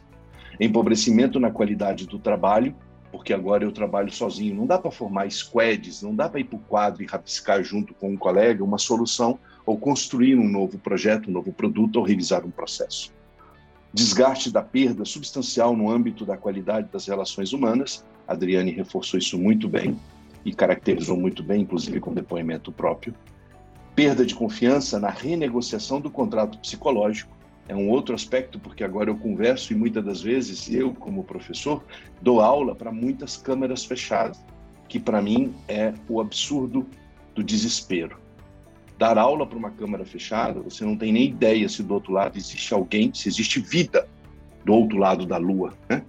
Empobrecimento 0.59 1.39
na 1.39 1.51
qualidade 1.51 2.05
do 2.05 2.19
trabalho, 2.19 2.75
porque 3.11 3.33
agora 3.33 3.63
eu 3.63 3.71
trabalho 3.71 4.11
sozinho. 4.11 4.55
Não 4.55 4.67
dá 4.67 4.77
para 4.77 4.91
formar 4.91 5.31
squads, 5.31 6.01
não 6.01 6.13
dá 6.13 6.27
para 6.27 6.41
ir 6.41 6.45
para 6.45 6.57
o 6.57 6.61
quadro 6.61 7.01
e 7.01 7.05
rabiscar 7.05 7.63
junto 7.63 7.93
com 7.93 8.11
um 8.11 8.17
colega 8.17 8.63
uma 8.63 8.77
solução 8.77 9.39
ou 9.65 9.77
construir 9.77 10.37
um 10.37 10.47
novo 10.47 10.77
projeto, 10.77 11.29
um 11.29 11.33
novo 11.33 11.51
produto 11.51 11.97
ou 11.97 12.03
revisar 12.03 12.45
um 12.45 12.51
processo. 12.51 13.13
Desgaste 13.93 14.49
da 14.49 14.61
perda 14.61 15.03
substancial 15.03 15.75
no 15.75 15.91
âmbito 15.91 16.25
da 16.25 16.37
qualidade 16.37 16.89
das 16.91 17.07
relações 17.07 17.51
humanas, 17.51 18.05
Adriane 18.27 18.71
reforçou 18.71 19.19
isso 19.19 19.37
muito 19.37 19.67
bem 19.67 19.97
e 20.45 20.53
caracterizou 20.53 21.17
muito 21.17 21.43
bem, 21.43 21.61
inclusive 21.61 21.99
com 21.99 22.13
depoimento 22.13 22.71
próprio. 22.71 23.13
Perda 23.93 24.25
de 24.25 24.33
confiança 24.33 24.99
na 24.99 25.09
renegociação 25.09 25.99
do 25.99 26.09
contrato 26.09 26.57
psicológico, 26.59 27.35
é 27.67 27.75
um 27.75 27.89
outro 27.89 28.15
aspecto, 28.15 28.59
porque 28.59 28.83
agora 28.83 29.09
eu 29.09 29.17
converso 29.17 29.71
e 29.71 29.75
muitas 29.75 30.03
das 30.03 30.21
vezes 30.21 30.69
eu, 30.69 30.93
como 30.93 31.23
professor, 31.23 31.83
dou 32.21 32.41
aula 32.41 32.75
para 32.75 32.91
muitas 32.91 33.37
câmeras 33.37 33.85
fechadas, 33.85 34.43
que 34.89 34.99
para 34.99 35.21
mim 35.21 35.53
é 35.67 35.93
o 36.09 36.19
absurdo 36.19 36.85
do 37.35 37.43
desespero. 37.43 38.17
Dar 39.01 39.17
aula 39.17 39.47
para 39.47 39.57
uma 39.57 39.71
câmera 39.71 40.05
fechada, 40.05 40.59
você 40.59 40.85
não 40.85 40.95
tem 40.95 41.11
nem 41.11 41.27
ideia 41.27 41.67
se 41.67 41.81
do 41.81 41.91
outro 41.91 42.13
lado 42.13 42.37
existe 42.37 42.71
alguém, 42.71 43.11
se 43.11 43.27
existe 43.27 43.59
vida 43.59 44.07
do 44.63 44.73
outro 44.73 44.99
lado 44.99 45.25
da 45.25 45.37
lua, 45.37 45.73
né? 45.89 46.03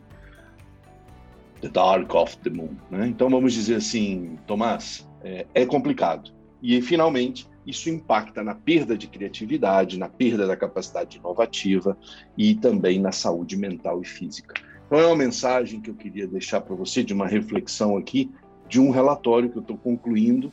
The 1.63 1.69
dark 1.69 2.15
of 2.15 2.37
the 2.41 2.51
moon. 2.51 2.77
Né? 2.91 3.07
Então 3.07 3.31
vamos 3.31 3.55
dizer 3.55 3.77
assim, 3.77 4.37
Tomás, 4.47 5.09
é, 5.25 5.47
é 5.55 5.65
complicado. 5.65 6.35
E 6.63 6.83
finalmente, 6.83 7.49
isso 7.67 7.89
impacta 7.89 8.45
na 8.45 8.55
perda 8.55 8.95
de 8.95 9.07
criatividade, 9.07 9.99
na 9.99 10.11
perda 10.11 10.47
da 10.47 10.55
capacidade 10.55 11.17
inovativa 11.17 11.97
e 12.37 12.55
também 12.57 13.01
na 13.01 13.11
saúde 13.11 13.57
mental 13.57 14.03
e 14.03 14.05
física. 14.05 14.53
Então, 14.87 15.01
é 15.01 15.07
uma 15.07 15.17
mensagem 15.17 15.81
que 15.81 15.89
eu 15.89 15.95
queria 15.95 16.27
deixar 16.27 16.61
para 16.61 16.77
você, 16.77 17.03
de 17.03 17.15
uma 17.15 17.27
reflexão 17.27 17.97
aqui, 17.97 18.31
de 18.69 18.79
um 18.79 18.91
relatório 18.91 19.49
que 19.49 19.57
eu 19.57 19.63
estou 19.63 19.79
concluindo, 19.79 20.53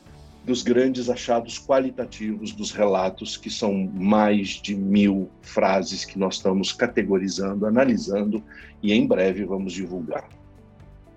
dos 0.49 0.63
grandes 0.63 1.11
achados 1.11 1.59
qualitativos 1.59 2.51
dos 2.53 2.71
relatos, 2.71 3.37
que 3.37 3.51
são 3.51 3.87
mais 3.93 4.59
de 4.59 4.75
mil 4.75 5.29
frases 5.43 6.03
que 6.03 6.17
nós 6.17 6.37
estamos 6.37 6.73
categorizando, 6.73 7.67
analisando 7.67 8.43
e 8.81 8.91
em 8.91 9.05
breve 9.05 9.45
vamos 9.45 9.73
divulgar. 9.73 10.27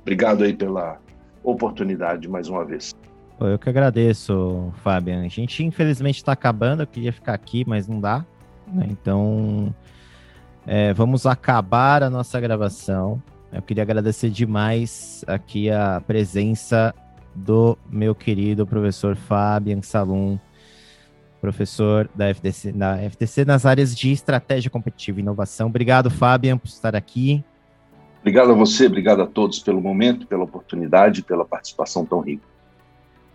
Obrigado 0.03 0.45
aí 0.45 0.53
pela 0.53 0.99
oportunidade 1.43 2.29
mais 2.29 2.47
uma 2.47 2.63
vez. 2.63 2.95
Eu 3.41 3.59
que 3.59 3.71
agradeço, 3.71 4.71
Fabian. 4.85 5.25
A 5.25 5.29
gente 5.29 5.65
infelizmente 5.65 6.17
está 6.17 6.33
acabando, 6.33 6.83
eu 6.83 6.87
queria 6.87 7.13
ficar 7.13 7.33
aqui, 7.33 7.65
mas 7.67 7.89
não 7.89 7.99
dá. 7.99 8.27
Né? 8.67 8.87
Então, 8.91 9.75
é, 10.67 10.93
vamos 10.93 11.25
acabar 11.25 12.03
a 12.03 12.11
nossa 12.11 12.39
gravação. 12.39 13.21
Eu 13.51 13.63
queria 13.63 13.83
agradecer 13.83 14.29
demais 14.29 15.25
aqui 15.27 15.71
a 15.71 16.03
presença 16.07 16.95
do 17.35 17.79
meu 17.91 18.15
querido 18.15 18.67
professor 18.67 19.17
Fabian 19.17 19.83
Salum, 19.83 20.39
professor 21.41 22.09
da 22.15 22.33
FTC, 22.33 22.73
da 22.73 22.99
FTC 22.99 23.45
nas 23.45 23.67
áreas 23.67 23.97
de 23.97 24.13
estratégia 24.13 24.71
competitiva 24.71 25.19
e 25.19 25.23
inovação. 25.23 25.69
Obrigado, 25.69 26.11
Fabian, 26.11 26.57
por 26.57 26.69
estar 26.69 26.95
aqui. 26.95 27.45
Obrigado 28.21 28.53
a 28.53 28.55
você, 28.55 28.87
obrigado 28.87 29.21
a 29.23 29.27
todos 29.27 29.59
pelo 29.59 29.81
momento, 29.81 30.27
pela 30.27 30.45
oportunidade, 30.45 31.23
pela 31.23 31.45
participação 31.45 32.07
tão 32.07 32.21
rica. 32.21 32.45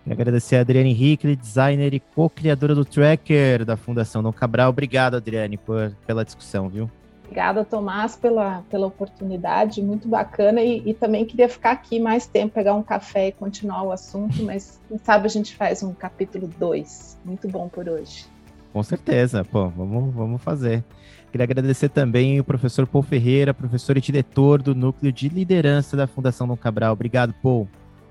Quero 0.05 0.21
agradecer 0.21 0.55
a 0.55 0.61
Adriane 0.61 0.91
Hickley, 0.93 1.35
designer 1.35 1.93
e 1.93 1.99
co-criadora 1.99 2.73
do 2.73 2.85
Tracker 2.85 3.65
da 3.65 3.75
Fundação 3.75 4.23
Dom 4.23 4.31
Cabral. 4.31 4.69
Obrigado, 4.69 5.15
Adriane, 5.17 5.57
por, 5.57 5.91
pela 6.05 6.23
discussão, 6.23 6.69
viu? 6.69 6.89
Obrigada, 7.27 7.65
Tomás, 7.65 8.15
pela, 8.15 8.63
pela 8.69 8.87
oportunidade, 8.87 9.81
muito 9.81 10.07
bacana. 10.07 10.61
E, 10.61 10.81
e, 10.85 10.93
também 10.93 11.25
queria 11.25 11.49
ficar 11.49 11.71
aqui 11.71 11.99
mais 11.99 12.25
tempo, 12.25 12.53
pegar 12.53 12.73
um 12.73 12.81
café 12.81 13.27
e 13.27 13.31
continuar 13.33 13.83
o 13.83 13.91
assunto, 13.91 14.41
mas 14.43 14.79
quem 14.87 14.97
sabe 14.97 15.25
a 15.25 15.29
gente 15.29 15.53
faz 15.53 15.83
um 15.83 15.93
capítulo 15.93 16.49
2. 16.57 17.19
Muito 17.25 17.47
bom 17.49 17.67
por 17.67 17.87
hoje. 17.89 18.25
Com 18.71 18.81
certeza, 18.81 19.43
pô, 19.43 19.67
vamos, 19.67 20.15
vamos 20.15 20.41
fazer. 20.41 20.83
Queria 21.29 21.43
agradecer 21.43 21.89
também 21.89 22.39
o 22.39 22.43
professor 22.45 22.87
Paul 22.87 23.03
Ferreira, 23.03 23.53
professor 23.53 23.97
e 23.97 24.01
diretor 24.01 24.61
do 24.61 24.73
Núcleo 24.73 25.11
de 25.11 25.27
Liderança 25.27 25.97
da 25.97 26.07
Fundação 26.07 26.47
Dom 26.47 26.55
Cabral. 26.55 26.93
Obrigado, 26.93 27.35
Paul. 27.43 27.67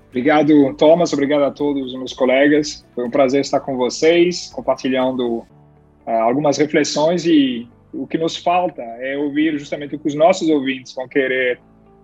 Obrigado, 0.09 0.73
Thomas. 0.75 1.11
Obrigado 1.11 1.43
a 1.43 1.51
todos 1.51 1.87
os 1.87 1.97
meus 1.97 2.13
colegas. 2.13 2.85
Foi 2.93 3.05
um 3.05 3.09
prazer 3.09 3.41
estar 3.41 3.59
com 3.61 3.75
vocês, 3.75 4.51
compartilhando 4.53 5.37
uh, 5.37 5.45
algumas 6.05 6.57
reflexões 6.57 7.25
e 7.25 7.67
o 7.97 8.07
que 8.07 8.17
nos 8.17 8.37
falta 8.37 8.81
é 8.81 9.17
ouvir 9.17 9.57
justamente 9.57 9.95
o 9.95 9.99
que 9.99 10.07
os 10.07 10.15
nossos 10.15 10.49
ouvintes 10.49 10.93
vão 10.93 11.07
querer 11.07 11.59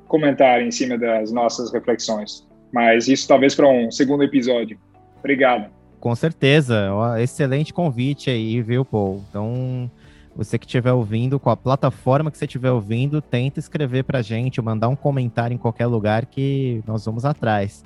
comentar 0.07 0.61
em 0.61 0.71
cima 0.71 0.97
das 0.97 1.31
nossas 1.31 1.71
reflexões. 1.71 2.47
Mas 2.71 3.07
isso 3.07 3.27
talvez 3.27 3.53
para 3.55 3.67
um 3.67 3.91
segundo 3.91 4.23
episódio. 4.23 4.77
Obrigado. 5.19 5.71
Com 5.99 6.13
certeza. 6.15 6.89
Excelente 7.21 7.73
convite 7.73 8.29
aí, 8.29 8.61
viu, 8.61 8.83
Paul? 8.83 9.23
Então, 9.29 9.89
você 10.35 10.57
que 10.57 10.65
estiver 10.65 10.91
ouvindo, 10.91 11.39
com 11.39 11.49
a 11.49 11.55
plataforma 11.55 12.29
que 12.29 12.37
você 12.37 12.45
estiver 12.45 12.71
ouvindo, 12.71 13.21
tenta 13.21 13.59
escrever 13.59 14.03
para 14.03 14.19
a 14.19 14.21
gente, 14.21 14.61
mandar 14.61 14.89
um 14.89 14.95
comentário 14.95 15.53
em 15.53 15.57
qualquer 15.57 15.85
lugar 15.85 16.25
que 16.25 16.83
nós 16.85 17.05
vamos 17.05 17.23
atrás. 17.23 17.85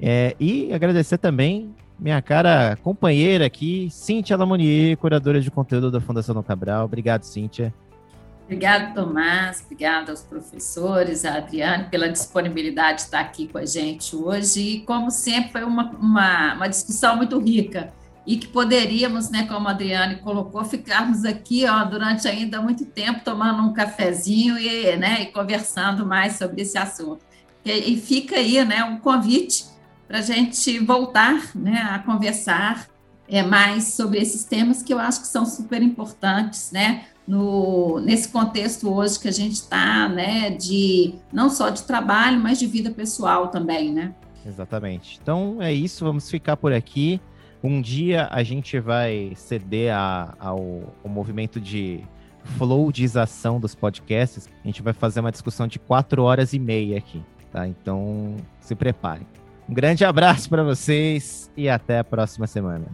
É, 0.00 0.34
e 0.40 0.72
agradecer 0.72 1.18
também 1.18 1.74
minha 1.98 2.20
cara 2.20 2.76
companheira 2.82 3.46
aqui, 3.46 3.88
Cíntia 3.90 4.36
Lamonier, 4.36 4.96
curadora 4.96 5.40
de 5.40 5.50
conteúdo 5.50 5.90
da 5.90 6.00
Fundação 6.00 6.34
Dom 6.34 6.42
Cabral. 6.42 6.84
Obrigado, 6.84 7.22
Cíntia. 7.22 7.72
Obrigado, 8.44 8.94
Tomás. 8.94 9.62
Obrigado 9.64 10.10
aos 10.10 10.20
professores, 10.20 11.24
a 11.24 11.36
Adriane, 11.36 11.84
pela 11.84 12.10
disponibilidade 12.10 12.98
de 12.98 13.02
estar 13.02 13.20
aqui 13.20 13.48
com 13.48 13.56
a 13.56 13.64
gente 13.64 14.14
hoje. 14.14 14.60
E, 14.60 14.80
como 14.80 15.10
sempre, 15.10 15.52
foi 15.52 15.64
uma, 15.64 15.90
uma, 15.92 16.54
uma 16.54 16.68
discussão 16.68 17.16
muito 17.16 17.38
rica 17.38 17.92
e 18.26 18.36
que 18.36 18.46
poderíamos, 18.46 19.30
né, 19.30 19.46
como 19.46 19.68
a 19.68 19.70
Adriane 19.70 20.16
colocou, 20.16 20.64
ficarmos 20.64 21.24
aqui 21.24 21.66
ó, 21.66 21.84
durante 21.84 22.26
ainda 22.26 22.60
muito 22.60 22.84
tempo 22.86 23.20
tomando 23.22 23.62
um 23.62 23.72
cafezinho 23.72 24.58
e, 24.58 24.96
né, 24.96 25.22
e 25.22 25.26
conversando 25.26 26.06
mais 26.06 26.36
sobre 26.36 26.62
esse 26.62 26.76
assunto. 26.76 27.24
E, 27.64 27.92
e 27.92 27.96
fica 28.00 28.36
aí 28.36 28.62
né, 28.64 28.82
um 28.84 28.98
convite 28.98 29.66
para 30.14 30.20
a 30.20 30.22
gente 30.22 30.78
voltar 30.78 31.50
né, 31.56 31.88
a 31.90 31.98
conversar 31.98 32.86
é, 33.28 33.42
mais 33.42 33.94
sobre 33.94 34.20
esses 34.20 34.44
temas 34.44 34.80
que 34.80 34.94
eu 34.94 34.98
acho 35.00 35.22
que 35.22 35.26
são 35.26 35.44
super 35.44 35.82
importantes, 35.82 36.70
né? 36.70 37.06
No, 37.26 37.98
nesse 37.98 38.28
contexto 38.28 38.88
hoje 38.94 39.18
que 39.18 39.26
a 39.26 39.32
gente 39.32 39.54
está, 39.54 40.08
né, 40.08 40.50
de 40.50 41.14
não 41.32 41.50
só 41.50 41.68
de 41.68 41.82
trabalho, 41.82 42.38
mas 42.38 42.60
de 42.60 42.66
vida 42.68 42.92
pessoal 42.92 43.48
também, 43.48 43.92
né? 43.92 44.14
Exatamente. 44.46 45.18
Então 45.20 45.60
é 45.60 45.72
isso, 45.72 46.04
vamos 46.04 46.30
ficar 46.30 46.56
por 46.56 46.72
aqui. 46.72 47.20
Um 47.60 47.80
dia 47.80 48.28
a 48.30 48.44
gente 48.44 48.78
vai 48.78 49.32
ceder 49.34 49.92
a, 49.92 50.32
ao, 50.38 50.94
ao 51.02 51.10
movimento 51.10 51.60
de 51.60 52.04
flowdização 52.56 53.58
dos 53.58 53.74
podcasts. 53.74 54.48
A 54.62 54.68
gente 54.68 54.80
vai 54.80 54.92
fazer 54.92 55.18
uma 55.18 55.32
discussão 55.32 55.66
de 55.66 55.80
quatro 55.80 56.22
horas 56.22 56.52
e 56.52 56.58
meia 56.60 56.98
aqui, 56.98 57.20
tá? 57.50 57.66
Então 57.66 58.36
se 58.60 58.76
preparem. 58.76 59.26
Um 59.68 59.74
grande 59.74 60.04
abraço 60.04 60.48
para 60.48 60.62
vocês 60.62 61.50
e 61.56 61.68
até 61.68 61.98
a 61.98 62.04
próxima 62.04 62.46
semana. 62.46 62.86